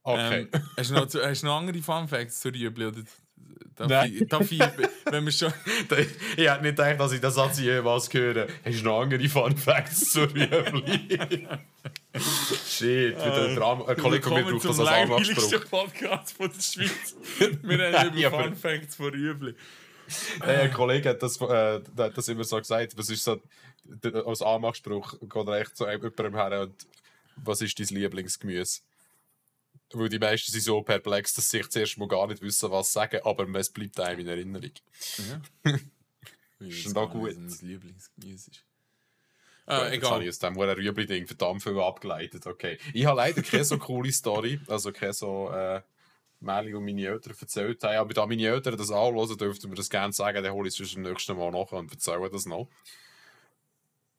Okay. 0.03 0.47
Ähm, 0.51 0.61
hast, 0.77 0.91
du 0.91 0.93
noch, 0.93 1.13
hast 1.13 1.41
du 1.41 1.47
noch 1.47 1.57
andere 1.57 1.81
Fun 1.81 2.07
Facts 2.07 2.39
zu 2.41 2.49
Rüebli? 2.49 2.85
Oder 2.85 3.01
darf 3.75 3.89
Nein. 3.89 4.13
ich, 4.13 4.27
darf 4.27 4.51
ich, 4.51 4.59
wenn 5.09 5.25
wir 5.25 5.31
schon... 5.31 5.51
ich 6.37 6.47
hätte 6.47 6.61
nicht 6.61 6.75
gedacht, 6.77 6.99
dass 6.99 7.11
ich 7.11 7.21
den 7.21 7.31
Satz 7.31 7.59
jemals 7.59 8.13
höre. 8.13 8.47
Hast 8.63 8.79
du 8.81 8.83
noch 8.83 9.01
andere 9.01 9.27
Fun 9.27 9.57
Facts 9.57 10.11
zu 10.11 10.25
Rüebli? 10.25 11.47
Shit, 12.67 13.15
wieder 13.15 13.47
ein 13.49 13.55
Drama. 13.55 13.85
Ein 13.87 13.97
Kollege 13.97 14.23
von 14.23 14.33
mir 14.35 14.51
braucht 14.51 14.65
das 14.65 14.79
als 14.79 14.89
Anmachspruch. 14.89 15.69
Podcast 15.69 16.37
von 16.37 16.51
der 16.51 16.61
Schweiz. 16.61 17.15
Wir 17.63 17.99
haben 17.99 18.17
Ja, 18.17 18.27
über 18.27 18.37
aber- 18.37 18.47
Fun 18.49 18.55
Facts 18.55 18.95
von 18.95 19.07
Rüebli. 19.07 19.55
Hey, 20.41 20.55
ein 20.63 20.73
Kollege 20.73 21.09
hat 21.09 21.23
das, 21.23 21.39
äh, 21.41 21.81
hat 21.97 22.17
das 22.17 22.27
immer 22.27 22.43
so 22.43 22.57
gesagt. 22.57 22.97
Was 22.97 23.09
ist 23.09 23.23
so, 23.23 23.41
als 24.25 24.41
Anmachspruch 24.41 25.19
geht 25.21 25.47
er 25.47 25.59
echt 25.61 25.77
zu 25.77 25.87
jemandem 25.89 26.35
her 26.35 26.61
und 26.61 26.87
was 27.37 27.61
ist 27.61 27.79
dein 27.79 27.87
Lieblingsgemüse? 27.87 28.81
Weil 29.93 30.09
die 30.09 30.19
meisten 30.19 30.51
sind 30.51 30.61
so 30.61 30.81
perplex, 30.81 31.33
dass 31.33 31.49
sie 31.49 31.57
sich 31.57 31.69
zuerst 31.69 31.97
mal 31.97 32.07
gar 32.07 32.27
nicht 32.27 32.41
wissen, 32.41 32.71
was 32.71 32.91
sagen, 32.91 33.19
aber 33.23 33.47
es 33.59 33.69
bleibt 33.69 33.99
einem 33.99 34.19
in 34.21 34.27
Erinnerung. 34.27 34.71
Ja. 35.63 35.73
Ist 36.59 36.95
noch 36.95 37.11
gut. 37.11 37.35
Mein 37.35 37.49
Lieblingsgemüse 37.61 38.49
ist. 38.49 38.65
Ah, 39.65 39.77
Jetzt 39.77 39.85
habe 39.85 39.95
egal. 39.95 40.23
ich 40.23 40.29
aus 40.29 40.39
dem 40.39 40.57
Rüebli-Ding 40.57 41.27
verdammt 41.27 41.63
viel 41.63 41.77
abgeleitet. 41.79 42.45
Okay. 42.45 42.77
Ich 42.93 43.05
habe 43.05 43.17
leider 43.17 43.41
keine 43.41 43.65
so 43.65 43.77
coole 43.77 44.11
Story, 44.11 44.59
also 44.67 44.91
keine 44.91 45.13
so 45.13 45.49
äh, 45.51 45.81
Märchen, 46.45 46.73
die 46.73 46.93
meine 46.93 47.07
Eltern 47.07 47.35
erzählt 47.39 47.83
haben. 47.83 47.97
Aber 47.97 48.13
da 48.13 48.25
meine 48.25 48.45
Eltern 48.45 48.77
das 48.77 48.91
anhören, 48.91 49.37
dürften 49.37 49.69
wir 49.71 49.75
das 49.75 49.89
gerne 49.89 50.13
sagen, 50.13 50.43
dann 50.43 50.53
hole 50.53 50.69
ich 50.69 50.79
es 50.79 50.93
beim 50.93 51.03
nächsten 51.03 51.37
Mal 51.37 51.51
nach 51.51 51.71
und 51.71 51.91
erzähle 51.91 52.29
das 52.29 52.45
noch. 52.45 52.69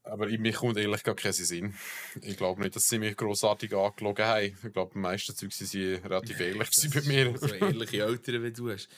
Aber 0.02 0.28
in 0.28 0.40
mich 0.40 0.54
kommt 0.54 0.76
ehrlich 0.76 1.02
gar 1.02 1.16
keinen 1.16 1.32
Sinn. 1.32 1.74
Ich 2.22 2.36
glaube 2.36 2.62
nicht, 2.62 2.76
dass 2.76 2.88
sie 2.88 2.98
mich 2.98 3.16
grossartig 3.16 3.74
angelogen 3.74 4.24
haben. 4.24 4.56
Ich 4.64 4.72
glaube, 4.72 4.92
die 4.94 5.00
meisten 5.00 5.34
Zeug 5.34 5.52
sind 5.52 5.66
sie 5.66 5.94
relativ 5.94 6.38
ehrlich 6.38 6.70
bei 6.94 7.00
mir. 7.02 7.36
So 7.36 7.48
ehrliche 7.48 8.04
Eltern, 8.04 8.44
wie 8.44 8.52
du 8.52 8.70
hast. 8.70 8.88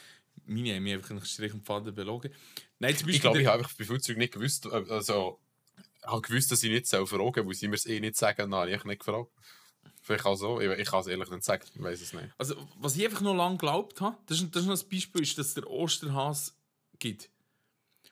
Meine 0.45 0.75
haben 0.75 0.83
mich 0.83 0.93
einfach 0.93 1.11
nach 1.11 1.25
Strich 1.25 1.55
und 1.55 1.65
Faden 1.65 1.95
belogen. 1.95 2.31
Nein, 2.79 2.95
zum 2.95 3.07
Beispiel... 3.07 3.15
Ich 3.15 3.21
glaube, 3.23 3.41
ich 3.41 3.47
habe 3.47 3.59
einfach 3.59 3.75
bei 3.75 3.85
vielen 3.85 4.01
Zeug 4.01 4.19
nicht 4.19 4.35
gewusst. 4.35 4.67
äh, 4.67 4.85
Also, 4.91 5.39
ich 5.77 6.07
habe 6.07 6.21
gewusst, 6.21 6.53
dass 6.53 6.63
ich 6.63 6.71
nicht 6.71 6.87
fragen 6.87 7.47
weil 7.47 7.55
sie 7.55 7.69
mir 7.69 7.77
es 7.77 7.87
eh 7.87 8.01
nicht 8.01 8.17
sagen. 8.17 8.51
Dann 8.51 8.55
habe 8.55 8.71
ich 8.71 8.85
nicht 8.85 8.99
gefragt. 8.99 9.31
Vielleicht 10.01 10.25
auch 10.25 10.37
so. 10.37 10.61
Ich, 10.61 10.71
ich 10.79 10.89
kann 10.89 11.01
es 11.01 11.07
ehrlich 11.07 11.31
nicht 11.31 11.45
sagen. 11.45 11.65
Ich 11.75 11.83
weiß 11.83 12.01
es 12.01 12.13
nicht. 12.13 12.29
Also, 12.39 12.55
was 12.77 12.97
ich 12.97 13.05
einfach 13.05 13.21
noch 13.21 13.35
lange 13.35 13.57
geglaubt 13.57 14.01
habe, 14.01 14.17
das 14.27 14.41
ist, 14.41 14.55
das 14.55 14.63
ist 14.63 14.69
noch 14.69 14.81
ein 14.81 14.89
Beispiel, 14.89 15.23
ist, 15.23 15.37
dass 15.39 15.49
es 15.49 15.55
der 15.55 15.69
Osterhas 15.69 16.55
gibt. 16.99 17.29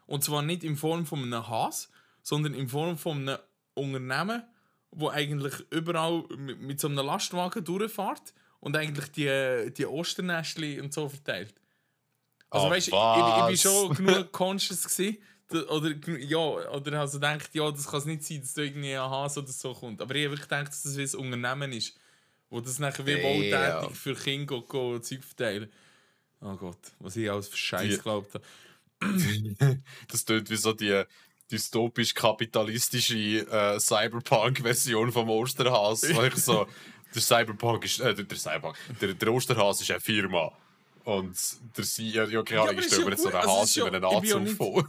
Und 0.07 0.23
zwar 0.23 0.43
nicht 0.43 0.63
in 0.63 0.77
Form 0.77 1.07
von 1.07 1.23
einem 1.23 1.49
Has, 1.49 1.89
sondern 2.23 2.55
in 2.55 2.69
Form 2.69 2.99
von 2.99 3.29
einem 3.29 3.39
Unternehmen, 3.75 4.43
wo 4.91 5.09
eigentlich 5.11 5.55
überall 5.71 6.25
mit, 6.37 6.61
mit 6.61 6.81
so 6.81 6.89
einem 6.89 7.05
Lastwagen 7.05 7.65
durchfährt 7.65 8.35
und 8.61 8.77
eigentlich 8.77 9.11
die, 9.13 9.73
die 9.77 9.87
Osternestli 9.87 10.81
und 10.81 10.93
so 10.93 11.09
verteilt. 11.09 11.55
Also 12.51 12.67
Ah, 12.67 12.71
weißt, 12.71 12.89
ich, 12.89 12.95
ich, 12.95 12.99
ich 12.99 13.47
bin 13.47 13.55
was? 13.55 13.61
schon 13.61 13.95
genug 13.95 14.33
conscious 14.33 14.85
gewesen, 14.85 15.19
oder 15.53 15.95
ja, 16.19 16.39
oder 16.39 17.01
also 17.01 17.19
denkt, 17.19 17.51
ja, 17.55 17.71
das 17.71 17.87
kann 17.87 18.01
es 18.01 18.05
nicht 18.07 18.25
sein, 18.25 18.41
dass 18.41 18.55
da 18.55 18.63
irgendwie 18.63 18.95
ein 18.95 19.01
Hase 19.11 19.41
oder 19.41 19.53
so 19.53 19.75
kommt. 19.75 20.01
Aber 20.03 20.15
ich 20.15 20.25
habe 20.25 20.33
wirklich 20.33 20.49
gedacht, 20.49 20.69
dass 20.69 20.83
das 20.83 20.97
wie 20.97 21.03
ein 21.03 21.25
Unternehmen 21.25 21.73
ist, 21.73 21.97
wo 22.51 22.61
das 22.61 22.79
nachher 22.79 23.07
wie 23.07 23.15
Damn. 23.15 23.23
wohltätig 23.23 23.97
für 23.97 24.15
Kinder 24.15 24.47
go, 24.47 24.63
go 24.63 24.99
Zeug 24.99 25.23
verteilen. 25.25 25.71
Oh 26.41 26.55
Gott, 26.57 26.79
was 26.99 27.17
ich 27.17 27.31
alles 27.31 27.49
für 27.49 27.57
Scheiß 27.57 27.97
geglaubt 27.97 28.35
habe. 28.35 28.45
das 30.09 30.25
tönt 30.25 30.51
wie 30.51 30.57
so 30.57 30.73
die 30.73 31.05
dystopisch-kapitalistische 31.51 33.47
äh, 33.49 33.79
Cyberpunk-Version 33.79 35.13
vom 35.13 35.31
Osterhas. 35.31 36.03
Wo 36.15 36.23
ich 36.23 36.35
so, 36.37 36.67
der 37.15 37.23
Cyberpunk 37.23 37.85
ist, 37.85 38.01
äh, 38.01 38.15
der, 38.15 38.37
Cyberpunk, 38.37 38.77
der, 39.01 39.15
der 39.15 39.33
Osterhas 39.33 39.81
ist 39.81 39.91
eine 39.91 40.01
Firma. 40.01 40.53
Und 41.05 41.39
der 41.77 41.85
CEO, 41.85 42.25
ja, 42.25 42.43
keine 42.43 42.63
Ahnung, 42.63 42.71
aber 42.75 42.81
ich 42.81 42.87
stelle 42.87 43.03
ja 43.03 43.05
mir 43.07 43.13
jetzt 43.13 43.23
so 43.23 43.29
einen 43.29 43.37
Also, 43.37 43.61
Hase 43.61 43.87
in 43.87 43.93
ja- 43.95 44.01
ja 44.01 44.37
Anzug 44.37 44.57
vor. 44.57 44.89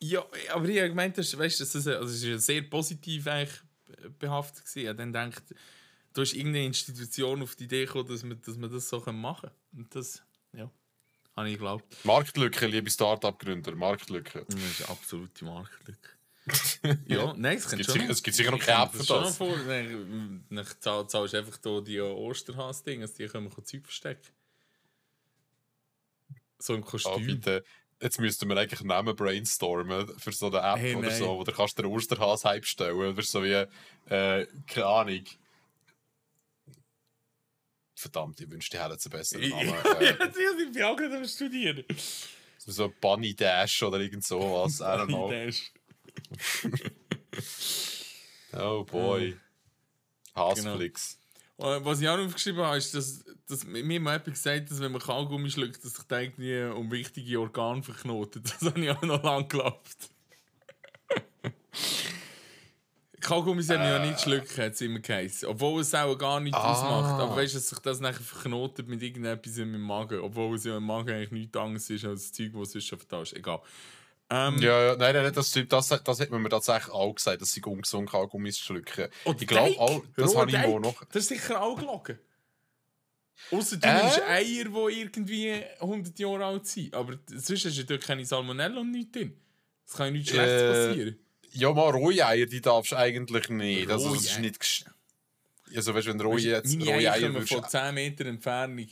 Ja, 0.00 0.24
aber 0.52 0.68
ich 0.68 0.78
habe 0.78 0.88
gemeint, 0.90 1.18
dass, 1.18 1.36
weißt, 1.36 1.60
das, 1.60 1.74
also 1.74 1.90
es 2.04 2.14
ist 2.16 2.24
ja 2.24 2.38
sehr 2.38 2.62
positiv 2.62 3.26
eigentlich 3.26 3.60
behaftet 4.18 4.64
gewesen. 4.64 4.78
Ich 4.80 4.86
habe 4.88 4.96
dann 4.96 5.12
gedacht, 5.30 5.42
da 6.12 6.22
ist 6.22 6.34
irgendeine 6.34 6.66
Institution 6.66 7.42
auf 7.42 7.56
die 7.56 7.64
Idee 7.64 7.84
gekommen, 7.84 8.08
dass 8.08 8.22
man, 8.22 8.40
dass 8.40 8.56
man 8.56 8.70
das 8.72 8.88
so 8.88 9.00
machen 9.12 9.50
kann. 9.50 9.78
Und 9.80 9.94
das, 9.94 10.22
ja, 10.52 10.70
habe 11.36 11.48
ich 11.48 11.54
geglaubt. 11.54 11.96
Marktlücke, 12.04 12.66
liebe 12.66 12.90
Start-up-Gründer, 12.90 13.74
Marktlücke. 13.74 14.44
Das 14.48 14.54
ist 14.62 14.88
absolute 14.88 15.44
Marktlücke. 15.44 16.10
ja, 17.06 17.34
nein, 17.36 17.58
es, 17.58 17.68
gibt 17.68 17.84
schon 17.84 17.94
sicher- 18.00 18.10
es 18.10 18.22
gibt 18.22 18.36
sicher 18.36 18.50
noch 18.50 18.58
keine 18.60 18.84
App 18.84 18.92
für 18.92 19.04
das. 19.04 19.36
Vor, 19.36 19.54
dann, 19.66 20.44
dann 20.48 20.66
zahl- 20.80 21.06
zahlst 21.08 21.34
du 21.34 21.38
einfach 21.38 21.58
hier 21.62 21.80
die 21.82 22.00
Osterhas-Dinge, 22.00 23.06
die 23.08 23.26
können 23.26 23.50
wir 23.54 23.64
Zeug 23.64 23.82
verstecken. 23.84 24.28
So 26.58 26.74
im 26.74 26.82
Ah, 26.82 26.86
Kostüm. 26.86 27.26
bitte. 27.26 27.64
Jetzt 28.00 28.20
müssten 28.20 28.48
wir 28.48 28.56
eigentlich 28.56 28.80
Namen 28.82 29.16
brainstormen 29.16 30.06
für 30.18 30.30
so 30.32 30.46
eine 30.46 30.58
App 30.58 30.78
Hey, 30.78 30.94
oder 30.94 31.08
nein. 31.08 31.18
so, 31.18 31.36
wo 31.38 31.42
du 31.44 31.50
kannst 31.52 31.78
den 31.78 31.86
Osterhas-Hype 31.86 32.64
stellen 32.64 32.94
oder 32.96 33.22
so 33.22 33.42
wie, 33.42 33.52
äh, 34.08 34.46
keine 34.66 34.86
Ahnung. 34.86 35.24
Verdammt, 37.96 38.40
ich 38.40 38.48
wünschte, 38.48 38.76
die 38.76 38.82
hätten 38.84 38.92
einen 38.92 39.10
besseren 39.10 39.48
Namen. 39.50 39.68
ja, 40.00 40.10
äh, 40.10 40.62
ich 40.62 40.72
bin 40.72 40.82
auch 40.84 40.96
gerade 40.96 41.16
am 41.16 41.24
Studieren. 41.26 41.84
so 42.58 42.92
Bunny 43.00 43.34
Dash 43.34 43.82
oder 43.82 43.98
irgend 43.98 44.24
sowas. 44.24 44.78
I 44.80 44.84
don't 44.84 45.06
know. 45.08 45.28
Der 45.30 45.46
ist- 45.46 45.72
Oh 48.52 48.82
boy. 48.84 49.36
Hasflix. 50.34 51.14
Äh, 51.14 51.16
Was 51.58 52.00
ich 52.00 52.08
auch 52.08 52.16
noch 52.16 52.26
aufgeschrieben 52.26 52.62
habe, 52.62 52.76
ist, 52.78 52.94
dass, 52.94 53.24
dass 53.48 53.64
mir 53.64 53.82
mal 53.82 53.92
jemand 53.94 54.24
gesagt 54.26 54.70
dass 54.70 54.80
wenn 54.80 54.92
man 54.92 55.00
Kaugummi 55.00 55.50
schluckt, 55.50 55.84
dass 55.84 55.94
sich 55.94 56.04
da 56.06 56.20
irgendwie 56.20 56.62
um 56.66 56.90
wichtige 56.90 57.40
Organe 57.40 57.82
verknotet. 57.82 58.44
Das 58.60 58.62
habe 58.68 58.80
ich 58.80 58.90
auch 58.90 59.02
noch 59.02 59.22
lange 59.24 59.42
geglaubt. 59.48 59.96
Kaugummis 63.20 63.68
haben 63.68 63.82
ja 63.82 63.98
nicht 63.98 64.20
schlucken, 64.20 64.56
hat 64.62 64.72
es 64.74 64.80
immer 64.80 65.00
geheißen. 65.00 65.48
Obwohl 65.48 65.80
es 65.80 65.92
auch 65.94 66.16
gar 66.16 66.38
nichts 66.38 66.56
Ah. 66.56 66.72
ausmacht. 66.72 67.20
Aber 67.20 67.36
weißt 67.36 67.54
du, 67.54 67.58
dass 67.58 67.68
sich 67.68 67.78
das 67.80 67.98
nachher 68.00 68.22
verknotet 68.22 68.86
mit 68.86 69.02
irgendetwas 69.02 69.56
in 69.58 69.72
meinem 69.72 69.82
Magen. 69.82 70.20
Obwohl 70.20 70.54
es 70.54 70.64
ja 70.64 70.76
im 70.76 70.84
Magen 70.84 71.10
eigentlich 71.10 71.32
nichts 71.32 71.56
anderes 71.56 71.90
ist 71.90 72.04
als 72.04 72.22
das 72.28 72.32
Zeug, 72.32 72.52
das 72.54 72.70
sonst 72.72 72.86
schon 72.86 72.98
vertauscht. 72.98 73.32
Egal. 73.32 73.60
Ähm, 74.30 74.58
Ja, 74.58 74.88
ja, 74.88 74.96
nein, 74.96 75.14
nein, 75.14 75.32
das, 75.32 75.48
stimmt. 75.50 75.72
das, 75.72 75.88
das 75.88 76.20
hat 76.20 76.30
man 76.30 76.42
mir 76.42 76.50
tatsächlich 76.50 76.92
auch 76.92 77.14
gesagt, 77.14 77.40
dass 77.40 77.52
sie 77.52 77.62
ungesund 77.62 78.10
Kaugummis 78.10 78.58
schlucken. 78.58 79.08
Und 79.24 79.40
ich 79.40 79.48
glaube 79.48 79.78
auch, 79.78 80.02
das 80.16 80.36
habe 80.36 80.50
ich 80.50 80.56
mal 80.56 80.80
noch. 80.80 81.02
Das 81.06 81.22
ist 81.22 81.28
sicher 81.28 81.62
auch 81.62 81.76
gelogen. 81.78 82.18
Außer 83.50 83.76
du 83.76 83.86
Äh? 83.86 84.02
nimmst 84.02 84.20
Eier, 84.22 84.64
die 84.90 85.00
irgendwie 85.00 85.62
100 85.80 86.18
Jahre 86.18 86.44
alt 86.44 86.66
sind. 86.66 86.92
Aber 86.94 87.18
sonst 87.28 87.64
hast 87.64 87.78
du 87.78 87.84
dort 87.84 88.02
keine 88.02 88.24
Salmonella 88.26 88.80
und 88.80 88.90
nichts 88.90 89.12
drin. 89.12 89.36
Es 89.86 89.94
kann 89.94 90.06
ja 90.06 90.12
nichts 90.12 90.30
Schlechtes 90.30 90.62
Äh, 90.62 90.88
passieren. 90.88 91.18
Ja, 91.52 91.72
mal 91.72 91.90
rohe 91.90 92.26
Eier, 92.26 92.46
die 92.46 92.60
darfst 92.60 92.92
du 92.92 92.96
eigentlich 92.96 93.48
nicht. 93.48 93.90
Also, 93.90 94.12
das 94.14 94.24
ist 94.24 94.40
nicht. 94.40 94.84
Also, 95.74 95.94
weißt 95.94 96.06
du, 96.06 96.10
wenn 96.10 96.20
rohe, 96.20 96.34
Weisst 96.34 96.44
du, 96.44 96.50
jetzt, 96.50 96.76
meine 96.78 96.84
rohe 96.90 96.94
Eier 96.98 97.12
Eier 97.14 97.32
würdest 97.34 97.52
von 97.54 97.64
10 97.68 97.94
Meter 97.94 98.26
Entfernung. 98.26 98.88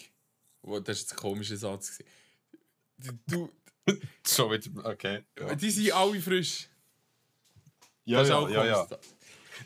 Oh, 0.62 0.78
das 0.80 0.86
war 0.88 0.94
jetzt 1.02 1.12
ein 1.12 1.16
komischer 1.18 1.56
Satz. 1.56 1.98
Du, 3.26 3.50
So 4.26 4.50
wieder. 4.50 4.84
Okay. 4.84 5.22
Ja, 5.38 5.54
die 5.54 5.70
sind 5.70 5.92
alle 5.92 6.20
frisch. 6.20 6.68
ja, 8.04 8.18
Das 8.18 8.28
ist 8.28 8.30
ja, 8.30 8.38
auch 8.38 8.48
ja, 8.50 8.64
ja. 8.64 8.84
komisch. 8.84 8.98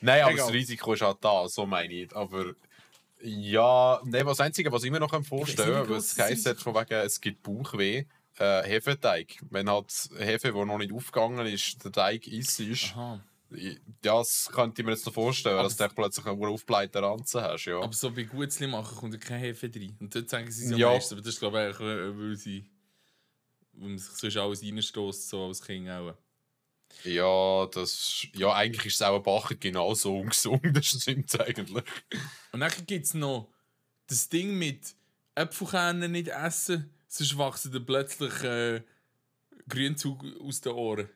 Nein, 0.03 0.23
aber 0.23 0.33
Egal. 0.33 0.47
das 0.47 0.55
Risiko 0.55 0.93
ist 0.93 1.03
halt 1.03 1.19
da, 1.21 1.49
so 1.49 1.67
meine 1.67 1.93
ich. 1.93 2.15
Aber 2.15 2.55
ja, 3.23 4.01
nein, 4.05 4.25
das 4.27 4.41
Einzige, 4.41 4.71
was 4.73 4.85
ich 4.85 4.91
mir 4.91 5.01
noch 5.01 5.25
vorstellen 5.25 5.87
kann, 5.87 5.91
was 5.91 6.19
heisst 6.19 6.47
jetzt 6.47 6.63
von 6.63 6.75
wegen, 6.75 6.93
es 6.95 7.21
gibt 7.21 7.43
Bauchweh, 7.43 8.05
äh, 8.39 8.63
Hefeteig. 8.63 9.39
Wenn 9.51 9.69
halt 9.69 9.93
Hefe, 10.19 10.53
die 10.53 10.65
noch 10.65 10.79
nicht 10.79 10.93
aufgegangen 10.93 11.47
ist, 11.47 11.85
der 11.85 11.93
Teig 11.93 12.27
ist, 12.29 12.61
ist 12.61 12.93
Aha. 12.95 13.23
ja, 13.51 13.73
das 14.03 14.49
könnte 14.53 14.81
ich 14.81 14.87
mir 14.87 14.93
jetzt 14.93 15.05
noch 15.07 15.13
vorstellen, 15.15 15.57
Aber 15.59 15.65
dass 15.69 15.77
du 15.77 15.89
plötzlich 15.89 16.25
einen 16.27 16.45
aufbleiten 16.45 17.05
Ranzen 17.05 17.43
hast, 17.43 17.65
ja. 17.67 17.81
Aber 17.81 17.93
so 17.93 18.11
bei 18.11 18.23
Gutzli 18.23 18.67
machen 18.67 18.97
kommt 18.97 19.13
ja 19.15 19.21
kein 19.21 19.41
Hefe 19.41 19.71
rein. 19.75 19.97
Und 20.01 20.15
dort 20.15 20.31
sagen 20.31 20.51
sie 20.51 20.65
es 20.67 20.71
ja 20.71 20.77
Ja. 20.77 20.89
meistens. 20.93 21.13
Aber 21.13 21.21
das 21.23 21.35
ist, 21.35 21.41
glaube 21.41 21.71
ich, 21.71 21.81
äh, 21.81 22.19
weil 22.19 22.37
sie. 22.37 22.65
Weil 23.81 23.89
man 23.89 23.99
sich 23.99 24.11
sonst 24.11 24.37
alles 24.37 24.63
reinstößt, 24.63 25.29
so 25.31 25.47
als 25.47 25.63
Kind 25.63 25.89
auch. 25.89 26.15
Ja, 27.05 27.67
das, 27.67 28.27
ja, 28.35 28.53
eigentlich 28.53 28.87
ist 28.87 28.97
es 28.97 29.03
auch 29.03 29.17
ein 29.17 29.23
Bacher 29.23 29.55
genauso 29.55 30.19
ungesund, 30.19 30.61
das 30.77 30.87
stimmt 30.87 31.41
eigentlich. 31.41 31.85
Und 32.53 32.61
dann 32.61 32.73
gibt 32.87 33.07
es 33.07 33.15
noch 33.15 33.49
das 34.07 34.29
Ding 34.29 34.59
mit 34.59 34.95
Äpfelkernen 35.35 36.13
nicht 36.13 36.29
essen, 36.29 36.91
sonst 37.09 37.39
wachsen 37.39 37.73
dann 37.73 37.87
plötzlich 37.87 38.43
äh, 38.43 38.83
Grünzug 39.69 40.25
aus 40.43 40.61
den 40.61 40.73
Ohren. 40.73 41.09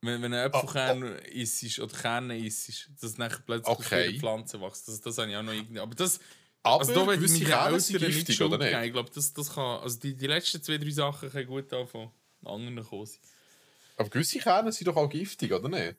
Wenn, 0.00 0.22
wenn 0.22 0.32
ein 0.32 0.46
Äpfelkern 0.46 1.02
isst 1.26 1.78
oder 1.78 1.96
Kerne 1.96 2.38
isst, 2.38 2.88
dass 3.00 3.14
dann 3.14 3.32
plötzlich 3.44 3.78
Okay. 3.78 4.12
der 4.12 4.20
Pflanze 4.20 4.60
wächst. 4.60 4.88
Das, 4.88 5.00
das 5.00 5.18
habe 5.18 5.30
ich 5.30 5.36
auch 5.36 5.42
noch 5.42 5.52
irgendwie. 5.52 5.80
Aber 5.80 5.94
das. 5.94 6.20
Aber 6.74 6.80
also 6.80 6.94
da 7.06 7.14
gewisse 7.14 7.98
giftig, 7.98 8.36
Schuld 8.36 8.52
oder 8.52 8.64
nicht? 8.64 8.86
Ich 8.86 8.92
glaube, 8.92 9.10
das, 9.14 9.32
das 9.32 9.54
kann. 9.54 9.80
Also 9.80 9.98
die, 9.98 10.14
die 10.14 10.26
letzten 10.26 10.62
zwei, 10.62 10.78
drei 10.78 10.90
Sachen 10.90 11.30
können 11.30 11.46
gut 11.46 11.70
von 11.90 12.10
anderen 12.44 12.84
kommen. 12.84 13.06
sein. 13.06 13.18
Aber 13.96 14.08
gewisse 14.08 14.38
Kerne 14.38 14.72
sind 14.72 14.86
doch 14.86 14.96
auch 14.96 15.08
giftig, 15.08 15.52
oder 15.52 15.68
nicht? 15.68 15.96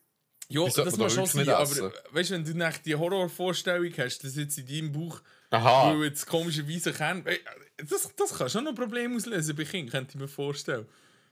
Ja, 0.48 0.66
das 0.66 0.98
muss 0.98 0.98
doch 0.98 1.10
schon 1.10 1.26
sein. 1.28 1.42
nicht 1.42 1.50
Aber 1.50 1.64
essen. 1.64 1.92
weißt 2.12 2.30
du, 2.30 2.34
wenn 2.34 2.44
du 2.46 2.54
nach 2.56 2.78
die 2.78 2.96
Horrorvorstellung 2.96 3.94
hast, 3.98 4.24
dass 4.24 4.36
jetzt 4.36 4.58
in 4.58 4.66
deinem 4.66 4.92
Bauch 4.92 5.22
Aha. 5.52 5.96
Jetzt 6.04 6.26
komischerweise 6.28 6.94
Kern. 6.94 7.26
Ey, 7.26 7.40
Das, 7.88 8.10
das 8.16 8.38
kann 8.38 8.50
schon 8.50 8.68
ein 8.68 8.76
Problem 8.76 9.16
auslösen 9.16 9.56
bei 9.56 9.64
Kindern, 9.66 9.92
könnte 9.92 10.12
ich 10.16 10.20
mir 10.22 10.28
vorstellen. 10.28 10.86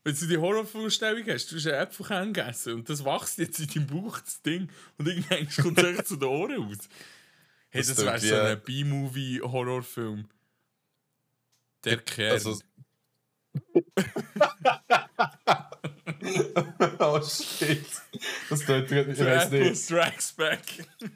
Wenn 0.04 0.16
du 0.16 0.28
die 0.28 0.38
Horrorvorstellung 0.38 1.24
hast, 1.28 1.52
du 1.52 1.56
hast 1.58 1.68
einen 1.68 1.82
Äpfelkern 1.82 2.34
gegessen 2.34 2.74
und 2.74 2.90
das 2.90 3.04
wächst 3.04 3.38
jetzt 3.40 3.60
in 3.60 3.68
deinem 3.68 3.88
Bauch, 3.88 4.20
das 4.20 4.42
Ding, 4.42 4.70
und 4.98 5.08
irgendwann 5.08 5.48
kommt 5.64 5.78
es 5.80 5.84
echt 5.84 6.08
zu 6.08 6.16
den 6.16 6.30
Ohren 6.30 6.64
raus. 6.64 6.78
Hey, 7.70 7.82
Das 7.82 7.96
das, 7.96 8.06
wäre 8.06 8.20
so 8.20 8.36
ein 8.36 8.62
B-Movie-Horrorfilm. 8.62 10.28
Der 11.84 11.98
Kern. 11.98 12.34
Also, 12.34 12.60
oh 17.00 17.22
shit. 17.22 17.86
Das 18.50 18.60
tut, 18.62 18.92
ich 18.92 19.20
weiß 19.20 19.52
nicht. 19.52 19.78
Strikes 19.78 20.34
Back. 20.34 20.62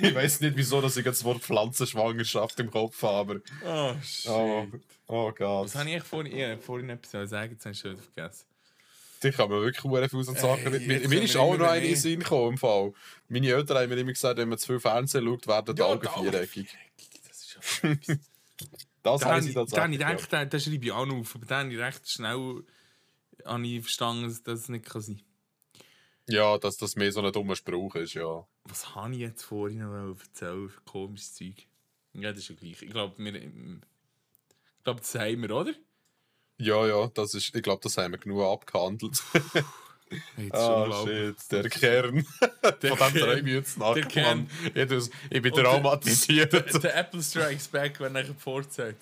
Ich 0.00 0.14
weiß 0.14 0.40
nicht, 0.40 0.56
wieso 0.56 0.80
dass 0.80 0.96
ich 0.96 1.04
das 1.04 1.24
Wort 1.24 1.40
Pflanzenschwangerschaft 1.40 2.58
im 2.60 2.70
Kopf 2.70 3.02
habe. 3.02 3.42
Oh, 3.64 3.94
shit. 4.02 4.30
Oh, 4.30 4.66
oh 5.06 5.32
Gott. 5.32 5.66
Was 5.66 5.74
habe 5.74 5.90
ich 5.90 6.02
vorhin, 6.02 6.36
ich 6.36 6.60
vorhin 6.62 6.90
etwas 6.90 7.30
sagen, 7.30 7.52
jetzt 7.52 7.64
habe 7.64 7.72
ich 7.72 7.78
schon 7.78 7.96
vergessen. 7.96 8.46
Ich 9.24 9.36
kann 9.36 9.48
mir 9.48 9.62
wirklich 9.62 9.82
sehr 9.82 10.08
viele 10.10 10.24
Sachen 10.24 10.66
Ey, 10.66 10.70
nicht. 10.72 10.86
Mir, 10.86 11.08
mir 11.08 11.22
ist 11.22 11.36
auch 11.36 11.56
noch 11.56 11.68
eine 11.68 11.86
in 11.86 11.96
Sinn 11.96 12.20
gekommen. 12.20 12.52
Im 12.52 12.58
Fall. 12.58 12.92
Meine 13.28 13.48
Eltern 13.48 13.78
haben 13.78 13.88
mir 13.88 13.96
immer 13.96 14.12
gesagt, 14.12 14.38
wenn 14.38 14.48
man 14.48 14.58
zu 14.58 14.66
viel 14.66 14.80
Fernsehen 14.80 15.24
schaut, 15.24 15.46
werden 15.46 15.76
die 15.76 15.82
Augen 15.82 16.00
die 16.00 16.08
Augen 16.08 16.32
viereckig. 16.32 16.76
Das 17.26 17.42
ist 17.42 17.58
ja. 17.82 18.16
Das 19.02 19.20
Da 19.20 19.26
haben 19.26 19.36
habe 19.36 19.42
sie 19.42 19.48
ich, 19.50 19.54
da 19.54 19.82
habe 19.82 19.92
ich 19.92 19.98
tatsächlich. 19.98 19.98
gedacht, 19.98 20.32
den, 20.32 20.50
den 20.50 20.60
schreibe 20.60 20.84
ich 20.86 20.92
auch 20.92 21.06
noch 21.06 21.16
auf. 21.16 21.34
Aber 21.34 21.46
dann 21.46 21.64
habe 21.66 21.74
ich 21.74 21.80
recht 21.80 22.10
schnell 22.10 22.64
habe 23.44 23.66
ich 23.66 23.80
verstanden, 23.82 24.24
dass 24.24 24.42
das 24.42 24.68
nicht 24.68 24.86
kann 24.86 25.02
sein 25.02 25.22
ja. 26.28 26.52
ja, 26.52 26.58
dass 26.58 26.76
das 26.76 26.96
mehr 26.96 27.12
so 27.12 27.20
ein 27.20 27.32
dummer 27.32 27.56
Spruch 27.56 27.94
ist, 27.96 28.14
ja. 28.14 28.46
Was 28.64 28.94
habe 28.94 29.12
ich 29.14 29.20
jetzt 29.20 29.42
vorhin 29.42 29.80
noch 29.80 30.16
erzählen 30.18 30.68
für 30.68 30.80
komisches 30.82 31.34
Zeug? 31.34 31.66
Ja, 32.14 32.30
das 32.30 32.40
ist 32.40 32.48
ja 32.50 32.54
gleich. 32.54 32.82
Ich 32.82 32.90
glaube, 32.90 33.14
wir, 33.18 33.34
ich 33.34 33.50
glaube, 34.84 35.00
das 35.00 35.14
haben 35.14 35.42
wir, 35.42 35.50
oder? 35.50 35.74
Ja, 36.58 36.86
ja, 36.86 37.06
das 37.08 37.34
ist, 37.34 37.54
ich 37.54 37.62
glaube, 37.62 37.80
das 37.82 37.96
haben 37.98 38.12
wir 38.12 38.18
genug 38.18 38.42
abgehandelt. 38.42 39.22
Hey, 40.36 40.46
ist 40.46 40.54
Ah, 40.54 41.02
shit, 41.04 41.36
der 41.50 41.68
Kern. 41.70 42.24
Der 42.82 42.96
Von 42.96 43.12
dem 43.14 43.20
träume 43.22 43.48
ich 43.48 43.54
jetzt 43.56 43.78
nach. 43.78 43.94
Der 43.94 44.04
Kern. 44.04 44.48
Ich, 44.62 44.76
ich 44.76 44.82
bin 45.42 45.52
Und 45.52 45.56
der- 45.56 45.64
traumatisiert. 45.64 46.52
Der, 46.52 46.60
der 46.62 46.96
Apple 46.96 47.22
Strikes 47.22 47.66
Back, 47.66 47.98
wenn 47.98 48.12
nachher 48.12 48.34
vorzeit. 48.34 48.96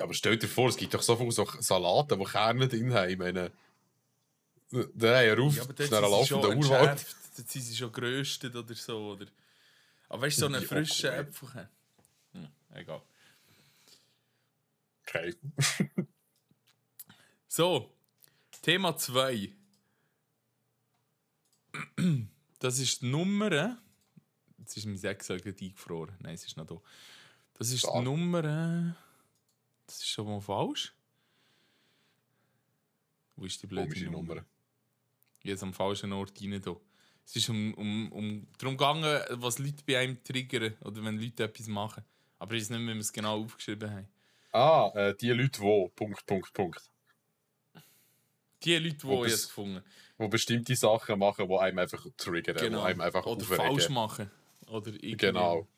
Aber 0.00 0.12
stell 0.14 0.36
dir 0.38 0.48
vor, 0.48 0.70
es 0.70 0.76
gibt 0.76 0.92
doch 0.94 1.02
so 1.02 1.14
viele 1.14 1.30
so 1.30 1.46
Salate, 1.60 2.16
die 2.16 2.24
Kerne 2.24 2.66
drin 2.68 2.92
haben. 2.94 3.10
Ich 3.10 3.18
meine, 3.18 3.52
der 4.72 5.18
hat 5.18 5.26
ja 5.38 5.44
auf, 5.44 5.54
Ja, 5.56 5.62
ist 5.62 5.70
ein 5.70 5.76
sind 5.76 5.88
sie 5.88 5.94
schon 5.94 6.10
laufender 6.10 6.56
Urwald. 6.56 7.06
Dort 7.36 7.48
sind 7.50 7.62
sie 7.62 7.76
schon 7.76 7.92
geröstet 7.92 8.56
oder 8.56 8.74
so. 8.74 9.12
Oder... 9.12 9.26
Aber 10.08 10.22
weißt 10.22 10.38
du, 10.38 10.40
so 10.40 10.46
einen 10.46 10.62
Ja, 10.62 10.68
frischen 10.68 11.10
okay. 11.10 11.18
Äpfel. 11.20 11.68
Hm, 12.32 12.48
egal. 12.74 13.02
Okay. 15.16 15.34
So, 17.48 17.90
Thema 18.62 18.96
2. 18.96 19.50
Das 22.58 22.78
ist 22.78 23.02
die 23.02 23.06
Nummer. 23.06 23.78
Jetzt 24.58 24.76
ist 24.76 24.86
mein 24.86 24.96
Sechser 24.96 25.36
gerade 25.36 25.64
eingefroren. 25.64 26.16
Nein, 26.20 26.34
es 26.34 26.44
ist 26.46 26.56
noch 26.56 26.66
da. 26.66 26.80
Das 27.54 27.70
ist 27.70 27.86
die. 27.86 28.00
Nummer. 28.00 28.96
Das 29.86 29.96
ist 29.96 30.08
schon 30.08 30.26
mal 30.26 30.40
falsch. 30.40 30.94
Wo 33.36 33.44
ist 33.44 33.62
die 33.62 33.66
blöde 33.66 33.88
Komische 33.88 34.06
Nummer? 34.06 34.34
Nummer. 34.34 34.46
Jetzt 35.42 35.62
am 35.62 35.72
falschen 35.72 36.12
Ort 36.12 36.40
rein. 36.42 36.60
Da. 36.60 36.76
Es 37.24 37.36
ist 37.36 37.48
um, 37.48 37.74
um, 37.74 38.12
um 38.12 38.46
darum 38.58 38.76
gegangen, 38.76 39.22
was 39.30 39.58
Leute 39.58 39.82
bei 39.86 39.98
einem 39.98 40.22
triggern 40.22 40.74
oder 40.80 41.04
wenn 41.04 41.18
Leute 41.18 41.44
etwas 41.44 41.68
machen. 41.68 42.04
Aber 42.38 42.54
ich 42.54 42.62
weiß 42.62 42.70
nicht 42.70 42.80
wie 42.80 42.86
wir 42.86 42.96
es 42.96 43.12
genau 43.12 43.42
aufgeschrieben 43.42 43.90
haben. 43.90 44.08
Ah, 44.56 44.90
äh, 44.94 45.14
die 45.14 45.30
Leute, 45.32 45.60
die. 45.60 45.88
Punkt, 45.94 46.24
Punkt, 46.26 46.52
Punkt. 46.54 46.80
Die 48.62 48.76
Leute, 48.78 49.06
die 49.06 49.26
ich 49.26 49.32
es- 49.32 49.48
gefunden 49.48 49.84
Die 50.18 50.28
bestimmte 50.28 50.74
Sachen 50.74 51.18
machen, 51.18 51.46
die 51.46 51.54
einem 51.58 51.78
einfach 51.78 52.06
triggern, 52.16 52.56
Genau. 52.56 52.80
die 52.80 52.84
einem 52.86 53.00
einfach 53.02 53.26
Oder 53.26 53.42
aufregen. 53.42 53.64
falsch 53.66 53.88
machen. 53.90 54.30
Oder 54.68 54.88
irgendwie. 54.92 55.16
Genau. 55.18 55.68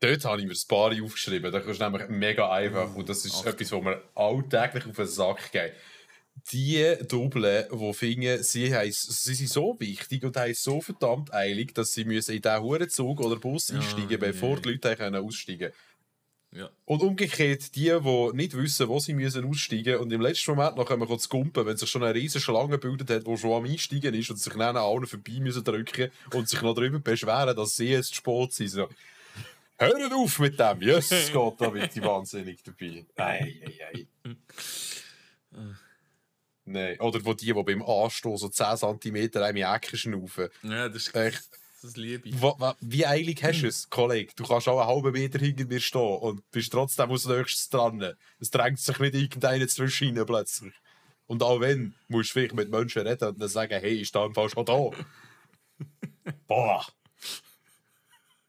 Dort 0.00 0.24
habe 0.26 0.40
ich 0.42 0.46
mir 0.46 0.52
ein 0.52 0.68
paar 0.68 0.90
aufgeschrieben. 1.04 1.50
Das 1.50 1.64
ist 1.64 1.80
nämlich 1.80 2.08
mega 2.08 2.50
einfach. 2.52 2.94
Und 2.94 3.08
das 3.08 3.24
ist 3.24 3.36
Achtung. 3.36 3.52
etwas, 3.54 3.72
was 3.72 3.82
mir 3.82 4.02
alltäglich 4.14 4.86
auf 4.86 4.96
den 4.96 5.06
Sack 5.06 5.50
geht. 5.52 5.72
Die 6.52 6.96
Doppeln, 7.08 7.64
die 7.72 7.92
finden, 7.94 8.42
sie, 8.42 8.74
haben- 8.74 8.90
sie 8.92 9.34
sind 9.34 9.48
so 9.48 9.76
wichtig 9.78 10.24
und 10.24 10.36
haben 10.36 10.52
so 10.54 10.80
verdammt 10.80 11.32
eilig, 11.32 11.72
dass 11.74 11.92
sie 11.92 12.04
müssen 12.04 12.34
in 12.34 12.42
diesen 12.42 12.60
Hurenzug 12.60 13.20
oder 13.20 13.36
Bus 13.36 13.68
Ja, 13.68 13.76
einsteigen 13.76 14.18
bevor 14.18 14.60
die 14.60 14.70
Leute 14.72 14.94
können 14.96 15.24
aussteigen 15.24 15.58
können. 15.70 15.72
Ja. 16.60 16.70
Und 16.84 17.02
umgekehrt, 17.02 17.74
die, 17.74 17.86
die 18.00 18.30
nicht 18.36 18.54
wissen, 18.56 18.86
wo 18.88 19.00
sie 19.00 19.14
müssen 19.14 19.44
aussteigen 19.44 19.84
müssen 19.94 20.02
und 20.02 20.12
im 20.12 20.20
letzten 20.20 20.50
Moment 20.52 20.76
noch 20.76 20.86
kommen 20.86 21.18
zu 21.18 21.28
gumpen, 21.28 21.66
wenn 21.66 21.76
sich 21.76 21.88
schon 21.90 22.04
eine 22.04 22.14
riesige 22.14 22.42
Schlange 22.44 22.78
gebildet 22.78 23.10
hat, 23.10 23.26
die 23.26 23.36
schon 23.36 23.52
am 23.52 23.64
Einsteigen 23.64 24.14
ist 24.14 24.30
und 24.30 24.36
sich 24.36 24.52
dann 24.52 24.60
an 24.62 24.76
allen 24.76 25.06
vorbei 25.06 25.40
müssen 25.40 25.64
drücken 25.64 26.10
und 26.32 26.48
sich 26.48 26.62
noch 26.62 26.74
darüber 26.74 27.00
beschweren, 27.00 27.56
dass 27.56 27.74
sie 27.76 27.88
jetzt 27.88 28.14
spät 28.14 28.52
sind. 28.52 28.68
So. 28.68 28.88
Hört 29.78 30.12
auf 30.12 30.38
mit 30.38 30.58
dem! 30.60 30.80
Jesus 30.82 31.32
Gott, 31.32 31.60
da 31.60 31.72
wird 31.74 31.92
die 31.94 32.02
wahnsinnig 32.02 32.62
dabei. 32.62 33.04
Ei, 33.16 33.60
ei, 33.66 34.06
ei. 34.24 34.36
Nein. 36.66 36.98
Oder 37.00 37.24
wo 37.24 37.34
die, 37.34 37.46
die 37.46 37.52
beim 37.52 37.82
Anstoßen 37.82 38.38
so 38.38 38.48
10 38.48 38.98
cm 39.00 39.42
einem 39.42 39.56
Ecke 39.74 39.96
schnaufen. 39.96 40.48
Ja, 40.62 40.88
das 40.88 41.08
ist 41.08 41.14
Echt. 41.14 41.42
das 41.82 41.96
liebe 41.96 42.28
ich. 42.28 42.40
Wa- 42.40 42.54
wa- 42.58 42.76
Wie 42.80 43.04
eilig 43.06 43.42
hast 43.42 43.62
du 43.62 43.66
es, 43.66 43.90
Kollege? 43.90 44.32
Du 44.34 44.44
kannst 44.44 44.66
auch 44.68 44.78
einen 44.80 44.88
halben 44.88 45.12
Meter 45.12 45.38
hinter 45.38 45.66
mir 45.66 45.80
stehen 45.80 46.00
und 46.18 46.50
bist 46.50 46.72
trotzdem 46.72 47.10
aus 47.10 47.26
nächstes 47.26 47.68
dran. 47.68 48.14
Es 48.40 48.50
drängt 48.50 48.78
sich 48.80 48.98
nicht 48.98 49.14
irgendeiner 49.14 49.68
zwischen 49.68 50.16
rein 50.16 50.26
plötzlich. 50.26 50.72
Und 51.26 51.42
auch 51.42 51.60
wenn, 51.60 51.94
musst 52.08 52.30
du 52.30 52.32
vielleicht 52.34 52.54
mit 52.54 52.70
Menschen 52.70 53.06
reden 53.06 53.28
und 53.28 53.40
dann 53.40 53.48
sagen, 53.48 53.78
hey, 53.80 53.92
ich 54.00 54.08
stehe 54.08 54.24
im 54.26 54.34
Fall 54.34 54.48
schon 54.48 54.64
da. 54.64 54.90
Boah. 56.46 56.86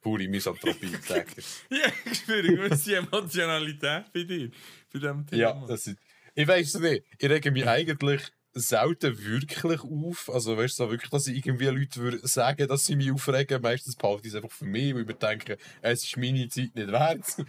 Pure 0.02 0.28
Misanthropie, 0.28 0.92
sag 1.06 1.38
ich. 1.38 1.46
Ja, 1.70 1.92
ich 2.12 2.20
spüre 2.20 2.40
eine 2.40 2.48
gewisse 2.56 2.96
Emotionalität 2.98 4.14
bei 4.14 4.24
dir. 4.24 4.52
Bei 4.94 5.00
diesem 5.00 5.26
Thema. 5.26 5.42
Ja, 5.42 5.66
das 5.68 5.88
ist, 5.88 5.98
ich 6.36 6.48
weiß 6.48 6.76
nicht. 6.76 7.06
Ich 7.18 7.30
rege 7.30 7.52
mich 7.52 7.68
eigentlich 7.68 8.22
selten 8.54 9.18
wirklich 9.18 9.82
auf. 9.82 10.30
Also, 10.32 10.58
weißt 10.58 10.80
du, 10.80 10.84
so 10.84 10.92
wirklich, 10.92 11.10
dass 11.10 11.28
ich 11.28 11.38
irgendwie 11.38 11.66
Leute 11.66 12.00
würde 12.00 12.28
sagen, 12.28 12.68
dass 12.68 12.86
sie 12.86 12.96
mich 12.96 13.12
aufregen. 13.12 13.62
Meistens 13.62 13.96
behalte 13.96 14.28
ich 14.28 14.34
es 14.34 14.36
einfach 14.36 14.56
für 14.56 14.66
mich, 14.66 14.94
weil 14.94 15.02
ich 15.02 15.08
mir 15.08 15.14
denke, 15.16 15.58
es 15.82 16.04
ist 16.04 16.18
meine 16.18 16.48
Zeit 16.50 16.76
nicht 16.76 16.92
wert. 16.92 17.46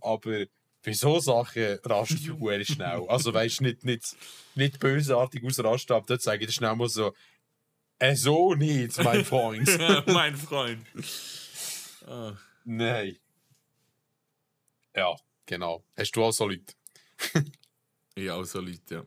Aber 0.00 0.44
bei 0.84 0.92
so 0.92 1.18
Sachen 1.18 1.78
raste 1.84 2.14
ich 2.14 2.30
hure 2.30 2.64
schnell. 2.64 3.04
Also 3.08 3.34
weißt 3.34 3.60
du, 3.60 3.64
nicht, 3.64 3.84
nicht, 3.84 4.16
nicht 4.54 4.78
bösartig 4.78 5.42
ausrasten, 5.44 5.96
aber 5.96 6.06
dort 6.06 6.22
sage 6.22 6.44
ich 6.44 6.54
schnell 6.54 6.76
mal 6.76 6.88
so, 6.88 7.14
äh, 7.98 8.14
so 8.14 8.54
nicht, 8.54 9.02
mein 9.02 9.24
Freund. 9.24 9.68
mein 10.06 10.36
Freund. 10.36 10.86
Ah. 12.06 12.34
Nein. 12.64 13.16
Ja, 14.94 15.16
genau. 15.44 15.84
Hast 15.96 16.12
du 16.12 16.24
auch 16.24 16.32
so 16.32 16.46
Leute? 16.46 16.74
Ja, 18.16 18.34
auch 18.34 18.44
so 18.44 18.60
Leute, 18.60 18.94
ja. 18.94 19.04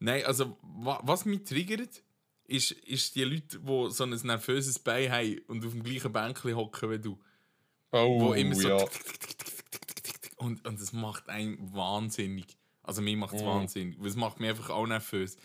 Nein, 0.00 0.24
also, 0.24 0.56
wa 0.62 1.00
was 1.04 1.24
mich 1.24 1.44
triggert, 1.44 2.02
ist, 2.44 2.72
ist 2.72 3.14
die 3.14 3.24
Leute, 3.24 3.60
die 3.60 3.90
so 3.90 4.04
ein 4.04 4.10
nervöses 4.10 4.78
Bein 4.78 5.10
haben 5.12 5.38
und 5.46 5.64
auf 5.64 5.72
dem 5.72 5.82
gleichen 5.82 6.12
Bänkchen 6.12 6.56
hocken 6.56 6.90
wie 6.90 6.98
du. 6.98 7.18
Oh, 7.92 8.20
Wo 8.20 8.32
immer 8.34 8.54
so. 8.54 8.68
ja. 8.68 8.84
Und, 10.36 10.66
und 10.66 10.80
das 10.80 10.92
macht 10.92 11.28
einen 11.28 11.72
wahnsinnig. 11.72 12.56
Also, 12.82 13.00
mir 13.00 13.16
macht 13.16 13.34
es 13.36 13.42
Mhm. 13.42 13.46
wahnsinnig. 13.46 13.98
Es 14.00 14.16
macht 14.16 14.40
mich 14.40 14.50
einfach 14.50 14.70
auch 14.70 14.86
nervös. 14.86 15.36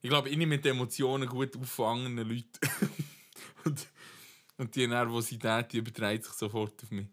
Ich 0.00 0.08
glaube, 0.08 0.30
ich 0.30 0.36
mit 0.38 0.64
den 0.64 0.76
Emotionen 0.76 1.28
gut 1.28 1.54
auffangenden 1.56 2.26
Leuten. 2.28 2.58
und, 3.64 3.86
und 4.56 4.74
die 4.74 4.86
Nervosität, 4.86 5.72
die 5.72 5.78
überträgt 5.78 6.24
sich 6.24 6.32
sofort 6.34 6.82
auf 6.82 6.90
mich. 6.90 7.08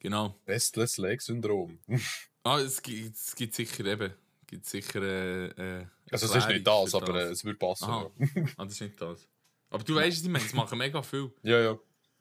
Genau. 0.00 0.34
Restless 0.46 0.98
Leg 0.98 1.22
Syndrom. 1.22 1.78
Ah, 2.46 2.60
es 2.60 2.80
gibt, 2.80 3.16
es 3.16 3.34
gibt 3.34 3.54
sicher 3.54 3.84
eben. 3.84 4.12
Es 4.42 4.46
gibt 4.46 4.66
sicher. 4.66 5.02
Äh, 5.02 5.46
äh, 5.80 5.86
Also, 6.10 6.26
es 6.26 6.36
ist 6.36 6.48
nicht 6.48 6.66
das, 6.66 6.94
aber 6.94 7.14
äh, 7.20 7.30
es 7.30 7.44
würde 7.44 7.58
passen. 7.58 7.84
Aha. 7.84 8.10
Ja. 8.18 8.42
Ah, 8.56 8.64
das 8.64 8.74
ist 8.74 8.80
nicht 8.82 9.00
das. 9.00 9.26
Aber 9.70 9.82
du 9.82 9.94
weißt, 9.96 10.22
ich 10.24 10.30
meine, 10.30 10.44
es 10.44 10.52
machen 10.52 10.78
mega 10.78 11.02
viel. 11.02 11.32
ja, 11.42 11.60
ja. 11.60 11.78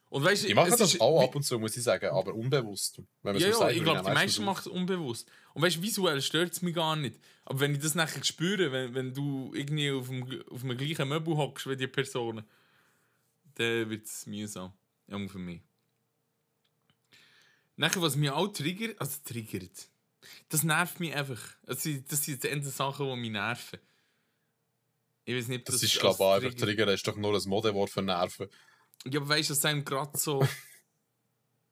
Und 0.10 0.24
weißt, 0.24 0.46
Ich 0.46 0.56
mache 0.56 0.70
das 0.70 0.82
ist- 0.82 1.02
auch 1.02 1.22
ab 1.24 1.36
und 1.36 1.44
zu, 1.44 1.60
muss 1.60 1.76
ich 1.78 1.84
sagen, 1.84 2.08
aber 2.10 2.34
unbewusst. 2.34 3.02
Wenn 3.22 3.36
Ja, 3.36 3.42
so 3.42 3.48
ja, 3.48 3.54
sagt, 3.54 3.76
ich 3.76 3.84
glaube, 3.84 4.02
die 4.04 4.12
meisten 4.14 4.46
machen 4.46 4.60
es 4.62 4.68
unbewusst. 4.68 5.30
Und 5.54 5.62
weißt 5.62 5.76
du, 5.78 5.82
visuell 5.82 6.22
stört 6.22 6.54
es 6.54 6.62
mich 6.62 6.74
gar 6.74 6.96
nicht. 6.96 7.20
Aber 7.44 7.60
wenn 7.60 7.74
ich 7.76 7.82
das 7.82 7.96
nachher 7.96 8.24
spüre, 8.24 8.72
wenn, 8.72 8.94
wenn 8.96 9.14
du 9.14 9.52
irgendwie 9.54 9.92
auf 9.92 10.08
dem, 10.08 10.24
auf 10.50 10.62
dem 10.62 10.78
gleichen 10.78 11.08
Möbel 11.10 11.36
hockst 11.38 11.68
wie 11.70 11.76
die 11.76 11.88
Personen, 11.88 12.46
dann 13.56 13.90
wird 13.90 14.06
es 14.06 14.26
mühsam. 14.26 14.74
Ja, 15.08 15.28
für 15.28 15.38
mich. 15.40 15.62
Nachher, 17.78 18.02
was 18.02 18.16
mich 18.16 18.30
auch 18.32 18.48
triggert, 18.48 19.00
also 19.02 19.18
triggert, 19.26 19.90
das 20.50 20.64
nervt 20.64 21.00
mich 21.00 21.14
einfach. 21.16 21.42
Das 21.66 21.84
sind, 21.84 22.12
das 22.12 22.24
sind 22.24 22.44
die 22.44 22.60
Sachen, 22.70 23.08
die 23.08 23.16
mich 23.16 23.32
nerven. 23.32 23.80
Ich 25.26 25.36
weiß 25.36 25.48
nicht, 25.48 25.60
ob 25.62 25.66
Das 25.66 25.76
das 25.76 25.84
ist, 25.84 26.00
glaube 26.00 26.16
ich, 26.16 26.22
einfach 26.22 26.50
Trigger- 26.52 26.66
Trigger, 26.86 26.94
ist 26.94 27.08
doch 27.08 27.16
nur 27.16 27.36
ein 27.36 27.50
Modewort 27.50 27.90
für 27.90 28.02
Nerven. 28.02 28.48
Ja, 29.06 29.20
aber 29.20 29.30
weißt 29.30 29.50
du, 29.50 29.54
dass 29.54 29.66
einem 29.66 29.84
gerade 29.84 30.18
so. 30.18 30.42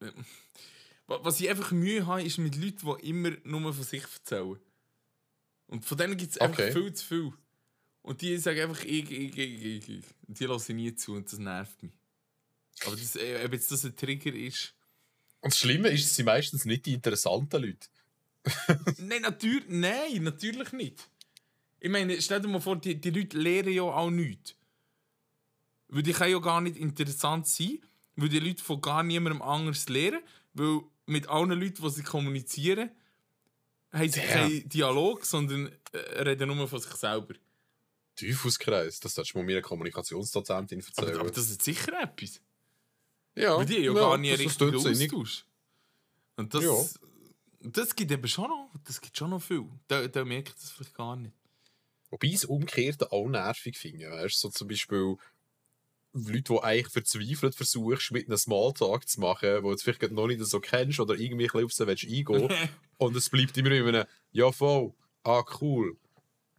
Wa- 1.06 1.20
Was 1.22 1.40
ich 1.40 1.48
einfach 1.48 1.70
Mühe 1.72 2.06
habe, 2.06 2.22
ist 2.22 2.38
mit 2.38 2.56
Leuten, 2.56 2.86
die 3.00 3.08
immer 3.08 3.30
nur 3.44 3.72
von 3.74 3.84
sich 3.84 4.02
erzählen. 4.02 4.58
Und 5.66 5.84
von 5.84 5.96
denen 5.98 6.16
gibt 6.16 6.32
es 6.32 6.38
einfach 6.38 6.58
Okay. 6.58 6.72
viel 6.72 6.92
zu 6.94 7.06
viel. 7.06 7.32
Und 8.02 8.20
die 8.20 8.36
sagen 8.38 8.60
einfach 8.60 8.84
ich, 8.84 9.10
ich, 9.10 9.38
ich, 9.38 9.64
ich, 9.64 9.88
ich. 9.88 10.04
Und 10.28 10.38
die 10.38 10.44
lassen 10.44 10.76
nie 10.76 10.94
zu 10.94 11.14
und 11.14 11.30
das 11.30 11.38
nervt 11.38 11.82
mich. 11.82 11.92
Aber 12.84 12.96
das, 12.96 13.16
äh, 13.16 13.42
ob 13.44 13.52
jetzt 13.52 13.70
das 13.70 13.84
ein 13.84 13.96
Trigger 13.96 14.32
ist. 14.34 14.74
Und 15.40 15.52
das 15.52 15.58
Schlimme 15.58 15.88
ist, 15.88 16.04
es 16.06 16.16
sind 16.16 16.26
meistens 16.26 16.64
nicht 16.64 16.84
die 16.86 16.94
interessanten 16.94 17.62
Leute. 17.62 17.88
nein, 18.98 19.22
natürlich, 19.22 19.64
nein, 19.68 20.22
natürlich 20.22 20.72
nicht. 20.72 21.08
Ich 21.80 21.90
meine, 21.90 22.20
stell 22.20 22.40
dir 22.40 22.48
mal 22.48 22.60
vor, 22.60 22.76
die, 22.76 23.00
die 23.00 23.10
Leute 23.10 23.38
lehren 23.38 23.72
ja 23.72 23.82
auch 23.82 24.10
nichts. 24.10 24.54
Weil 25.88 26.02
die 26.02 26.12
können 26.12 26.32
ja 26.32 26.38
gar 26.38 26.60
nicht 26.60 26.76
interessant 26.76 27.46
sein, 27.46 27.78
weil 28.16 28.28
die 28.28 28.38
Leute 28.40 28.62
von 28.62 28.80
gar 28.80 29.02
niemandem 29.02 29.42
anders 29.42 29.88
lernen, 29.88 30.20
weil 30.54 30.80
mit 31.06 31.28
allen 31.28 31.50
Leuten, 31.50 31.82
die 31.82 31.90
sie 31.90 32.02
kommunizieren, 32.02 32.90
haben 33.92 34.08
sie 34.08 34.20
Ja. 34.20 34.26
keinen 34.26 34.68
Dialog, 34.68 35.24
sondern 35.24 35.70
reden 35.92 36.56
nur 36.56 36.66
von 36.68 36.80
sich 36.80 36.92
selber. 36.92 37.34
Teufelskreis, 38.16 39.00
das 39.00 39.14
solltest 39.14 39.34
du 39.34 39.42
mir 39.42 39.52
eine 39.52 39.62
Kommunikationsdozentin 39.62 40.80
erzählen. 40.80 41.10
Aber, 41.10 41.20
aber 41.20 41.30
das 41.30 41.50
ist 41.50 41.62
sicher 41.62 42.00
etwas. 42.00 42.40
ja, 43.34 43.56
Weil 43.56 43.66
die 43.66 43.76
haben 43.88 43.96
ja, 43.96 44.02
gar 44.02 44.16
nie 44.18 44.36
sinnig. 44.36 45.12
Austausch. 45.12 45.44
Und 46.36 46.54
das, 46.54 46.64
Ja. 46.64 46.72
Das 47.64 47.96
gibt 47.96 48.10
eben 48.10 48.28
schon 48.28 48.48
noch, 48.48 48.70
das 48.84 49.00
gibt 49.00 49.16
schon 49.16 49.30
noch 49.30 49.42
viel. 49.42 49.64
Da, 49.88 50.06
da 50.06 50.24
merke 50.24 50.50
ich 50.50 50.54
das 50.56 50.70
vielleicht 50.70 50.94
gar 50.94 51.16
nicht. 51.16 51.32
Wobei 52.10 52.28
ich 52.28 52.34
es 52.34 52.44
umgekehrt 52.44 53.10
auch 53.10 53.28
nervig 53.28 53.76
finde. 53.76 54.10
Weißt 54.10 54.36
du, 54.36 54.48
so 54.48 54.50
zum 54.50 54.68
Beispiel 54.68 55.16
Leute, 56.12 56.42
die 56.42 56.58
eigentlich 56.62 56.92
verzweifelt 56.92 57.56
versuchst, 57.56 58.12
mit 58.12 58.28
einem 58.28 58.38
Smalltalk 58.38 59.08
zu 59.08 59.20
machen, 59.20 59.62
wo 59.62 59.72
du 59.72 59.78
vielleicht 59.78 60.12
noch 60.12 60.28
nicht 60.28 60.44
so 60.44 60.60
kennst 60.60 61.00
oder 61.00 61.14
irgendwie 61.14 61.48
ein 61.48 61.64
bisschen 61.64 61.64
auf 61.90 61.98
sie 61.98 62.08
eingehen 62.18 62.68
und 62.98 63.16
es 63.16 63.28
bleibt 63.30 63.56
immer 63.56 63.72
in 63.72 63.88
einem 63.88 64.06
Ja, 64.30 64.52
voll, 64.52 64.94
ah, 65.24 65.42
cool, 65.60 65.96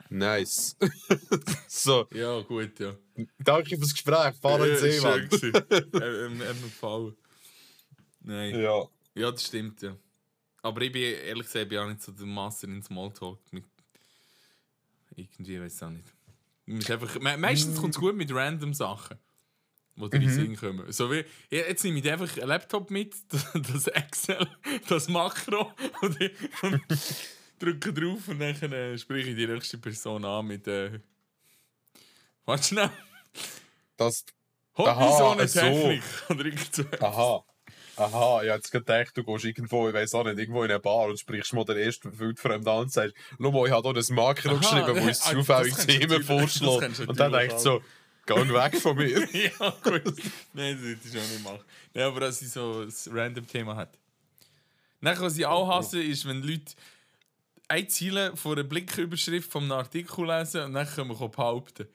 nice. 0.10 0.76
so, 1.70 2.06
Ja, 2.12 2.42
gut, 2.42 2.78
ja. 2.80 2.98
danke 3.40 3.78
fürs 3.78 3.94
Gespräch, 3.94 4.36
fahren 4.42 4.68
Ja, 4.70 4.76
Sie, 4.78 4.92
schön 4.92 5.04
Mann. 5.04 5.30
er 5.94 6.26
hat 6.26 6.32
mir 6.34 6.54
gefallen. 6.64 7.16
Nein. 8.20 8.60
Ja. 8.60 8.90
Ja, 9.14 9.32
das 9.32 9.46
stimmt, 9.46 9.82
ja. 9.82 9.96
Aber 10.66 10.82
ich 10.82 10.92
bin 10.92 11.04
ehrlich 11.04 11.46
gesagt 11.46 11.70
bin 11.70 11.78
auch 11.78 11.88
nicht 11.88 12.02
so 12.02 12.12
der 12.12 12.26
Master 12.26 12.68
in 12.68 12.82
Smalltalk. 12.82 13.38
Mit 13.52 13.66
irgendwie, 15.16 15.62
weiß 15.62 15.76
ich 15.76 15.84
auch 15.84 15.92
nicht. 15.92 16.12
Ist 16.66 16.90
einfach, 16.90 17.20
me 17.20 17.38
meistens 17.38 17.80
kommt 17.80 17.94
es 17.94 18.00
gut 18.00 18.16
mit 18.16 18.34
random 18.34 18.74
Sachen, 18.74 19.20
die 19.96 20.10
dir 20.10 20.14
in 20.16 20.22
den 20.22 20.32
Sinn 20.32 20.56
kommen. 20.56 20.92
So 20.92 21.12
wie, 21.12 21.24
jetzt 21.52 21.84
nehme 21.84 22.00
ich 22.00 22.12
einfach 22.12 22.36
einen 22.36 22.48
Laptop 22.48 22.90
mit, 22.90 23.14
das, 23.54 23.86
Excel, 23.90 24.48
das 24.90 25.08
Makro 25.08 25.72
und, 26.02 26.20
ich, 26.20 26.32
und 26.64 26.82
drücke 27.60 27.94
drauf 27.94 28.28
und 28.28 28.40
dann 28.40 28.56
äh, 28.72 28.98
spreche 28.98 29.30
ich 29.30 29.36
die 29.36 29.46
nächste 29.46 29.78
Person 29.78 30.26
an 30.26 30.48
mit 30.48 30.68
äh, 30.68 31.00
Warte 32.46 32.64
schnell. 32.64 32.90
das, 33.98 34.26
Hobby 34.76 35.48
so 35.48 35.62
eine. 35.62 36.02
Technik. 36.28 36.60
So. 36.74 36.84
aha. 37.02 37.46
Aha, 37.98 38.42
ich 38.42 38.48
jetzt 38.48 38.72
gedacht, 38.72 39.16
du 39.16 39.24
gehst 39.24 39.46
irgendwo, 39.46 39.88
ich 39.88 39.94
weiß 39.94 40.16
auch 40.16 40.24
nicht, 40.26 40.38
irgendwo 40.38 40.64
in 40.64 40.72
eine 40.72 40.80
Bar 40.80 41.08
und 41.08 41.20
sprichst 41.20 41.54
mal 41.54 41.64
den 41.64 41.78
ersten 41.78 42.18
wildfremden 42.18 42.68
an 42.68 42.80
und 42.80 42.92
sagst, 42.92 43.16
schau 43.42 43.52
mal, 43.52 43.66
ich 43.66 43.72
habe 43.72 43.94
hier 43.94 44.04
ein 44.10 44.16
Makro 44.16 44.58
geschrieben, 44.58 45.02
wo 45.02 45.08
uns 45.08 45.26
ah, 45.26 45.32
zufällig 45.32 45.76
Themen 45.76 46.24
vorschlägt. 46.24 47.00
Und 47.08 47.20
dann 47.20 47.32
denkst 47.32 47.56
du 47.56 47.60
so, 47.60 47.82
geh 48.26 48.36
weg 48.36 48.82
von 48.82 48.98
mir. 48.98 49.20
ja, 49.32 49.70
gut. 49.82 50.04
Nein, 50.54 50.76
das 50.76 50.82
würde 50.82 51.00
ich 51.04 51.12
schon 51.12 51.22
nicht 51.22 51.44
machen. 51.44 51.60
Nein, 51.94 52.04
aber 52.04 52.20
dass 52.20 52.42
ich 52.42 52.50
so 52.50 52.82
ein 52.82 52.94
random 53.12 53.48
Thema 53.48 53.76
hat. 53.76 53.98
Dann, 55.02 55.20
was 55.20 55.38
ich 55.38 55.46
auch 55.46 55.68
hasse, 55.68 56.02
ist, 56.02 56.28
wenn 56.28 56.42
Leute 56.42 56.74
ein 57.68 57.88
Ziel 57.90 58.32
von 58.36 58.54
einer 58.54 58.64
Blicküberschrift 58.64 59.52
vom 59.52 59.72
Artikel 59.72 60.26
lesen 60.26 60.62
und 60.64 60.74
dann 60.74 60.88
können 60.88 61.10
wir 61.10 61.30
behaupten. 61.30 61.88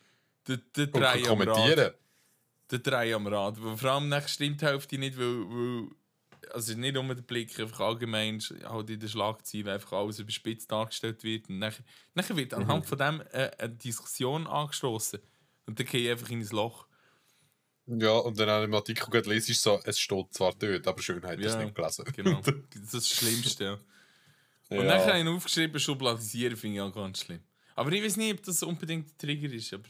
Drei 0.46 0.92
am 0.94 1.03
Rad. 1.03 1.22
kommentieren. 1.24 1.92
Der 2.70 2.78
drei 2.78 3.14
am 3.14 3.26
Rad. 3.26 3.58
Vor 3.58 3.90
allem 3.90 4.10
dann 4.10 4.26
stimmt 4.28 4.60
die 4.60 4.66
Hälfte 4.66 4.98
nicht, 4.98 5.18
weil, 5.18 5.26
weil 5.26 5.88
also 6.52 6.74
nicht 6.74 6.94
nur 6.94 7.14
der 7.14 7.22
Blick, 7.22 7.58
einfach 7.60 7.80
allgemein 7.80 8.40
halt 8.64 8.90
in 8.90 9.00
den 9.00 9.08
Schlagzeilen 9.08 9.68
einfach 9.68 9.92
alles 9.92 10.18
überspitzt 10.18 10.70
dargestellt 10.70 11.22
wird. 11.24 11.48
Und 11.48 11.58
nachher, 11.58 11.84
nachher 12.14 12.36
wird 12.36 12.54
anhand 12.54 12.86
von 12.86 12.98
dem 12.98 13.20
äh, 13.32 13.50
eine 13.58 13.74
Diskussion 13.74 14.46
angestoßen. 14.46 15.20
Und 15.66 15.78
dann 15.78 15.86
gehe 15.86 16.02
ich 16.02 16.10
einfach 16.10 16.30
in 16.30 16.40
ein 16.40 16.48
Loch. 16.48 16.86
Ja, 17.86 18.12
und 18.18 18.38
dann 18.38 18.48
an 18.48 18.62
dem 18.62 18.74
Artikel 18.74 19.10
gerade 19.10 19.28
liest, 19.30 19.50
ist 19.50 19.62
so, 19.62 19.80
es 19.84 19.98
steht 19.98 20.32
zwar 20.32 20.54
dort, 20.54 20.86
aber 20.86 21.02
schön 21.02 21.22
hat 21.24 21.40
es 21.40 21.44
Ja, 21.44 21.64
nicht 21.64 21.74
gelesen. 21.74 22.04
Genau. 22.14 22.40
Das 22.70 22.82
ist 22.82 22.94
das 22.94 23.08
Schlimmste, 23.08 23.64
ja. 23.64 23.78
Und 24.68 24.86
Ja. 24.86 24.96
dann 24.96 25.00
habe 25.06 25.18
ich 25.20 25.26
aufgeschrieben, 25.26 25.80
schubladisieren 25.80 26.56
finde 26.56 26.76
ich 26.76 26.82
auch 26.82 26.94
ganz 26.94 27.20
schlimm. 27.20 27.40
Aber 27.74 27.90
ich 27.92 28.02
weiß 28.04 28.16
nicht, 28.16 28.34
ob 28.38 28.42
das 28.44 28.62
unbedingt 28.62 29.08
ein 29.08 29.18
Trigger 29.18 29.52
ist, 29.52 29.72
aber 29.74 29.88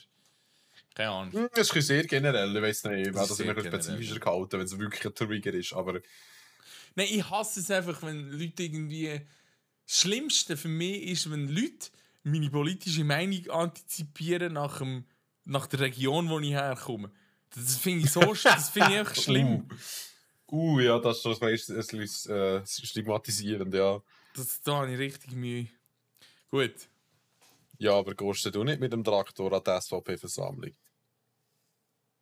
keine 1.00 1.10
Ahnung. 1.10 1.32
Hm, 1.32 1.48
Das 1.54 1.70
ist 1.70 1.86
sehr 1.86 2.04
generell, 2.04 2.54
ich 2.54 2.62
weiß 2.62 2.84
nicht, 2.84 3.08
ich 3.08 3.14
Das 3.14 3.30
ist 3.30 3.40
das 3.40 3.64
spezifischer 3.64 4.18
gehalten, 4.18 4.52
wenn 4.52 4.66
es 4.66 4.78
wirklich 4.78 5.04
ein 5.06 5.14
Trigger 5.14 5.54
ist, 5.54 5.72
aber 5.72 6.00
Nein, 6.94 7.06
ich 7.10 7.30
hasse 7.30 7.60
es 7.60 7.70
einfach, 7.70 8.02
wenn 8.02 8.30
Leute 8.30 8.64
irgendwie... 8.64 9.20
Das 9.86 10.00
Schlimmste 10.00 10.56
für 10.56 10.68
mich 10.68 11.02
ist, 11.02 11.30
wenn 11.30 11.48
Leute 11.48 11.88
meine 12.22 12.50
politische 12.50 13.02
Meinung 13.02 13.48
antizipieren 13.50 14.52
nach, 14.52 14.78
dem, 14.78 15.04
nach 15.44 15.66
der 15.66 15.80
Region, 15.80 16.28
wo 16.28 16.38
ich 16.38 16.52
herkomme. 16.52 17.10
Das 17.54 17.76
finde 17.76 18.04
ich 18.04 18.12
so 18.12 18.20
das 18.20 18.70
finde 18.70 18.90
ich 18.90 18.98
einfach 18.98 19.14
schlimm. 19.20 19.68
Uh, 20.50 20.80
ja, 20.80 20.98
das, 20.98 21.22
das 21.22 21.38
ist 21.40 21.70
es 21.70 21.92
ist, 21.92 22.26
äh, 22.26 22.64
stigmatisierend, 22.64 23.74
ja. 23.74 24.00
Das, 24.34 24.60
da 24.62 24.76
habe 24.76 24.92
ich 24.92 24.98
richtig 24.98 25.32
Mühe. 25.32 25.66
Gut. 26.50 26.74
Ja, 27.78 27.94
aber 27.94 28.14
gehst 28.14 28.54
du 28.54 28.62
nicht 28.62 28.78
mit 28.78 28.92
dem 28.92 29.02
Traktor 29.02 29.52
an 29.52 29.62
die 29.64 29.80
SVP-Versammlung? 29.80 30.74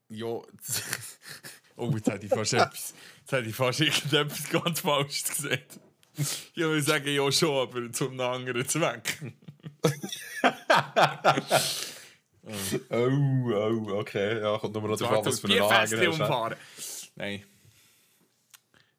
Ja. 0.08 0.26
oh, 1.76 1.90
jetzt 1.94 2.08
hätte 2.08 2.26
ich 2.26 2.32
fast 2.32 2.54
etwas. 2.54 2.94
Jetzt 3.20 3.32
hätte 3.32 3.48
ich 3.48 3.56
fast 3.56 3.80
irgendetwas 3.80 4.50
ganz 4.50 4.80
Falsches 4.80 5.24
gesagt. 5.24 5.80
Ich 6.16 6.56
würde 6.56 6.82
sagen, 6.82 7.08
ja 7.08 7.30
schon, 7.30 7.56
aber 7.56 7.92
zum 7.92 8.18
anderen 8.20 8.66
Zweck. 8.66 9.18
Oh, 12.90 13.52
oh, 13.52 13.98
okay. 13.98 14.40
Ja, 14.40 14.58
kommt 14.58 14.74
nochmal 14.74 14.92
noch 14.92 14.98
drauf 14.98 15.18
an, 15.18 15.26
was 15.26 15.40
für 15.40 15.48
einen 15.48 15.60
Anhänger 15.60 16.10
umfahren. 16.10 16.56
Nein. 17.16 17.44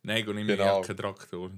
Nein, 0.04 0.18
ich 0.18 0.28
nicht 0.28 0.46
mehr. 0.46 0.58
Genau. 0.58 0.82
Ich 0.82 0.88
habe 0.88 0.88
keinen 0.88 0.98
Traktor. 0.98 1.52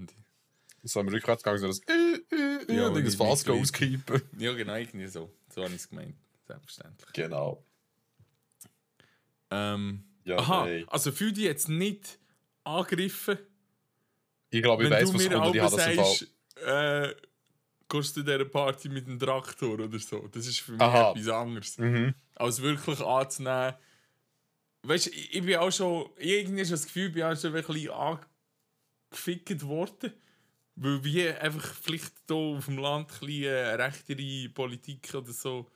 So 0.83 0.99
am 0.99 1.07
Rückwärtsgang 1.09 1.57
so 1.57 1.67
das 1.67 1.79
äh, 1.79 2.35
äh, 2.35 2.75
Ja, 2.75 2.87
und 2.87 3.05
das 3.05 3.15
Fass 3.15 3.47
auskippen. 3.47 4.21
Ja, 4.37 4.53
genau, 4.53 4.75
irgendwie 4.75 5.07
so. 5.07 5.31
So 5.53 5.63
habe 5.63 5.73
ich 5.73 5.81
es 5.81 5.89
gemeint. 5.89 6.15
Selbstverständlich. 6.47 7.13
Genau. 7.13 7.63
Ähm, 9.51 10.03
Ja, 10.23 10.37
aha, 10.37 10.65
nein. 10.65 10.85
also 10.87 11.11
fühl 11.11 11.31
dich 11.33 11.43
jetzt 11.43 11.69
nicht 11.69 12.19
angegriffen, 12.63 13.37
Ich 14.49 14.61
glaube, 14.61 14.83
ich 14.85 14.89
weiß, 14.89 15.13
was 15.13 15.29
kommt 15.29 15.55
ich 15.55 15.61
habe 15.61 15.75
das 15.75 15.87
im 15.87 15.95
Fall. 15.95 17.09
äh, 17.09 17.15
gehst 17.89 18.15
du 18.17 18.21
dieser 18.23 18.45
Party 18.45 18.89
mit 18.89 19.07
dem 19.07 19.19
Traktor 19.19 19.73
oder 19.79 19.99
so. 19.99 20.27
Das 20.29 20.47
ist 20.47 20.59
für 20.61 20.73
mich 20.73 20.81
Aha. 20.81 21.11
etwas 21.11 21.27
anderes. 21.27 21.77
Mhm. 21.77 22.13
Als 22.35 22.61
wirklich 22.61 22.99
anzunehmen. 23.01 23.73
Weißt 24.83 25.07
du, 25.07 25.09
ich, 25.11 25.35
ich 25.35 25.45
bin 25.45 25.57
auch 25.57 25.71
schon, 25.71 26.09
irgendwie 26.17 26.61
ist 26.61 26.71
das 26.71 26.85
Gefühl, 26.85 27.07
ich 27.07 27.13
bin 27.13 27.23
auch 27.23 27.35
schon 27.39 27.53
ein 27.55 27.63
bisschen 27.63 27.91
angefickt 29.11 29.63
worden. 29.63 30.13
Weil 30.75 31.03
wir 31.03 31.41
einfach 31.41 31.73
vielleicht 31.75 32.13
hier 32.27 32.35
auf 32.37 32.65
dem 32.65 32.77
Land 32.77 33.11
ein 33.11 33.19
bisschen 33.19 33.43
äh, 33.43 33.73
rechtere 33.75 34.49
Politik 34.49 35.13
oder 35.13 35.31
so 35.33 35.69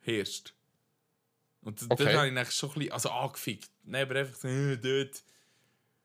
herrscht. 0.00 0.54
Und 1.66 1.82
okay. 1.82 1.86
Okay. 1.90 2.04
dort 2.04 2.16
habe 2.16 2.28
ich 2.28 2.32
eigentlich 2.38 2.50
schon 2.54 2.70
ein 2.70 2.74
bisschen, 2.74 2.92
also 2.92 3.10
angefickt. 3.10 3.70
Nein, 3.82 4.02
aber 4.02 4.20
einfach 4.20 4.36
so, 4.36 4.46
äh, 4.46 4.76
dort 4.76 5.24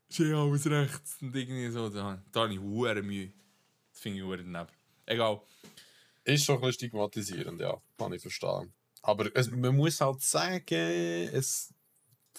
ist 0.09 0.19
ja 0.19 0.43
alles 0.43 0.65
rechts 0.65 1.17
und 1.21 1.35
irgendwie 1.35 1.69
so. 1.69 1.87
Da, 1.87 2.19
da 2.31 2.39
habe 2.41 2.53
ich 2.53 2.59
hure 2.59 3.01
Mühe. 3.03 3.31
Das 3.91 4.01
finde 4.01 4.17
ich 4.17 4.23
hure 4.23 4.37
daneben. 4.37 4.67
Egal. 5.05 5.39
Ist 6.23 6.45
schon 6.45 6.55
ein 6.55 6.61
bisschen 6.61 6.73
stigmatisierend, 6.73 7.61
ja. 7.61 7.79
Kann 7.95 8.11
ich 8.11 8.21
verstehen. 8.23 8.73
Aber 9.03 9.29
es, 9.35 9.51
man 9.51 9.75
muss 9.75 10.01
halt 10.01 10.21
sagen, 10.21 10.63
es, 10.73 11.71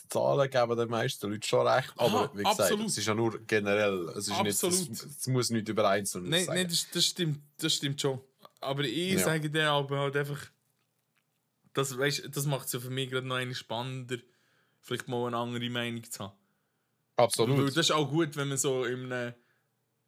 die 0.02 0.08
Zahlen 0.08 0.50
geben 0.50 0.76
den 0.76 0.88
meisten 0.88 1.30
Leuten 1.30 1.42
schon 1.44 1.66
recht. 1.66 1.92
Aber 1.96 2.24
Aha, 2.24 2.30
wie 2.34 2.42
gesagt, 2.42 2.60
absolut. 2.60 2.86
es 2.88 2.98
ist 2.98 3.06
ja 3.06 3.14
nur 3.14 3.38
generell. 3.46 4.08
Es, 4.16 4.26
ist 4.28 4.42
nicht, 4.42 4.62
es, 4.62 5.04
es 5.04 5.26
muss 5.28 5.50
nicht 5.50 5.68
über 5.68 5.88
Einzelne 5.88 6.28
Nein, 6.28 6.44
sagen. 6.44 6.58
nein 6.58 6.68
das, 6.68 6.88
das, 6.90 7.04
stimmt, 7.04 7.40
das 7.58 7.74
stimmt 7.74 8.00
schon. 8.00 8.20
Aber 8.60 8.82
ich 8.82 9.12
Ja. 9.12 9.18
sage 9.20 9.48
dir 9.48 9.70
aber 9.70 9.98
halt 10.00 10.16
einfach, 10.16 10.40
das, 11.74 11.96
weißt, 11.96 12.28
das 12.34 12.46
macht 12.46 12.66
es 12.66 12.72
ja 12.72 12.80
für 12.80 12.90
mich 12.90 13.10
gerade 13.10 13.26
noch 13.26 13.36
eine 13.36 13.54
spannender, 13.54 14.18
vielleicht 14.80 15.08
mal 15.08 15.26
eine 15.26 15.36
andere 15.36 15.70
Meinung 15.70 16.02
zu 16.04 16.24
haben. 16.24 16.36
Weil 17.16 17.24
Absolut. 17.24 17.68
das 17.68 17.76
ist 17.76 17.90
auch 17.92 18.10
gut, 18.10 18.36
wenn 18.36 18.48
man 18.48 18.58
so 18.58 18.84
in 18.84 19.12
einem, 19.12 19.34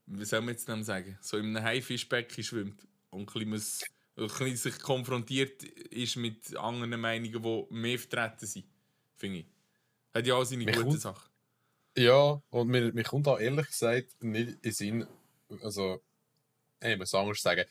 wie 0.06 0.24
soll 0.24 0.40
man 0.40 0.50
jetzt 0.50 0.68
dem 0.68 0.82
sagen, 0.82 1.18
so 1.20 1.36
in 1.36 1.56
einem 1.56 1.64
Haifischbecken 1.64 2.42
schwimmt 2.42 2.86
und 3.10 3.22
ein 3.22 3.26
bisschen, 3.26 3.50
muss, 3.50 3.82
ein 4.16 4.26
bisschen 4.26 4.56
sich 4.56 4.78
konfrontiert 4.80 5.62
ist 5.62 6.16
mit 6.16 6.56
anderen 6.56 7.00
Meinungen, 7.00 7.42
die 7.42 7.74
mehr 7.74 7.98
vertreten 7.98 8.46
sind, 8.46 8.66
finde 9.16 9.40
ich. 9.40 9.46
Hat 10.14 10.26
ja 10.26 10.34
auch 10.34 10.44
seine 10.44 10.64
Mir 10.64 10.72
guten 10.72 10.98
Sachen. 10.98 11.30
Ja, 11.96 12.42
und 12.50 12.68
mir, 12.68 12.92
mir 12.92 13.04
kommt 13.04 13.28
auch 13.28 13.38
ehrlich 13.38 13.66
gesagt 13.66 14.22
nicht 14.22 14.58
in 14.62 14.72
Sinn, 14.72 15.06
also, 15.62 16.02
ich 16.80 16.96
muss 16.98 17.14
anders 17.14 17.40
sagen, 17.40 17.64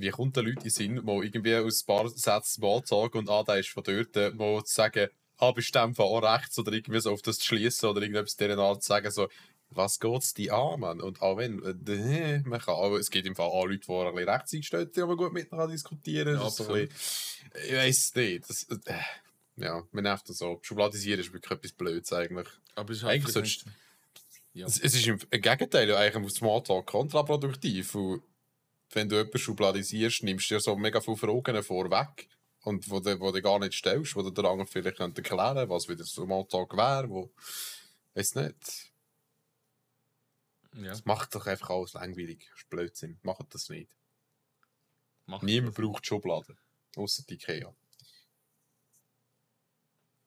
wie 0.00 0.10
kommt 0.10 0.36
den 0.36 0.44
Leuten 0.46 0.58
in 0.58 0.64
den 0.64 0.70
Sinn, 0.70 0.94
mal 1.04 1.24
irgendwie 1.24 1.54
aus 1.56 1.82
ein 1.82 1.86
paar 1.86 2.08
Sätzen 2.08 2.62
zu 2.62 2.82
sagen 2.84 3.18
und 3.18 3.28
ah, 3.30 3.42
der 3.42 3.58
ist 3.58 3.68
von 3.70 3.82
dort, 3.82 4.16
äh, 4.16 4.30
mal 4.30 4.62
zu 4.64 4.74
sagen, 4.74 5.08
ah, 5.38 5.50
bist 5.52 5.74
du 5.74 5.78
auch 5.80 6.22
rechts 6.22 6.58
oder 6.58 6.72
irgendwie 6.72 7.00
so 7.00 7.12
auf 7.12 7.22
das 7.22 7.38
zu 7.38 7.46
schließen 7.46 7.88
oder 7.88 8.00
irgendetwas 8.02 8.36
dieser 8.36 8.58
Art 8.58 8.82
zu 8.82 8.88
sagen, 8.88 9.10
so, 9.10 9.28
was 9.70 9.98
geht's 9.98 10.34
die 10.34 10.50
an, 10.52 10.78
Mann? 10.80 11.00
Und 11.00 11.20
auch 11.20 11.36
wenn, 11.36 11.60
äh, 11.64 12.42
man 12.44 12.60
kann, 12.60 12.74
aber 12.76 12.98
es 12.98 13.10
gibt 13.10 13.26
im 13.26 13.34
Fall 13.34 13.46
auch 13.46 13.66
Leute, 13.66 13.80
die 13.86 13.92
ein 13.92 14.14
bisschen 14.14 14.28
rechts 14.28 14.52
eingestellt 14.54 14.94
sind, 14.94 14.96
die 14.96 15.02
aber 15.02 15.16
gut 15.16 15.32
miteinander 15.32 15.72
diskutieren. 15.72 16.34
Ja, 16.36 16.48
so 16.48 16.64
bisschen, 16.64 16.88
ich 17.66 17.72
weiß 17.74 18.14
nicht, 18.14 18.48
das, 18.48 18.62
äh, 18.64 18.94
ja, 19.56 19.82
man 19.92 20.04
nervt 20.04 20.28
das 20.28 20.38
so. 20.38 20.58
Schubladisieren 20.62 21.20
ist 21.20 21.32
wirklich 21.32 21.50
etwas 21.50 21.72
Blödes 21.72 22.12
eigentlich. 22.12 22.48
Aber 22.76 22.90
es 22.92 22.98
ist 22.98 23.04
halt 23.04 23.14
Eigentlich 23.14 23.32
sollst- 23.32 23.66
nicht- 23.66 23.76
Ja. 24.52 24.66
Es, 24.66 24.78
es 24.78 24.94
ist 24.94 25.06
im 25.08 25.18
Gegenteil 25.18 25.88
ja 25.88 25.96
eigentlich 25.96 26.24
auf 26.24 26.30
Smalltalk 26.30 26.86
kontraproduktiv. 26.86 27.94
Und 27.96 28.22
wenn 28.94 29.08
du 29.08 29.16
jemanden 29.16 29.38
schubladisierst, 29.38 30.22
nimmst 30.22 30.50
du 30.50 30.54
dir 30.54 30.60
so 30.60 30.76
mega 30.76 31.00
viele 31.00 31.16
Fragen 31.16 31.62
vorweg. 31.62 32.28
Und 32.62 32.88
wo 32.88 32.98
du, 32.98 33.20
wo 33.20 33.30
du 33.30 33.42
gar 33.42 33.58
nicht 33.58 33.74
stellst, 33.74 34.16
wo 34.16 34.22
du 34.22 34.30
der 34.30 34.44
andere 34.46 34.66
vielleicht 34.66 34.96
könnte 34.96 35.22
erklären 35.22 35.68
was 35.68 35.86
wieder 35.88 36.04
Smalltalk 36.04 36.74
wäre, 36.76 37.10
wo. 37.10 37.30
Weiß 38.14 38.36
nicht. 38.36 38.92
ja, 40.74 40.88
Das 40.88 41.04
macht 41.04 41.34
doch 41.34 41.46
einfach 41.46 41.70
alles 41.70 41.92
langweilig. 41.92 42.46
Das 42.50 42.60
ist 42.60 42.70
Blödsinn. 42.70 43.18
Macht 43.22 43.52
das 43.54 43.68
nicht. 43.68 43.90
macht 45.26 45.42
Niemand 45.42 45.76
das. 45.76 45.84
braucht 45.84 46.06
Schubladen. 46.06 46.56
Außer 46.96 47.24
die 47.28 47.34
Ikea. 47.34 47.74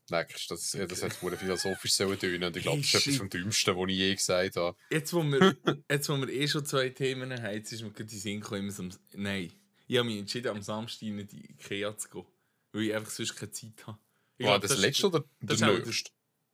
Merkst 0.09 0.49
du, 0.49 0.53
das, 0.55 0.71
das 0.71 1.03
hat 1.03 1.13
sehr 1.13 1.37
philosophisch 1.37 1.93
sollen 1.93 2.17
tönen. 2.17 2.43
Und 2.45 2.55
ich 2.57 2.63
glaube, 2.63 2.79
das 2.79 2.87
ist 2.87 2.95
etwas 3.07 3.17
vom 3.17 3.29
Dümmsten, 3.29 3.75
was 3.75 3.89
ich 3.89 3.97
je 3.97 4.15
gesagt 4.15 4.55
habe. 4.55 4.77
Jetzt, 4.89 5.13
wo 5.13 5.23
wir, 5.23 5.57
jetzt, 5.91 6.09
wo 6.09 6.17
wir 6.17 6.29
eh 6.29 6.47
schon 6.47 6.65
zwei 6.65 6.89
Themen 6.89 7.31
haben, 7.33 7.53
jetzt 7.53 7.71
ist 7.73 7.81
mir 7.83 7.91
gerade 7.91 8.05
die 8.09 8.17
Sinn 8.17 8.39
gekommen, 8.39 8.61
immer 8.63 8.71
so 8.71 8.83
am- 8.83 8.91
Nein, 9.13 9.51
ich 9.87 9.97
habe 9.97 10.07
mich 10.07 10.17
entschieden, 10.19 10.47
am 10.49 10.61
Samstag 10.61 11.01
in 11.03 11.27
die 11.27 11.51
Ikea 11.51 11.97
zu 11.97 12.09
gehen. 12.09 12.25
Weil 12.71 12.81
ich 12.83 12.95
einfach 12.95 13.09
sonst 13.11 13.35
keine 13.35 13.51
Zeit 13.51 13.87
habe. 13.87 13.97
Ich 14.37 14.45
War 14.45 14.59
glaub, 14.59 14.69
das, 14.69 14.79
letzte 14.79 15.07
oder 15.07 15.23
das 15.41 15.59
der 15.59 15.73
nächste? 15.79 16.11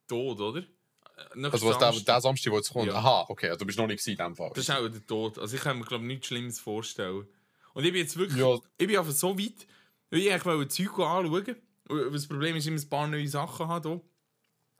Tod, 0.07 0.39
oder? 0.39 0.61
Nächsten 1.35 1.45
Also 1.45 1.67
was 1.67 1.77
der, 1.77 1.87
Samstag. 1.87 2.05
der 2.05 2.21
Samstag, 2.21 2.51
wo 2.53 2.57
jetzt 2.57 2.69
kommt? 2.73 2.87
Ja. 2.87 2.95
Aha, 2.95 3.25
okay, 3.29 3.47
also 3.47 3.59
du 3.59 3.65
bist 3.65 3.77
noch 3.77 3.87
nicht 3.87 4.05
in 4.07 4.15
dem 4.17 4.35
Fall. 4.35 4.49
Das 4.55 4.63
ist 4.63 4.69
auch 4.71 4.87
der 4.87 5.05
Tod. 5.05 5.37
Also 5.37 5.55
ich 5.55 5.61
kann 5.61 5.77
mir, 5.79 5.85
glaube 5.85 6.03
ich, 6.03 6.07
nichts 6.07 6.27
Schlimmes 6.27 6.59
vorstellen. 6.59 7.27
Und 7.73 7.83
ich 7.85 7.91
bin 7.91 8.01
jetzt 8.01 8.17
wirklich... 8.17 8.39
Ja. 8.39 8.57
Ich 8.77 8.87
bin 8.87 8.97
einfach 8.97 9.11
so 9.11 9.37
weit, 9.37 9.67
weil 10.09 10.19
ich 10.19 10.31
eigentlich 10.31 10.45
wollte 10.45 10.67
Zeug 10.69 10.99
anschauen. 10.99 11.55
Das 11.85 12.27
Problem 12.27 12.55
ist, 12.55 12.65
ich 12.65 12.71
muss 12.71 12.85
ein 12.85 12.89
paar 12.89 13.07
neue 13.07 13.27
Sachen 13.27 13.67
haben 13.67 14.01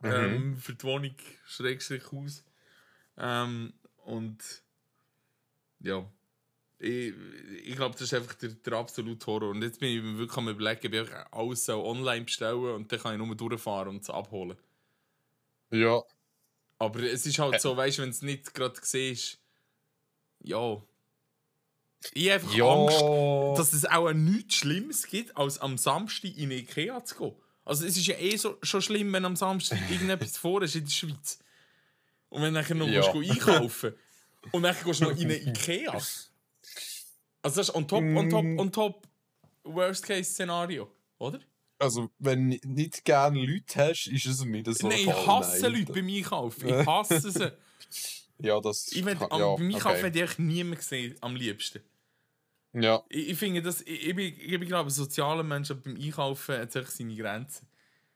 hier. 0.02 0.10
Mhm. 0.10 0.34
Ähm, 0.34 0.56
für 0.56 0.74
die 0.74 0.84
Wohnung, 0.84 1.16
Schrägstrich 1.46 2.10
Haus. 2.12 2.44
Ähm, 3.16 3.72
und... 4.04 4.62
Ja. 5.80 6.10
Ich, 6.78 7.14
ich 7.64 7.76
glaube, 7.76 7.92
das 7.92 8.02
ist 8.02 8.14
einfach 8.14 8.34
der, 8.34 8.50
der 8.50 8.72
absolute 8.74 9.26
Horror. 9.26 9.50
Und 9.50 9.62
jetzt 9.62 9.80
bin 9.80 9.90
ich 9.90 10.18
wirklich 10.18 10.36
am 10.36 10.48
überlegen, 10.48 10.86
ob 10.86 11.08
ich 11.08 11.14
alles 11.32 11.64
so 11.64 11.84
online 11.84 12.24
bestellen 12.24 12.74
und 12.74 12.90
dann 12.90 12.98
kann 12.98 13.20
ich 13.20 13.26
nur 13.26 13.36
durchfahren 13.36 13.88
und 13.88 14.02
es 14.02 14.10
abholen. 14.10 14.56
Ja, 15.70 16.02
Aber 16.78 17.00
es 17.00 17.26
ist 17.26 17.38
halt 17.38 17.60
so, 17.60 17.76
weißt 17.76 17.98
du, 17.98 18.02
wenn 18.02 18.10
es 18.10 18.22
nicht 18.22 18.54
gerade 18.54 18.78
siehst, 18.82 19.40
ja. 20.40 20.82
Ich 22.12 22.30
habe 22.30 22.34
einfach 22.42 22.54
ja. 22.54 22.64
Angst, 22.66 23.58
dass 23.58 23.72
es 23.72 23.84
auch 23.86 24.12
nichts 24.12 24.56
Schlimmes 24.56 25.06
gibt, 25.06 25.36
als 25.36 25.58
am 25.58 25.78
Samstag 25.78 26.36
in 26.36 26.50
Ikea 26.50 27.04
zu 27.04 27.16
gehen. 27.16 27.32
Also 27.64 27.86
es 27.86 27.96
ist 27.96 28.06
ja 28.06 28.16
eh 28.18 28.36
so, 28.36 28.58
schon 28.62 28.82
schlimm, 28.82 29.12
wenn 29.12 29.24
am 29.24 29.36
Samstag 29.36 29.78
irgendetwas 29.90 30.36
vor 30.36 30.62
ist 30.62 30.74
in 30.76 30.84
der 30.84 30.90
Schweiz. 30.90 31.38
Und 32.28 32.42
wenn 32.42 32.52
du 32.52 32.60
nachher 32.60 32.74
noch 32.74 32.88
Ja. 32.88 33.10
gehst 33.12 33.30
einkaufen 33.30 33.94
und 34.52 34.62
dann 34.62 34.76
gehst 34.84 35.00
du 35.00 35.04
noch 35.04 35.12
in 35.12 35.24
eine 35.24 35.36
Ikea. 35.36 35.98
Also 37.42 37.60
das 37.60 37.68
ist 37.68 37.74
on 37.74 37.86
top, 37.86 38.02
on 38.02 38.30
top, 38.30 38.44
on 38.58 38.72
top 38.72 39.06
Worst-Case-Szenario, 39.64 40.90
oder? 41.18 41.40
Also, 41.78 42.08
wenn 42.18 42.52
du 42.52 42.58
nicht 42.64 43.04
gerne 43.04 43.44
Leute 43.44 43.88
hast, 43.90 44.06
ist 44.06 44.24
es 44.24 44.42
nicht 44.44 44.66
so 44.66 44.88
Nein, 44.88 45.00
ich 45.00 45.08
hasse 45.26 45.60
nein. 45.68 45.80
Leute 45.80 45.92
beim 45.92 46.08
Einkaufen. 46.08 46.68
Ich 46.68 46.74
hasse 46.86 47.30
sie. 47.30 47.52
Ja, 48.38 48.60
das 48.60 48.88
Ich 48.92 49.04
will, 49.04 49.14
ja, 49.20 49.26
beim 49.28 49.66
Einkaufen 49.66 49.96
okay. 49.98 50.06
hätte 50.06 50.24
ich 50.24 50.38
niemanden 50.38 50.78
gesehen, 50.78 51.16
am 51.20 51.36
liebsten. 51.36 51.80
Ja, 52.74 53.02
Ich, 53.08 53.30
ich 53.30 53.38
finde, 53.38 53.62
das, 53.62 53.82
ich, 53.82 54.08
ich, 54.08 54.16
bin, 54.16 54.34
ich 54.38 54.58
bin, 54.58 54.68
glaube 54.68 54.88
ein 54.88 54.92
sozialer 54.92 55.42
Mensch, 55.42 55.70
aber 55.70 55.80
beim 55.80 55.96
Einkaufen 55.96 56.58
hat 56.58 56.68
es 56.70 56.76
echt 56.76 56.90
seine 56.90 57.14
Grenzen. 57.14 57.66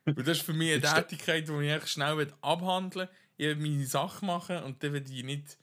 Und 0.05 0.19
das 0.19 0.37
ist 0.37 0.41
für 0.41 0.53
mich 0.53 0.73
eine 0.73 0.81
Tätigkeit, 0.95 1.47
die 1.47 1.65
ich 1.65 1.71
echt 1.71 1.89
schnell 1.89 2.27
abhandeln 2.41 3.07
will. 3.07 3.15
Ich 3.37 3.45
will 3.47 3.55
meine 3.55 3.85
Sachen 3.85 4.27
machen 4.27 4.63
und 4.63 4.83
dann 4.83 4.93
will 4.93 5.05
ich 5.09 5.23
nicht... 5.23 5.57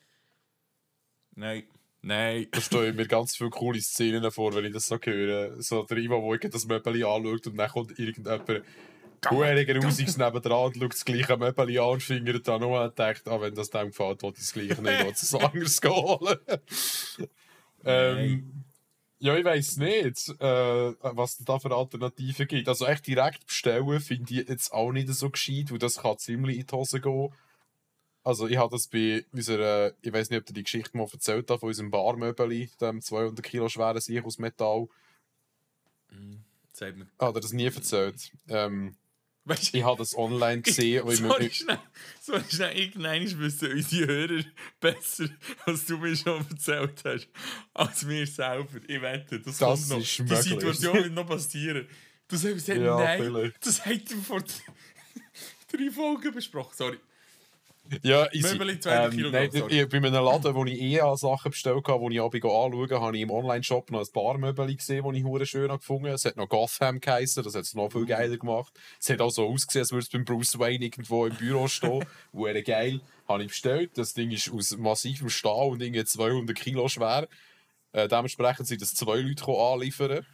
Nein. 1.34 1.64
Nein. 2.00 2.46
da 2.70 2.84
ich 2.84 2.94
mir 2.94 3.06
ganz 3.06 3.36
viele 3.36 3.50
coole 3.50 3.80
Szenen 3.80 4.30
vor, 4.30 4.54
wenn 4.54 4.64
ich 4.64 4.72
das 4.72 4.86
so 4.86 4.98
höre. 5.02 5.60
So 5.60 5.82
der 5.82 5.98
Ivo, 5.98 6.22
wo 6.22 6.36
das 6.36 6.64
Möbel 6.64 7.04
anschaut 7.04 7.46
und 7.48 7.56
dann 7.56 7.68
kommt 7.68 7.98
irgendjemand 7.98 8.62
Hueriger 9.28 9.86
Aussichts 9.86 10.16
nebendran 10.16 10.66
und 10.66 10.76
schaut 10.76 10.92
das 10.92 11.04
gleiche 11.04 11.36
Möbel 11.36 11.78
an 11.78 11.88
und 11.88 12.02
fingert 12.02 12.46
dann 12.46 12.60
nur 12.60 12.82
und 12.82 12.98
denkt, 12.98 13.26
ah, 13.28 13.40
wenn 13.40 13.54
das 13.54 13.70
dem 13.70 13.88
gefällt, 13.88 14.22
will 14.22 14.30
ich 14.30 14.38
das 14.38 14.52
gleiche 14.52 14.82
nicht, 14.82 15.04
will 15.04 15.12
es 15.12 15.34
anderes 15.34 15.80
holen. 15.84 16.38
ähm, 17.84 18.64
ja, 19.18 19.36
ich 19.36 19.44
weiß 19.44 19.76
nicht, 19.78 20.28
äh, 20.40 20.94
was 21.00 21.38
es 21.38 21.44
da 21.44 21.58
für 21.58 21.74
Alternativen 21.74 22.46
gibt. 22.46 22.68
Also 22.68 22.86
echt 22.86 23.06
direkt 23.06 23.46
bestellen 23.46 24.00
finde 24.00 24.34
ich 24.34 24.48
jetzt 24.48 24.72
auch 24.72 24.92
nicht 24.92 25.08
so 25.08 25.30
gescheit, 25.30 25.70
weil 25.70 25.78
das 25.78 25.98
kann 25.98 26.18
ziemlich 26.18 26.58
in 26.58 26.66
die 26.66 26.74
Hose 26.74 27.00
gehen. 27.00 27.32
Also 28.22 28.48
ich 28.48 28.56
habe 28.56 28.72
das 28.72 28.88
bei 28.88 29.24
unserer, 29.32 29.92
ich 30.02 30.12
weiß 30.12 30.30
nicht, 30.30 30.40
ob 30.40 30.50
ihr 30.50 30.54
die 30.54 30.64
Geschichte 30.64 30.96
mal 30.96 31.06
erzählt 31.10 31.48
habt, 31.50 31.60
von 31.60 31.68
unserem 31.68 31.90
Barmöbeli, 31.90 32.70
dem 32.80 33.00
200 33.00 33.42
Kilo 33.44 33.68
schweren 33.68 34.00
Sieg 34.00 34.24
aus 34.24 34.38
Metall. 34.38 34.88
Sagt 36.72 36.96
mir. 36.96 37.06
Hat 37.18 37.34
er 37.34 37.40
das 37.40 37.52
nie 37.52 37.66
erzählt? 37.66 38.32
Ähm, 38.48 38.96
Weißt 39.48 39.74
ich 39.74 39.82
habe 39.84 39.96
das 39.98 40.16
online 40.16 40.60
gesehen. 40.62 41.02
und 41.04 41.12
ich 41.12 41.18
Sorry, 41.20 41.44
mir- 41.44 41.50
schnell. 41.52 41.78
Sorry, 42.20 42.42
schnell. 42.50 42.76
Irgendwann 42.78 43.38
wissen 43.40 43.72
unsere 43.72 44.06
Hörer 44.06 44.44
besser, 44.80 45.28
als 45.64 45.86
du 45.86 45.98
mir 45.98 46.16
schon 46.16 46.44
erzählt 46.50 47.02
hast, 47.04 47.28
als 47.72 48.08
wir 48.08 48.26
selber. 48.26 48.80
Ich 48.88 49.00
wette, 49.00 49.38
das, 49.40 49.58
Das 49.58 49.58
kommt 49.58 49.88
noch. 49.88 50.06
Die 50.06 50.22
möglich. 50.22 50.38
Situation 50.40 50.94
wird 50.94 51.12
noch 51.12 51.26
passieren. 51.28 51.86
Du 52.28 52.36
sagst, 52.36 52.66
Ja, 52.68 52.96
nein, 52.98 53.22
vielleicht. 53.22 53.64
das 53.66 53.86
hat 53.86 54.10
er 54.10 54.16
vor 54.18 54.42
drei 55.72 55.90
Folgen 55.92 56.34
besprochen. 56.34 56.72
Sorry. 56.76 56.98
Ja, 58.02 58.26
easy. 58.32 58.52
Möbeli 58.54 58.80
200 58.80 59.04
Ähm, 59.12 59.16
Kilo, 59.16 59.30
nein, 59.30 59.50
sorry. 59.50 59.80
ich, 59.80 59.88
bei 59.88 59.96
einem 59.98 60.12
Laden, 60.14 60.54
wo 60.54 60.64
ich 60.64 60.80
eh 60.80 61.00
an 61.00 61.16
Sachen 61.16 61.50
bestellt 61.50 61.86
habe, 61.88 62.00
wo 62.00 62.10
ich 62.10 62.20
abends 62.20 62.44
anschaue, 62.44 63.00
habe 63.00 63.16
ich 63.16 63.22
im 63.22 63.30
Online-Shop 63.30 63.90
noch 63.90 64.00
ein 64.00 64.12
paar 64.12 64.38
Möbel 64.38 64.74
gesehen, 64.74 65.04
die 65.10 65.18
ich 65.18 65.24
hure 65.24 65.46
schön 65.46 65.68
gefunden 65.68 66.06
habe. 66.06 66.14
Es 66.14 66.24
hat 66.24 66.36
noch 66.36 66.48
Gotham 66.48 67.00
geheißen, 67.00 67.42
das 67.42 67.54
hat 67.54 67.62
es 67.62 67.74
noch 67.74 67.90
viel 67.90 68.02
Uh. 68.02 68.06
geiler 68.06 68.36
gemacht. 68.36 68.72
Es 69.00 69.10
hat 69.10 69.20
auch 69.20 69.30
so 69.30 69.46
ausgesehen, 69.48 69.82
als 69.82 69.92
würde 69.92 70.02
es 70.04 70.08
beim 70.10 70.24
Bruce 70.24 70.58
Wayne 70.58 70.84
irgendwo 70.84 71.26
im 71.26 71.34
Büro 71.36 71.68
stehen. 71.68 72.04
Hure 72.32 72.62
geil. 72.62 73.00
Habe 73.28 73.42
ich 73.42 73.48
bestellt. 73.48 73.98
Das 73.98 74.14
Ding 74.14 74.30
ist 74.30 74.50
aus 74.52 74.76
massivem 74.76 75.28
Stahl 75.28 75.68
und 75.68 75.82
irgendwie 75.82 76.04
200 76.04 76.56
Kilo 76.56 76.88
schwer. 76.88 77.28
Äh, 77.92 78.08
dementsprechend 78.08 78.66
sind 78.66 78.82
das 78.82 78.94
zwei 78.94 79.16
Leute 79.16 79.46
anliefern. 79.46 80.26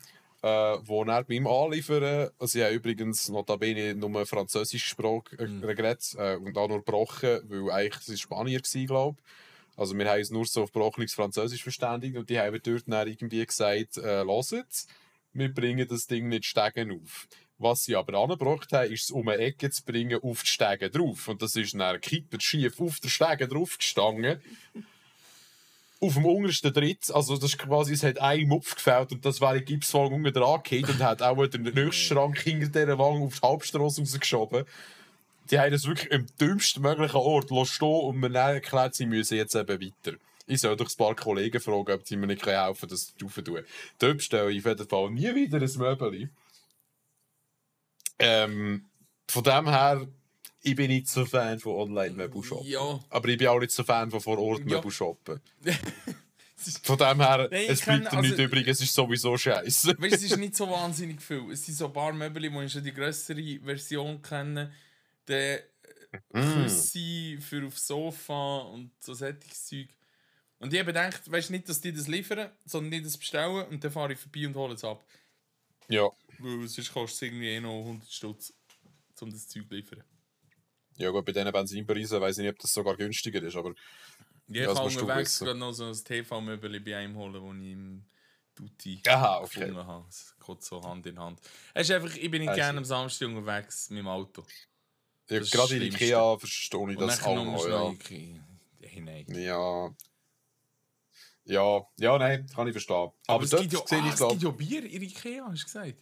Äh, 0.42 0.78
wo 0.82 1.04
er 1.04 1.22
beim 1.22 1.46
Anliefern, 1.46 2.30
also 2.36 2.58
ich 2.58 2.64
habe 2.64 2.74
übrigens 2.74 3.28
notabene 3.28 3.94
nur 3.94 4.26
Französisch 4.26 4.82
gesprochen, 4.82 5.38
äh, 5.38 5.74
geredet 5.74 6.16
äh, 6.18 6.34
und 6.34 6.58
auch 6.58 6.68
nur 6.68 6.78
gebrochen, 6.78 7.42
weil 7.48 7.70
eigentlich 7.70 8.02
es 8.02 8.08
war 8.08 8.16
Spanier 8.16 8.60
war, 8.60 8.86
glaube 8.86 9.18
ich. 9.20 9.78
Also 9.78 9.96
wir 9.96 10.10
haben 10.10 10.18
uns 10.18 10.30
nur 10.30 10.44
so 10.44 10.64
auf 10.64 10.72
gebrochenes 10.72 11.14
Französisch 11.14 11.62
verständigt 11.62 12.16
und 12.16 12.28
die 12.28 12.40
haben 12.40 12.60
dort 12.60 12.82
dann 12.86 13.06
irgendwie 13.06 13.46
gesagt, 13.46 13.98
äh, 13.98 14.24
«Hört, 14.24 14.86
wir 15.32 15.54
bringen 15.54 15.86
das 15.88 16.08
Ding 16.08 16.28
nicht 16.28 16.44
Stegen 16.44 16.90
auf.» 16.90 17.28
Was 17.58 17.84
sie 17.84 17.94
aber 17.94 18.18
angebracht 18.18 18.72
haben, 18.72 18.90
ist 18.90 19.04
es 19.04 19.10
um 19.12 19.28
eine 19.28 19.40
Ecke 19.40 19.70
zu 19.70 19.84
bringen 19.84 20.20
auf 20.20 20.42
die 20.42 20.50
Stege 20.50 20.90
drauf. 20.90 21.28
Und 21.28 21.40
das 21.42 21.54
ist 21.54 21.74
dann 21.74 22.00
kippert 22.00 22.42
schief 22.42 22.80
auf 22.80 22.98
der 22.98 23.08
Stege 23.08 23.46
drauf 23.46 23.78
gestanden 23.78 24.42
auf 26.02 26.14
dem 26.14 26.26
untersten 26.26 26.72
Dritt, 26.72 27.10
also 27.14 27.36
das 27.36 27.50
ist 27.50 27.58
quasi, 27.58 27.92
es 27.92 28.02
hat 28.02 28.20
ein 28.20 28.48
Mupf 28.48 28.74
gefällt 28.74 29.12
und 29.12 29.24
das 29.24 29.40
wäre 29.40 29.58
in 29.58 29.64
Gipswang 29.64 30.12
unten 30.12 30.32
dran 30.32 30.60
und 30.68 30.98
hat 30.98 31.22
auch 31.22 31.46
den 31.46 31.62
nächsten 31.62 31.92
Schrank 31.92 32.40
hinter 32.40 32.66
dieser 32.66 32.98
Wang 32.98 33.22
auf 33.22 33.38
die 33.38 33.46
Hauptstrasse 33.46 34.00
rausgeschoben. 34.00 34.64
Die 35.50 35.58
haben 35.60 35.70
das 35.70 35.86
wirklich 35.86 36.10
im 36.10 36.26
dümmsten 36.40 36.82
möglichen 36.82 37.16
Ort 37.16 37.68
stehen 37.68 37.88
und 37.88 38.20
dann 38.20 38.34
erklärt, 38.34 38.96
sie 38.96 39.06
müssen 39.06 39.36
jetzt 39.36 39.54
eben 39.54 39.80
weiter. 39.80 40.16
Ich 40.48 40.60
soll 40.60 40.76
doch 40.76 40.90
ein 40.90 40.96
paar 40.96 41.14
Kollegen 41.14 41.60
fragen, 41.60 41.92
ob 41.92 42.06
sie 42.06 42.16
mir 42.16 42.26
nicht 42.26 42.44
helfen 42.44 42.80
können, 42.80 42.90
das 42.90 43.14
zu 43.16 43.42
tun. 43.42 43.60
Dort 44.00 44.16
bestelle 44.16 44.50
ich 44.50 44.58
auf 44.58 44.66
jeden 44.66 44.88
Fall 44.88 45.10
nie 45.10 45.34
wieder 45.36 45.58
ein 45.58 45.78
Möbel. 45.78 46.30
Ähm, 48.18 48.86
von 49.28 49.44
dem 49.44 49.68
her, 49.68 50.08
ich 50.62 50.76
bin 50.76 50.88
nicht 50.90 51.08
so 51.08 51.24
Fan 51.26 51.58
von 51.58 51.74
Online-Möbel-Shoppen. 51.74 52.66
Ja. 52.66 53.00
Aber 53.10 53.28
ich 53.28 53.38
bin 53.38 53.48
auch 53.48 53.58
nicht 53.58 53.72
so 53.72 53.82
Fan 53.84 54.10
von 54.10 54.20
vor 54.20 54.38
Ort 54.38 54.60
Ja. 54.60 54.76
Möbel 54.76 54.90
shoppen. 54.90 55.40
Von 56.84 56.96
dem 56.96 57.20
her, 57.20 57.48
Nein, 57.50 57.64
es 57.68 57.80
bleibt 57.80 58.12
dir 58.12 58.20
nicht 58.20 58.32
also- 58.34 58.42
übrig, 58.44 58.68
es 58.68 58.80
ist 58.80 58.94
sowieso 58.94 59.36
scheiße. 59.36 59.96
Weißt 59.98 60.14
es 60.14 60.22
ist 60.22 60.36
nicht 60.36 60.54
so 60.54 60.70
wahnsinnig 60.70 61.20
viel. 61.20 61.50
Es 61.50 61.66
sind 61.66 61.74
so 61.74 61.86
ein 61.86 61.92
paar 61.92 62.12
Möbel, 62.12 62.40
die 62.48 62.56
ich 62.64 62.72
schon 62.72 62.84
die 62.84 62.92
größere 62.94 63.58
Version 63.64 64.22
kenne. 64.22 64.72
Der 65.26 65.64
Mm. 66.32 66.38
Küsse 66.62 67.38
für 67.40 67.66
aufs 67.66 67.86
Sofa 67.88 68.58
und 68.58 68.92
so 69.00 69.12
solches 69.14 69.64
Zeug. 69.66 69.88
Und 70.60 70.72
ich 70.72 70.78
habe 70.78 70.88
gedacht, 70.92 71.28
weißt 71.28 71.48
du 71.48 71.54
nicht, 71.54 71.68
dass 71.68 71.80
die 71.80 71.92
das 71.92 72.06
liefern, 72.06 72.50
sondern 72.66 72.92
die 72.92 73.02
das 73.02 73.16
bestellen 73.18 73.66
und 73.68 73.82
dann 73.82 73.90
fahre 73.90 74.12
ich 74.12 74.18
vorbei 74.20 74.46
und 74.46 74.54
hole 74.54 74.74
es 74.74 74.84
ab. 74.84 75.02
Ja. 75.88 76.08
Weil 76.38 76.68
sonst 76.68 76.92
kostet 76.92 77.16
es 77.16 77.22
irgendwie 77.22 77.48
eh 77.48 77.60
noch 77.60 77.80
100 77.80 78.08
Stutz, 78.12 78.52
um 79.20 79.32
das 79.32 79.48
Zeug 79.48 79.66
zu 79.68 79.74
liefern. 79.74 80.04
Ja 80.96 81.10
gut, 81.10 81.24
bei 81.24 81.32
diesen 81.32 81.50
Benzinpreisen 81.52 82.20
weiß 82.20 82.38
ich 82.38 82.42
nicht, 82.44 82.52
ob 82.54 82.58
das 82.58 82.72
sogar 82.72 82.96
günstiger 82.96 83.42
ist, 83.42 83.56
aber 83.56 83.74
Ja, 84.48 84.70
ich 84.70 84.76
kann 84.76 84.84
unterwegs 84.86 85.38
gerade 85.38 85.58
noch 85.58 85.72
so 85.72 85.86
ein 85.86 85.94
TV-Möbel 85.94 86.80
bei 86.80 86.96
einem 86.96 87.16
holen, 87.16 87.32
das 87.34 87.64
ich 87.64 87.72
im 87.72 88.04
Duty 88.54 89.02
Aha, 89.06 89.38
okay. 89.40 89.60
gefunden 89.60 89.86
habe. 89.86 90.06
Es 90.08 90.34
geht 90.44 90.62
so 90.62 90.82
Hand 90.82 91.06
in 91.06 91.18
Hand. 91.18 91.40
Es 91.74 91.88
ist 91.88 91.94
einfach, 91.94 92.14
ich 92.14 92.30
bin 92.30 92.40
nicht 92.42 92.50
Also. 92.50 92.60
gerne 92.60 92.78
am 92.78 92.84
Samstag 92.84 93.28
unterwegs 93.28 93.88
mit 93.90 94.00
dem 94.00 94.08
Auto. 94.08 94.44
ja, 95.30 95.38
Das 95.38 95.50
gerade 95.50 95.76
in. 95.76 95.82
Ikea 95.84 96.38
verstehe 96.38 96.90
ich 96.92 96.98
Und 96.98 97.06
das 97.06 97.22
auch 97.22 97.34
noch 97.34 97.66
ja. 97.68 97.94
Hey, 98.80 99.00
nein. 99.00 99.26
ja. 99.28 99.94
Ja, 101.44 101.82
ja, 101.98 102.18
nein, 102.18 102.46
kann 102.54 102.68
ich 102.68 102.72
verstehen. 102.72 102.94
Aber, 102.96 103.14
Aber, 103.26 103.44
es, 103.44 103.50
dort 103.50 103.62
gibt 103.62 103.72
ja, 103.72 103.80
ah, 103.80 104.06
ich, 104.06 104.14
es 104.14 104.28
gibt 104.28 104.42
ja 104.42 104.50
Bier 104.50 104.84
in 104.84 105.02
Ikea, 105.02 105.44
hast 105.48 105.62
du 105.62 105.64
gesagt? 105.64 105.96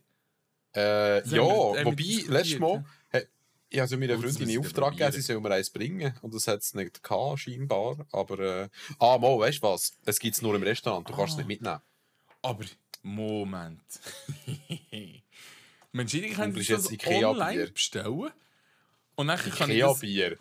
Äh, 0.76 1.16
ja, 1.16 1.22
wir- 1.24 1.40
wir 1.40 1.84
wobei, 1.86 2.32
letztes 2.34 2.58
Mal, 2.58 2.74
ja. 2.74 2.84
Ich 3.70 3.78
habe 3.80 3.94
Oh, 3.94 4.06
das 4.06 4.20
Freundin 4.36 4.48
in 4.50 4.58
Auftrag 4.60 4.92
gegeben, 4.92 5.12
sie 5.12 5.20
soll 5.20 5.40
mir 5.40 5.52
eins 5.52 5.70
bringen. 5.70 6.12
Und 6.22 6.34
das 6.34 6.46
hat 6.48 6.60
es 6.60 6.74
nicht 6.74 7.02
gehabt, 7.02 7.38
scheinbar. 7.40 8.04
Aber, 8.12 8.38
äh, 8.38 8.68
ah, 8.98 9.16
mal, 9.18 9.38
weißt 9.38 9.58
du 9.58 9.62
was? 9.68 9.92
Es 10.04 10.18
gibt 10.18 10.34
es 10.36 10.42
nur 10.42 10.54
im 10.56 10.62
Restaurant, 10.62 11.08
du 11.08 11.12
kannst 11.14 11.32
es 11.32 11.34
Ah. 11.34 11.38
nicht 11.38 11.46
mitnehmen. 11.48 11.80
Aber, 12.42 12.64
Moment. 13.02 13.80
Mensch, 15.92 16.14
ich 16.14 16.32
kann 16.34 16.54
das 16.54 16.68
jetzt 16.68 16.90
Ikea-Bier. 16.92 17.28
online 17.30 17.66
bestellen. 17.68 18.30
Und 19.16 19.26
dann 19.28 19.38
kann 19.38 19.70
ich 19.70 19.80
das, 19.80 20.02
Ikea-Bier. 20.02 20.38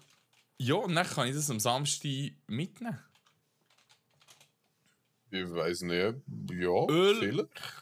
ja, 0.58 0.76
und 0.76 0.96
dann 0.96 1.08
kann 1.08 1.28
ich 1.28 1.36
das 1.36 1.50
am 1.50 1.60
Samstag 1.60 2.12
mitnehmen. 2.48 3.00
Ich 5.32 5.50
weiß 5.50 5.82
nicht. 5.82 6.16
Ja, 6.54 6.86
Öl. 6.90 7.16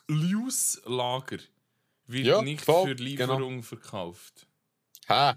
vielleicht. 0.08 0.86
Lager 0.86 1.38
wird 2.08 2.26
Ja, 2.26 2.42
nicht 2.42 2.62
voll, 2.64 2.90
für 2.90 2.96
genau. 2.96 3.34
Lieferung 3.36 3.64
verkauft. 3.64 4.47
Hä? 5.08 5.34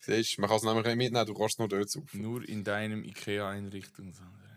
Siehst 0.00 0.36
du, 0.36 0.40
man 0.40 0.48
kann 0.48 0.56
es 0.58 0.62
nämlich 0.64 0.86
nicht 0.86 0.96
mitnehmen, 0.96 1.26
du 1.26 1.34
kannst 1.34 1.54
es 1.54 1.58
nur 1.58 1.68
dort 1.68 1.96
auf. 1.96 2.14
Nur 2.14 2.48
in 2.48 2.64
deinem 2.64 3.04
Ikea-Einrichtungshandel. 3.04 4.48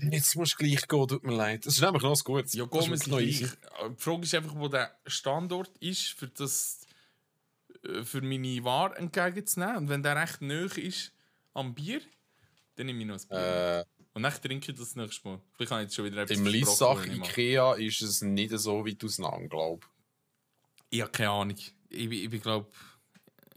Jetzt 0.00 0.36
musst 0.36 0.54
du 0.54 0.64
gleich 0.64 0.86
gehen, 0.86 1.08
tut 1.08 1.24
mir 1.24 1.34
leid. 1.34 1.66
Es 1.66 1.74
ist 1.76 1.82
nämlich 1.82 2.02
noch 2.02 2.22
gutes. 2.22 2.52
Ja, 2.54 2.66
Das 2.66 2.86
wir 2.86 2.94
es 2.94 3.00
gleich. 3.04 3.10
noch 3.10 3.20
easy. 3.20 3.46
Die 3.90 3.96
Frage 4.00 4.22
ist 4.22 4.34
einfach, 4.34 4.54
wo 4.54 4.68
der 4.68 4.96
Standort 5.06 5.76
ist, 5.78 6.10
für, 6.10 6.28
das, 6.28 6.86
äh, 7.84 8.04
für 8.04 8.20
meine 8.20 8.62
Ware 8.62 8.96
entgegenzunehmen. 8.96 9.76
Und 9.76 9.88
wenn 9.88 10.02
der 10.04 10.14
recht 10.16 10.40
nahe 10.40 10.66
ist 10.80 11.12
am 11.52 11.74
Bier, 11.74 12.00
dann 12.76 12.86
nehme 12.86 13.00
ich 13.00 13.06
noch 13.06 13.16
ein 13.20 13.28
Bier. 13.28 13.80
Äh, 13.80 13.84
Und 14.14 14.22
dann 14.22 14.32
trinke 14.40 14.70
ich 14.70 14.78
das 14.78 14.94
nächste 14.94 15.26
Mal. 15.28 15.40
Vielleicht 15.56 15.72
habe 15.72 15.82
ich 15.82 15.86
jetzt 15.86 15.96
schon 15.96 16.04
wieder 16.04 16.22
etwas 16.22 16.38
Im 16.38 16.46
Lissach 16.46 17.04
ich. 17.04 17.14
Ikea 17.16 17.74
ist 17.74 18.00
es 18.00 18.22
nicht 18.22 18.56
so 18.56 18.86
weit 18.86 19.02
auseinander, 19.02 19.48
glaube 19.48 19.86
Ich 20.90 21.00
habe 21.00 21.10
keine 21.10 21.30
Ahnung. 21.30 21.56
Ich, 21.90 22.10
ich 22.10 22.30
bin, 22.30 22.40
glaube 22.40 22.70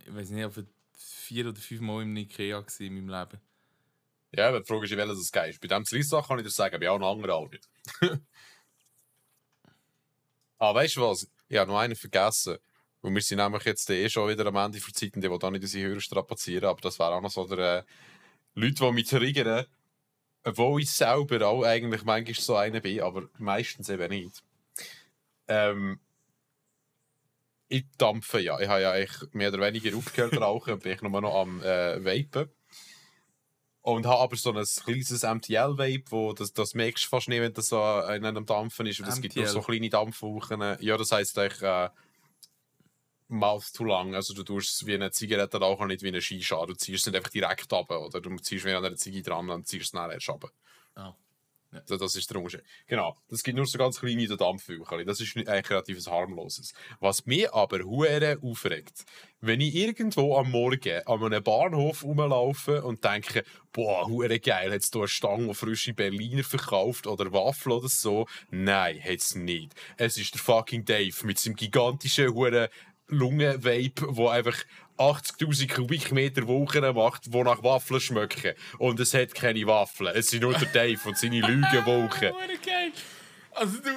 ich, 0.06 0.16
weiß 0.16 0.30
nicht, 0.30 0.46
ob 0.46 0.58
ich 0.58 0.66
vier 0.94 1.48
oder 1.50 1.60
fünf 1.60 1.82
Mal 1.82 2.04
im 2.04 2.16
Ikea 2.16 2.64
in 2.80 2.94
meinem 2.96 3.10
Leben. 3.10 3.42
ich. 4.32 4.38
Ja, 4.40 4.50
aber 4.50 4.62
die 4.62 4.66
Frage 4.66 4.86
ist, 4.86 4.96
welches 4.96 5.20
es 5.20 5.32
geil. 5.32 5.56
Bei 5.62 5.68
dem 5.68 5.84
Lissach 5.90 6.28
kann 6.28 6.40
ich 6.40 6.46
dir 6.46 6.52
sagen, 6.52 6.80
bei 6.80 6.90
allen 6.90 7.04
anderen 7.04 7.32
auch 7.32 7.50
nicht. 7.50 7.70
ah, 10.58 10.74
weißt 10.74 10.96
du 10.96 11.02
was? 11.02 11.30
Ich 11.48 11.58
habe 11.58 11.72
noch 11.72 11.80
einen 11.80 11.96
vergessen. 11.96 12.58
Und 13.02 13.16
wir 13.16 13.22
sind 13.22 13.40
nämlich 13.40 13.64
jetzt 13.64 13.90
eh 13.90 14.10
schon 14.10 14.30
wieder 14.30 14.46
am 14.46 14.56
Ende 14.56 14.80
der 14.80 14.94
Zeit, 14.94 15.16
die 15.16 15.30
will 15.30 15.40
da 15.40 15.50
nicht 15.50 15.64
unsere 15.64 15.90
Hörer 15.90 16.02
strapazieren, 16.02 16.66
aber 16.66 16.82
das 16.82 17.00
wäre 17.00 17.16
auch 17.16 17.22
noch 17.22 17.32
so 17.32 17.48
der 17.48 17.80
äh, 17.80 17.84
Leute, 18.54 18.86
die 18.86 18.92
mich 18.92 19.10
triggern, 19.10 19.66
obwohl 20.44 20.82
ich 20.82 20.92
selber 20.92 21.48
auch 21.48 21.64
eigentlich 21.64 22.04
manchmal 22.04 22.36
so 22.36 22.56
einer 22.56 22.80
bin, 22.80 23.02
aber 23.02 23.28
meistens 23.40 23.90
eben 23.90 24.10
nicht. 24.10 24.44
Ähm, 25.48 26.00
ich 27.72 27.86
dampfe 27.98 28.40
ja. 28.40 28.60
Ich 28.60 28.68
habe 28.68 28.82
ja 28.82 28.92
eigentlich 28.92 29.34
mehr 29.34 29.48
oder 29.50 29.62
weniger 29.62 29.96
aufgehört 29.98 30.40
rauchen 30.40 30.74
und 30.74 30.84
bin 30.84 30.92
ich 30.92 31.02
nur 31.02 31.22
noch 31.22 31.34
am 31.34 31.62
äh, 31.64 32.04
Vapen. 32.04 32.50
Und 33.84 34.06
habe 34.06 34.22
aber 34.22 34.36
so 34.36 34.52
ein 34.52 34.64
kleines 34.64 35.24
MTL-Vape, 35.24 36.04
wo 36.12 36.34
das, 36.34 36.54
das 36.54 36.76
merkst 36.76 37.06
du 37.06 37.10
fast 37.10 37.30
nicht, 37.30 37.42
wenn 37.42 37.54
das 37.54 37.70
so 37.70 37.82
in 37.82 38.26
einem 38.26 38.46
Dampfen 38.46 38.86
ist. 38.86 39.00
Und 39.00 39.08
es 39.08 39.22
gibt 39.22 39.36
nur 39.36 39.48
so 39.48 39.62
kleine 39.62 39.90
Dampfwolken. 39.90 40.78
Ja, 40.82 40.98
das 40.98 41.12
heisst 41.12 41.40
eigentlich 41.40 41.62
äh, 41.64 41.90
Mouth 43.30 43.74
to 43.74 43.86
Lung. 43.86 44.14
Also 44.14 44.34
du 44.34 44.44
tust 44.44 44.82
es 44.82 44.86
wie 44.86 44.94
eine 44.94 45.10
Zigarette 45.10 45.58
rauchen, 45.58 45.88
nicht 45.88 46.04
wie 46.04 46.10
eine 46.10 46.22
Shisha. 46.22 46.64
Du 46.66 46.74
ziehst 46.74 47.00
es 47.00 47.06
nicht 47.08 47.16
einfach 47.16 47.32
direkt 47.32 47.74
ab. 47.74 47.90
Oder 47.90 48.20
du 48.20 48.36
ziehst 48.36 48.66
wie 48.66 48.72
an 48.72 48.86
einer 48.86 48.96
Ziege 48.98 49.24
dran 49.24 49.50
und 49.50 49.68
ziehst 49.68 49.86
es 49.86 49.92
dann 49.92 50.12
erst 50.12 50.30
ab. 50.30 50.52
Also 51.72 51.98
das 51.98 52.16
ist 52.16 52.30
der 52.30 52.38
Unterschied. 52.38 52.64
Genau. 52.88 53.18
Das 53.30 53.44
gibt 53.44 53.58
nur 53.58 53.66
so 53.66 53.78
ganz 53.78 54.00
kleine 54.00 54.28
Dampfwolken. 54.28 55.06
Das 55.06 55.22
ist 55.22 55.36
eigentlich 55.38 55.70
relativ 55.70 55.98
was 55.98 56.08
harmloses. 56.08 56.74
Was 57.00 57.26
mich 57.26 57.52
aber 57.54 57.80
hure 57.84 58.38
aufregt, 58.42 59.06
wenn 59.40 59.62
ich 59.62 59.74
irgendwo 59.74 60.38
am 60.38 60.52
Morgen 60.52 61.02
an 61.06 61.24
einem 61.24 61.44
Bahnhof 61.44 62.04
rumlaufe 62.04 62.84
und 62.84 63.04
denke, 63.04 63.44
boah, 63.72 64.08
hure 64.08 64.40
geil, 64.40 64.72
hat 64.72 64.82
es 64.82 64.92
hier 64.92 65.02
eine 65.02 65.08
Stange, 65.08 65.54
frische 65.54 65.94
Berliner 65.94 66.44
verkauft 66.44 67.08
oder 67.08 67.32
Waffeln 67.32 67.74
oder 67.74 67.88
so. 67.88 68.28
Nein, 68.50 69.02
hat 69.02 69.18
es 69.18 69.36
nicht. 69.36 69.74
Es 69.98 70.18
ist 70.18 70.34
der 70.34 70.42
fucking 70.42 70.86
Dave 70.86 71.26
mit 71.26 71.40
seinem 71.40 71.56
gigantischen 71.56 72.34
hure 72.34 72.70
Lungenvape, 73.12 73.94
wo 74.08 74.30
einfach 74.30 74.58
80.000 74.98 75.74
Kubikmeter 75.74 76.48
Wolken 76.48 76.96
macht, 76.96 77.34
die 77.34 77.44
nach 77.44 77.64
Waffeln 77.64 78.00
schmecken. 78.00 78.54
Und 78.78 79.00
es 79.00 79.14
hat 79.14 79.34
keine 79.34 79.66
Waffeln. 79.66 80.14
Es 80.16 80.30
sind 80.30 80.42
nur 80.42 80.54
der 80.54 80.68
Dave 80.68 81.00
und 81.08 81.18
seine 81.18 81.42
Lügenwolken. 81.48 82.34
Also 83.52 83.78
du. 83.80 83.90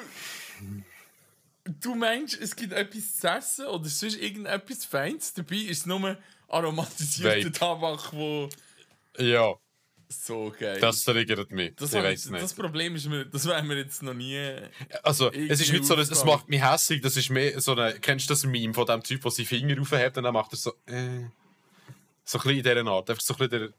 Du 1.81 1.95
meinst, 1.95 2.39
es 2.39 2.55
gibt 2.55 2.75
etwas 2.75 3.17
zu 3.17 3.27
essen 3.27 3.67
oder 3.67 3.89
sonst 3.89 4.21
irgendetwas 4.21 4.85
Feins, 4.85 5.33
dabei 5.33 5.57
ist 5.57 5.79
es 5.79 5.87
nur 5.87 6.19
aromatisierter. 6.49 7.53
Tabak, 7.53 8.13
wo 8.13 8.51
Ja, 9.17 9.55
so 10.15 10.55
geil 10.59 10.79
das 10.81 11.05
triggert 11.05 11.51
mich. 11.51 11.75
das, 11.77 11.93
ich 11.93 12.03
weiß 12.03 12.27
ich- 12.27 12.31
nicht. 12.33 12.43
das 12.43 12.55
Problem 12.55 12.95
ist, 12.97 13.07
mir, 13.07 13.25
das 13.27 13.47
werden 13.47 13.69
wir 13.69 13.77
jetzt 13.77 14.03
noch 14.03 14.15
nie. 14.15 14.39
Also, 15.03 15.31
es 15.33 15.61
ist 15.61 15.73
nicht 15.73 15.85
so, 15.85 15.97
dass, 15.97 16.11
es 16.11 16.25
macht 16.25 16.49
mich 16.49 16.63
hässlich, 16.63 17.01
das 17.01 17.17
ist 17.17 17.31
mehr 17.31 17.61
so 17.61 17.73
eine, 17.73 17.99
kennst 18.01 18.29
du 18.29 18.33
das 18.33 18.45
Meme 18.45 18.75
von 18.75 18.87
dem 18.87 19.03
Typ, 19.03 19.23
der 19.23 19.31
seinen 19.31 19.47
Finger 19.47 19.81
aufhebt 19.81 20.17
und 20.19 20.25
dann 20.25 20.35
macht 20.35 20.53
er 20.53 20.57
so, 20.57 20.71
äh, 20.87 21.27
so 22.25 22.39
ein 22.39 22.43
bisschen 22.43 22.51
in 22.51 22.63
dieser 22.63 22.87
Art, 22.87 23.11
einfach 23.11 23.23
so 23.23 23.35
ein 23.35 23.49
bisschen 23.49 23.73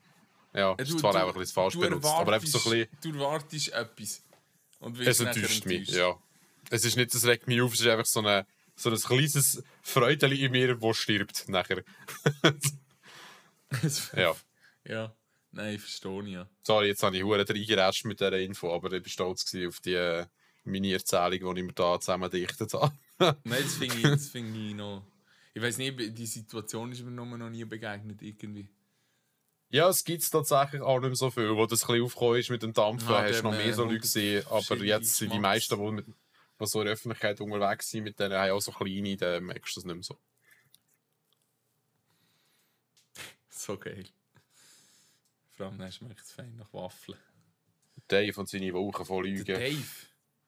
der, 0.54 0.62
Ja, 0.62 0.74
ist 0.76 1.00
zwar 1.00 1.16
auch 1.24 1.34
ein 1.34 1.40
bisschen 1.40 1.54
falsch 1.54 1.74
du 1.74 1.80
benutzt, 1.82 2.06
aber 2.06 2.34
einfach 2.34 2.48
so 2.48 2.58
ein 2.60 2.64
bisschen... 2.64 2.88
Du 3.02 3.20
erwartest 3.20 3.74
etwas. 3.74 4.24
Und 4.80 5.00
Es 5.00 5.20
enttäuscht 5.20 5.66
mich, 5.66 5.90
ja. 5.90 6.16
Es 6.70 6.86
ist 6.86 6.96
nicht, 6.96 7.14
es 7.14 7.26
regt 7.26 7.48
mich 7.48 7.62
auf, 7.62 7.74
es 7.74 7.82
ist 7.82 7.88
einfach 7.88 8.06
so, 8.06 8.20
eine, 8.20 8.46
so 8.76 8.90
ein 8.90 9.00
kleines 9.00 9.64
Freudeli 9.82 10.46
in 10.46 10.52
mir, 10.52 10.76
das 10.76 10.98
stirbt 10.98 11.48
nachher. 11.50 11.84
ja. 14.16 14.36
ja. 14.86 15.16
Nein, 15.56 15.76
ich 15.76 15.82
verstehe 15.82 16.22
nicht. 16.24 16.34
Ja. 16.34 16.50
Sorry, 16.64 16.88
jetzt 16.88 17.02
habe 17.02 17.16
ich 17.16 17.24
hure 17.24 17.48
reingerätscht 17.48 18.04
mit 18.06 18.20
dieser 18.20 18.38
Info, 18.40 18.74
aber 18.76 18.92
ich 18.92 19.04
war 19.04 19.10
stolz 19.10 19.56
auf 19.68 19.80
die 19.80 19.94
äh, 19.94 20.26
Mini-Erzählung, 20.66 21.56
die 21.56 21.62
ich 21.62 21.66
mir 21.66 21.74
da 21.74 21.98
zusammen 22.00 22.30
gedichtet 22.30 22.74
habe. 22.74 22.94
Nein, 23.20 23.64
das 23.64 23.76
finde 23.76 23.96
ich, 23.96 24.04
das 24.04 24.28
find 24.32 24.56
ich 24.56 24.74
noch. 24.76 25.04
Ich 25.54 25.62
weiß 25.62 25.78
nicht, 25.78 25.98
die 26.18 26.26
Situation 26.26 26.92
ist 26.92 27.02
mir 27.04 27.12
noch 27.12 27.50
nie 27.50 27.64
begegnet, 27.64 28.22
irgendwie. 28.22 28.68
ja, 29.70 29.88
es 29.88 30.04
gibt 30.04 30.30
tatsächlich 30.30 30.82
auch 30.82 31.00
nicht 31.00 31.08
mehr 31.08 31.16
so 31.16 31.32
viel, 31.32 31.56
wo 31.56 31.66
das 31.66 31.84
ein 31.84 31.88
bisschen 31.88 32.04
aufgekommen 32.04 32.40
ist 32.40 32.50
mit 32.50 32.62
dem 32.62 32.74
Dampfen, 32.74 33.08
Ah, 33.14 33.22
hast 33.24 33.40
die 33.40 33.44
noch 33.44 33.52
mehr 33.52 33.74
so 33.74 33.84
äh, 33.84 33.88
Leute 33.88 34.00
gesehen, 34.02 34.46
aber 34.50 34.76
jetzt 34.84 35.16
sind 35.16 35.32
die 35.32 35.40
meisten, 35.40 35.80
die, 35.80 35.92
mit, 35.92 36.06
die 36.08 36.66
so 36.66 36.82
in 36.82 36.86
der 36.88 36.94
Öffentlichkeit 36.96 37.40
unterwegs 37.40 37.90
sind, 37.90 38.04
mit 38.04 38.20
denen 38.20 38.34
haben 38.34 38.52
auch 38.52 38.60
so 38.60 38.74
kleine, 38.74 39.16
dann 39.16 39.46
merkst 39.46 39.78
du 39.78 39.80
das 39.80 39.86
nicht 39.86 39.96
mehr 39.96 40.04
so. 40.04 40.18
So 43.50 43.78
geil. 43.78 44.06
Vor 45.56 45.68
allem 45.68 45.78
dann 45.78 45.92
schmeckt 45.92 46.22
es 46.22 46.32
fein 46.32 46.56
nach 46.58 46.72
Waffeln. 46.74 47.18
Dave 48.08 48.40
und 48.40 48.50
seine 48.50 48.74
Wochen 48.74 49.06
voll 49.06 49.28
Lügen. 49.28 49.46
Dave. 49.46 49.84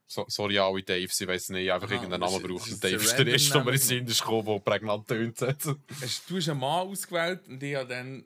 So, 0.10 0.26
sorry, 0.30 0.58
alle 0.58 0.84
Daves, 0.84 1.20
ich 1.20 1.28
weiß 1.28 1.50
nicht, 1.50 1.70
einfach 1.72 1.88
Aha, 1.90 1.96
irgendeinen 1.96 2.22
Namen 2.22 2.42
braucht. 2.42 2.82
Dave 2.84 2.96
ist 2.96 3.18
der 3.18 3.28
erste, 3.28 3.54
der 3.54 3.64
mir 3.64 3.72
in 3.72 3.78
den 3.78 3.82
Sinn 3.82 4.08
ist 4.08 4.22
gekommen, 4.22 4.46
der 4.46 4.60
prägnant 4.60 5.08
tönt 5.08 5.42
hat. 5.42 5.66
Du 5.66 5.76
hast 6.02 6.32
einen 6.32 6.60
Mann 6.60 6.88
ausgewählt 6.88 7.48
und 7.48 7.62
ich 7.62 7.76
habe 7.76 7.90
dann 7.90 8.24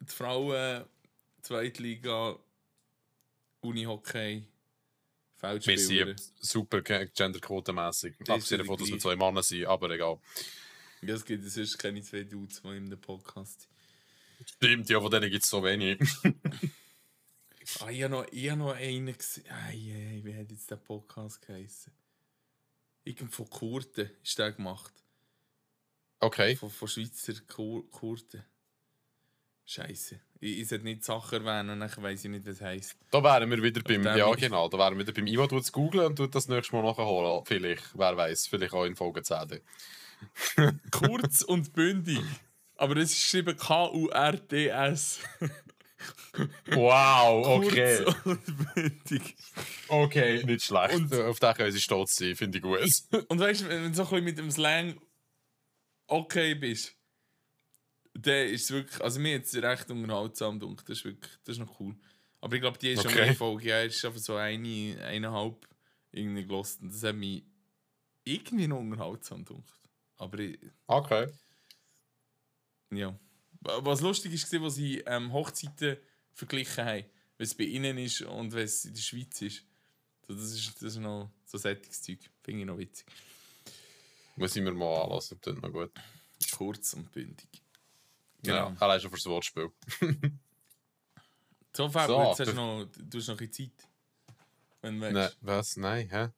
die 0.00 0.12
Frauen 0.12 0.84
Zweitliga 1.42 2.38
Unihockey 3.60 4.42
Wir 4.42 4.46
Feldspieler. 5.36 6.06
sind 6.16 6.22
super 6.40 6.80
genderquotenmässig. 6.80 8.14
Abgesehen 8.28 8.60
davon, 8.60 8.78
dass 8.78 8.88
wir 8.88 8.98
zwei 8.98 9.16
Männer 9.16 9.42
sind, 9.42 9.66
aber 9.66 9.90
egal. 9.90 10.18
Ja, 11.02 11.14
es 11.14 11.24
gibt 11.24 11.44
sonst 11.44 11.78
keine 11.78 12.00
zwei 12.02 12.22
Dudes, 12.22 12.62
die 12.62 12.68
in 12.68 12.86
einem 12.86 13.00
Podcast 13.00 13.62
sind. 13.62 13.71
Stimmt, 14.46 14.88
ja, 14.88 15.00
von 15.00 15.10
denen 15.10 15.30
gibt 15.30 15.44
es 15.44 15.50
so 15.50 15.62
wenig. 15.62 15.98
Ah, 17.80 17.90
ich 17.90 18.02
habe 18.02 18.12
noch, 18.12 18.26
ich 18.32 18.50
habe 18.50 18.58
noch 18.58 18.74
einen 18.74 19.16
gesehen. 19.16 19.44
Ei, 19.48 19.72
ei, 19.72 20.20
wie 20.24 20.34
hat 20.34 20.50
jetzt 20.50 20.70
der 20.70 20.76
Podcast 20.76 21.40
geheißen? 21.42 21.92
Irgend 23.04 23.32
von 23.32 23.48
Kurten 23.48 24.10
ist 24.22 24.38
der 24.38 24.52
gemacht. 24.52 24.92
Okay. 26.20 26.56
Von, 26.56 26.70
von 26.70 26.88
Schweizer 26.88 27.34
Kur 27.46 27.88
Kurten. 27.90 28.44
Scheiße. 29.64 30.20
Ich, 30.40 30.58
ich 30.58 30.68
sollte 30.68 30.84
nicht 30.84 31.04
Sachen 31.04 31.44
erwähnen 31.44 31.70
und 31.70 31.80
dann 31.80 32.02
weiss 32.02 32.24
ich 32.24 32.30
nicht, 32.30 32.46
was 32.46 32.60
heisst. 32.60 32.96
Da 33.10 33.22
wären 33.22 33.48
wir 33.50 33.62
wieder 33.62 33.80
beim, 33.82 34.04
ja 34.04 34.32
genau, 34.34 34.68
da 34.68 34.78
wären 34.78 34.98
wir 34.98 35.06
wieder 35.06 35.12
beim 35.12 35.26
Ivo, 35.26 35.46
tut 35.46 35.62
es 35.62 35.72
googeln 35.72 36.06
und 36.06 36.16
tut 36.16 36.34
das 36.34 36.48
nächste 36.48 36.74
Mal 36.76 36.82
nachholen. 36.82 37.44
Vielleicht, 37.46 37.96
wer 37.96 38.16
weiß, 38.16 38.48
vielleicht 38.48 38.74
auch 38.74 38.84
in 38.84 38.96
Folge 38.96 39.22
10. 39.22 39.60
Kurz 40.90 41.42
und 41.42 41.72
bündig. 41.72 42.20
Aber 42.82 42.96
es 42.96 43.12
ist 43.12 43.22
geschrieben 43.22 43.56
K-U-R-T-S. 43.56 45.20
Wow, 46.70 47.46
okay. 47.46 48.04
Okay, 49.86 50.42
nicht 50.44 50.64
schlecht. 50.64 50.94
Und- 50.94 51.14
Auf 51.14 51.38
den 51.38 51.54
können 51.54 51.70
sie 51.70 51.80
stolz 51.80 52.16
sein, 52.16 52.34
finde 52.34 52.58
ich 52.58 52.62
gut. 52.64 52.80
Und 53.28 53.38
weißt 53.38 53.60
du, 53.60 53.68
wenn 53.68 53.84
du 53.84 53.94
so 53.94 54.02
ein 54.02 54.08
bisschen 54.08 54.24
mit 54.24 54.38
dem 54.38 54.50
Slang 54.50 55.00
okay 56.08 56.56
bist, 56.56 56.96
dann 58.14 58.48
ist 58.48 58.68
wirklich. 58.72 59.00
Also, 59.00 59.20
mir 59.20 59.32
jetzt 59.32 59.54
recht 59.54 59.88
unterhaltsam 59.92 60.58
gedacht. 60.58 60.88
Das 60.88 60.98
ist 60.98 61.04
wirklich. 61.04 61.32
Das 61.44 61.54
ist 61.56 61.60
noch 61.60 61.78
cool. 61.78 61.94
Aber 62.40 62.54
ich 62.56 62.60
glaube, 62.62 62.78
die 62.78 62.90
ist 62.90 63.02
schon 63.02 63.12
Okay. 63.12 63.26
mehr 63.26 63.34
Folge. 63.36 63.68
Ja, 63.68 63.82
ist 63.82 64.04
einfach 64.04 64.18
so 64.18 64.34
eine, 64.34 64.98
eineinhalb 65.04 65.68
irgendwie 66.10 66.42
gelost. 66.44 66.80
Und 66.82 66.92
das 66.92 67.04
hat 67.04 67.14
mich 67.14 67.44
irgendwie 68.24 68.66
noch 68.66 68.80
unterhaltsam 68.80 69.44
gedacht. 69.44 69.80
Aber 70.16 70.38
ich, 70.40 70.58
Okay. 70.88 71.28
Ja. 72.92 73.18
Was 73.60 74.00
lustig 74.00 74.32
ist, 74.34 74.52
war, 74.52 74.62
was 74.62 74.74
sie 74.74 74.98
ähm, 75.00 75.32
Hochzeiten 75.32 75.96
verglichen 76.32 76.84
haben. 76.84 77.04
Wenn 77.36 77.44
es 77.44 77.54
bei 77.54 77.64
ihnen 77.64 77.98
ist 77.98 78.22
und 78.22 78.52
wenn 78.52 78.64
es 78.64 78.84
in 78.84 78.94
der 78.94 79.00
Schweiz 79.00 79.40
ist. 79.42 79.64
So, 80.26 80.34
das, 80.34 80.52
ist 80.52 80.74
das 80.76 80.94
ist 80.94 80.96
noch 80.98 81.30
so 81.44 81.58
Sättigungszeug. 81.58 82.18
Finde 82.42 82.60
ich 82.60 82.66
noch 82.66 82.78
witzig. 82.78 83.06
Muss 84.36 84.56
ich 84.56 84.62
mir 84.62 84.72
mal 84.72 85.02
anlassen, 85.02 85.38
das 85.42 85.56
noch 85.56 85.72
gut. 85.72 85.92
Kurz 86.52 86.94
und 86.94 87.12
bündig. 87.12 87.48
Genau. 88.42 88.68
Genau. 88.68 88.80
allein 88.80 89.00
schon 89.00 89.10
fürs 89.10 89.26
Wortspiel. 89.26 89.70
So, 91.74 91.88
Fabio, 91.88 92.16
So, 92.16 92.28
jetzt 92.28 92.40
hast 92.40 92.48
du, 92.48 92.54
noch, 92.54 92.86
du 92.98 93.18
hast 93.18 93.28
noch 93.28 93.40
ein 93.40 93.48
bisschen 93.48 93.72
Zeit. 93.72 93.88
Wenn 94.82 95.00
du 95.00 95.10
Nein, 95.10 95.30
was? 95.40 95.76
Nein, 95.78 96.06
hä? 96.10 96.28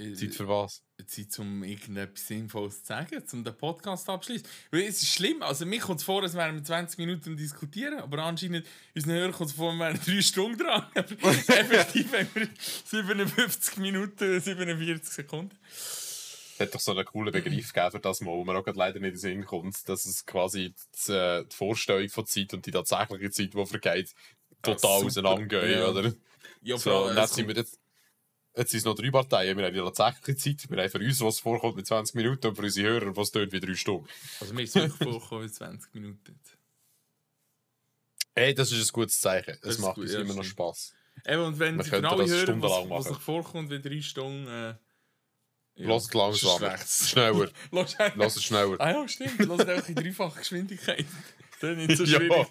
Äh, 0.00 0.12
Zeit 0.14 0.34
für 0.34 0.46
was? 0.48 0.82
Zeit, 1.06 1.38
um 1.40 1.64
irgendetwas 1.64 2.26
Sinnvolles 2.28 2.80
zu 2.82 2.86
sagen, 2.86 3.22
um 3.32 3.42
den 3.44 3.56
Podcast 3.56 4.08
abschließen. 4.08 4.46
Weil 4.70 4.82
es 4.82 5.02
ist 5.02 5.08
schlimm, 5.12 5.42
also 5.42 5.66
mir 5.66 5.80
kommt 5.80 5.98
es 6.00 6.04
vor, 6.04 6.22
als 6.22 6.34
wären 6.34 6.54
wir 6.56 6.62
20 6.64 6.98
Minuten 6.98 7.36
diskutieren, 7.36 7.98
aber 8.00 8.18
anscheinend 8.22 8.64
unseren 8.94 9.12
Hörern 9.14 9.32
kommt 9.32 9.50
es 9.50 9.56
vor, 9.56 9.72
wir 9.72 9.78
wären 9.86 10.00
3 10.00 10.22
Stunden 10.22 10.58
dran. 10.58 10.86
Effektiv 10.94 12.12
haben 12.12 12.28
wir 12.34 12.48
57 12.84 13.76
Minuten, 13.78 14.40
47 14.40 15.08
Sekunden. 15.12 15.56
Es 15.70 16.60
hat 16.60 16.74
doch 16.74 16.80
so 16.80 16.92
einen 16.92 17.04
coolen 17.04 17.32
Begriff 17.32 17.72
gegeben 17.72 17.90
für 17.92 18.00
das 18.00 18.20
Mal, 18.20 18.30
wo 18.32 18.44
mir 18.44 18.56
auch 18.56 18.64
gerade 18.64 18.78
leider 18.78 18.98
nicht 19.00 19.08
in 19.08 19.14
den 19.14 19.18
Sinn 19.20 19.44
kommt, 19.44 19.88
dass 19.88 20.04
es 20.06 20.26
quasi 20.26 20.74
die, 21.08 21.12
äh, 21.12 21.44
die 21.44 21.54
Vorstellung 21.56 22.08
von 22.08 22.26
Zeit 22.26 22.52
und 22.54 22.66
die 22.66 22.70
tatsächliche 22.72 23.30
Zeit, 23.30 23.54
die 23.54 23.66
vergeht, 23.66 24.14
total 24.62 24.78
super. 24.78 25.06
auseinandergehen, 25.06 25.78
Ja. 25.78 25.88
oder? 25.88 26.12
Ja, 26.62 26.76
So, 26.76 26.90
vor 26.90 27.02
und 27.02 27.08
allem, 27.10 27.18
jetzt 27.18 27.30
es 27.30 27.36
sind 27.36 27.46
wir 27.48 27.54
kommt- 27.54 27.66
jetzt, 27.68 27.80
jetzt 28.56 28.70
sind 28.70 28.78
es 28.78 28.84
noch 28.84 28.94
drei 28.94 29.10
Parteien. 29.10 29.56
Wir 29.56 29.66
haben 29.66 29.74
die 29.74 29.80
tatsächliche 29.80 30.36
Zeit. 30.36 30.70
Wir 30.70 30.82
haben 30.82 30.90
für 30.90 30.98
uns, 30.98 31.20
was 31.20 31.40
vorkommt, 31.40 31.76
mit 31.76 31.86
20 31.86 32.14
Minuten 32.14 32.46
und 32.48 32.56
für 32.56 32.62
unsere 32.62 32.88
Hörer, 32.88 33.16
was 33.16 33.30
dort 33.30 33.52
wie 33.52 33.60
drei 33.60 33.74
Stunden. 33.74 34.08
also 34.40 34.54
mir 34.54 34.62
ist 34.62 34.70
es 34.76 34.82
wirklich 34.82 35.10
vorgekommen, 35.10 35.44
wie 35.44 35.52
20 35.52 35.94
Minuten. 35.94 36.40
Hey, 38.34 38.54
das 38.54 38.70
ist 38.72 38.88
ein 38.90 38.92
gutes 38.92 39.20
Zeichen. 39.20 39.56
Es 39.62 39.78
macht 39.78 39.96
gut, 39.96 40.04
uns 40.04 40.12
ja, 40.12 40.20
immer 40.20 40.34
noch. 40.34 40.44
Spass. 40.44 40.94
Eben, 41.26 41.42
und 41.42 41.58
wenn 41.58 41.76
Man 41.76 41.84
Sie 41.84 41.90
genau 41.90 42.16
hören, 42.18 42.62
was, 42.62 43.08
was 43.08 43.16
vorkommt, 43.18 43.70
wie 43.70 43.80
3 43.80 44.00
Stunden... 44.00 44.46
Äh, 44.46 44.74
ja, 45.80 45.86
Lasst 45.88 46.12
langsamer. 46.12 46.76
schlecht. 46.76 46.88
Schneller. 47.08 47.50
Lass 47.70 47.96
Lass 48.16 48.36
es 48.36 48.44
schneller. 48.44 48.76
Ah 48.80 48.90
ja, 48.90 49.08
stimmt. 49.08 49.38
Lass 49.46 49.60
einfach 49.60 49.88
in 49.88 49.94
dreifacher 49.94 50.38
Geschwindigkeit. 50.40 51.06
Ist 51.60 51.62
nicht 51.62 51.96
so 51.96 52.04
Ja. 52.04 52.18
schwierig. 52.18 52.46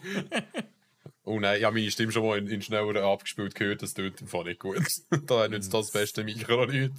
Oh 1.28 1.42
nein, 1.42 1.60
ich 1.60 1.66
habe 1.66 1.76
meine 1.76 1.92
Stimme 1.92 2.14
schon 2.14 2.26
mal 2.26 2.38
in, 2.38 2.48
in 2.48 2.62
schneller 2.62 3.04
abgespielt 3.04 3.54
gehört. 3.54 3.82
Das 3.82 3.94
tut 3.94 4.22
im 4.22 4.28
Fall 4.28 4.46
nicht 4.46 4.62
gut. 4.62 4.82
da 5.28 5.48
nützt 5.50 5.74
das 5.74 5.92
beste 5.92 6.24
Mikro 6.24 6.66
nicht. 6.66 6.94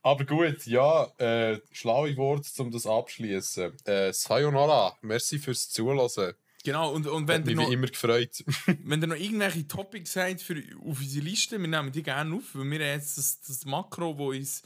Aber 0.00 0.24
gut, 0.24 0.64
ja, 0.66 1.04
äh, 1.18 1.60
schlaue 1.70 2.16
Worte, 2.16 2.48
um 2.62 2.70
das 2.70 2.86
abschließen. 2.86 3.72
Äh, 3.84 4.12
Sayonara, 4.14 4.96
merci 5.02 5.38
fürs 5.38 5.68
Zuhören. 5.68 6.34
Genau, 6.64 6.92
und, 6.94 7.06
und 7.06 7.22
Hat 7.24 7.28
wenn 7.28 7.42
ihr 7.42 7.56
mich 7.56 7.66
noch, 7.66 7.72
immer 7.72 7.86
gefreut. 7.88 8.42
wenn 8.84 9.02
ihr 9.02 9.06
noch 9.06 9.16
irgendwelche 9.16 9.68
Topics 9.68 10.16
habt 10.16 10.40
für, 10.40 10.62
auf 10.82 11.00
unsere 11.00 11.26
Liste, 11.26 11.60
wir 11.60 11.68
nehmen 11.68 11.92
die 11.92 12.02
gerne 12.02 12.36
auf, 12.36 12.54
weil 12.54 12.70
wir 12.70 12.78
haben 12.78 12.98
jetzt 12.98 13.18
das, 13.18 13.42
das 13.42 13.66
Makro, 13.66 14.16
wo 14.16 14.30
uns 14.30 14.62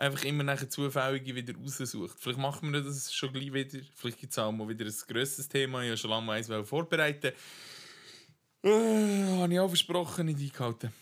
einfach 0.00 0.24
immer 0.24 0.42
nachher 0.42 0.68
zufällige 0.68 1.34
wieder 1.34 1.54
raussucht. 1.56 2.18
Vielleicht 2.18 2.38
machen 2.38 2.72
wir 2.72 2.80
das 2.82 3.12
schon 3.12 3.32
gleich 3.32 3.52
wieder. 3.52 3.78
Vielleicht 3.94 4.18
gibt 4.18 4.32
es 4.32 4.38
auch 4.38 4.50
mal 4.52 4.68
wieder 4.68 4.84
ein 4.86 4.94
grösseres 5.08 5.48
Thema. 5.48 5.82
Ich 5.82 5.88
habe 5.88 5.96
schon 5.98 6.10
lange 6.10 6.26
mal 6.26 6.38
eins 6.38 6.48
vorbereiten. 6.68 7.32
Äh, 8.62 9.38
habe 9.40 9.52
ich 9.52 9.60
auch 9.60 9.68
versprochen, 9.68 10.26
nicht 10.26 10.40
eingehalten. 10.40 10.92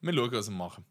Wir 0.00 0.12
schauen, 0.12 0.32
was 0.32 0.48
wir 0.48 0.56
machen. 0.56 0.84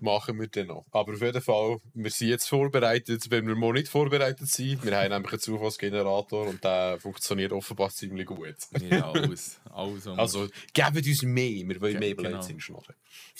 machen 0.00 0.38
wir 0.38 0.46
dann 0.46 0.68
noch. 0.68 0.86
Aber 0.92 1.12
auf 1.12 1.20
jeden 1.20 1.42
Fall, 1.42 1.78
wir 1.94 2.10
sind 2.10 2.28
jetzt 2.28 2.48
vorbereitet, 2.48 3.28
wenn 3.30 3.46
wir 3.48 3.56
mal 3.56 3.72
nicht 3.72 3.88
vorbereitet 3.88 4.48
sind. 4.48 4.84
Wir 4.84 4.96
haben 4.96 5.10
nämlich 5.10 5.32
einen 5.32 5.40
Zufallsgenerator 5.40 6.46
und 6.46 6.62
der 6.62 6.98
funktioniert 7.00 7.52
offenbar 7.52 7.90
ziemlich 7.90 8.26
gut. 8.26 8.54
Ja, 8.80 9.10
alles. 9.10 9.60
alles 9.70 10.04
wir- 10.06 10.18
Also, 10.18 10.48
gebt 10.72 10.96
uns 11.06 11.22
mehr, 11.22 11.68
wir 11.68 11.80
wollen 11.80 11.98
mehr 11.98 12.14
genau. 12.14 12.30
Blödsinn 12.30 12.60
schnurren. 12.60 12.94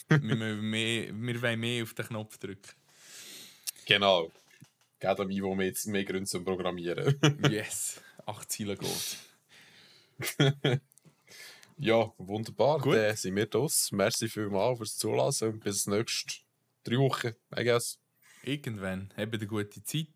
wir, 0.08 0.18
müssen 0.18 0.60
mehr, 0.70 1.12
wir 1.14 1.42
wollen 1.42 1.60
mehr 1.60 1.82
auf 1.84 1.94
den 1.94 2.06
Knopf 2.06 2.36
drücken. 2.38 2.72
Genau. 3.88 4.30
Gebt 5.00 5.18
am 5.18 5.30
Ivo 5.30 5.54
mehr, 5.54 5.72
mehr 5.86 6.04
Gründe 6.04 6.28
zum 6.28 6.44
Programmieren. 6.44 7.18
Yes. 7.50 8.02
Acht 8.26 8.52
Ziele 8.52 8.76
geht. 8.76 9.16
ja, 11.78 12.12
wunderbar. 12.18 12.80
Gut. 12.80 12.96
Dann 12.96 13.16
sind 13.16 13.34
wir 13.34 13.46
das. 13.46 13.90
Merci 13.90 14.28
vielmals 14.28 14.76
fürs 14.76 14.98
Zulassen 14.98 15.48
und 15.48 15.60
bis 15.60 15.86
nächste 15.86 16.34
drei 16.84 16.98
Wochen, 16.98 17.32
I 17.58 17.64
guess. 17.64 17.98
Irgendwann 18.42 19.08
habt 19.16 19.34
eine 19.34 19.46
gute 19.46 19.82
Zeit. 19.82 20.06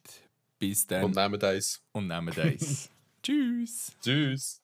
Bis 0.58 0.86
dann. 0.86 1.04
Und 1.04 1.16
nehmen 1.16 1.42
eins. 1.42 1.82
und 1.92 2.08
nehmen 2.08 2.38
eins. 2.38 2.90
Tschüss. 3.22 3.92
Tschüss. 4.02 4.60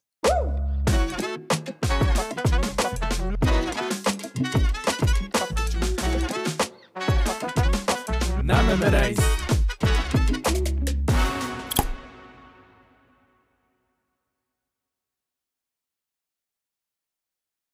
naar 8.49 8.79
mijn 8.79 8.91
reis. 8.91 9.38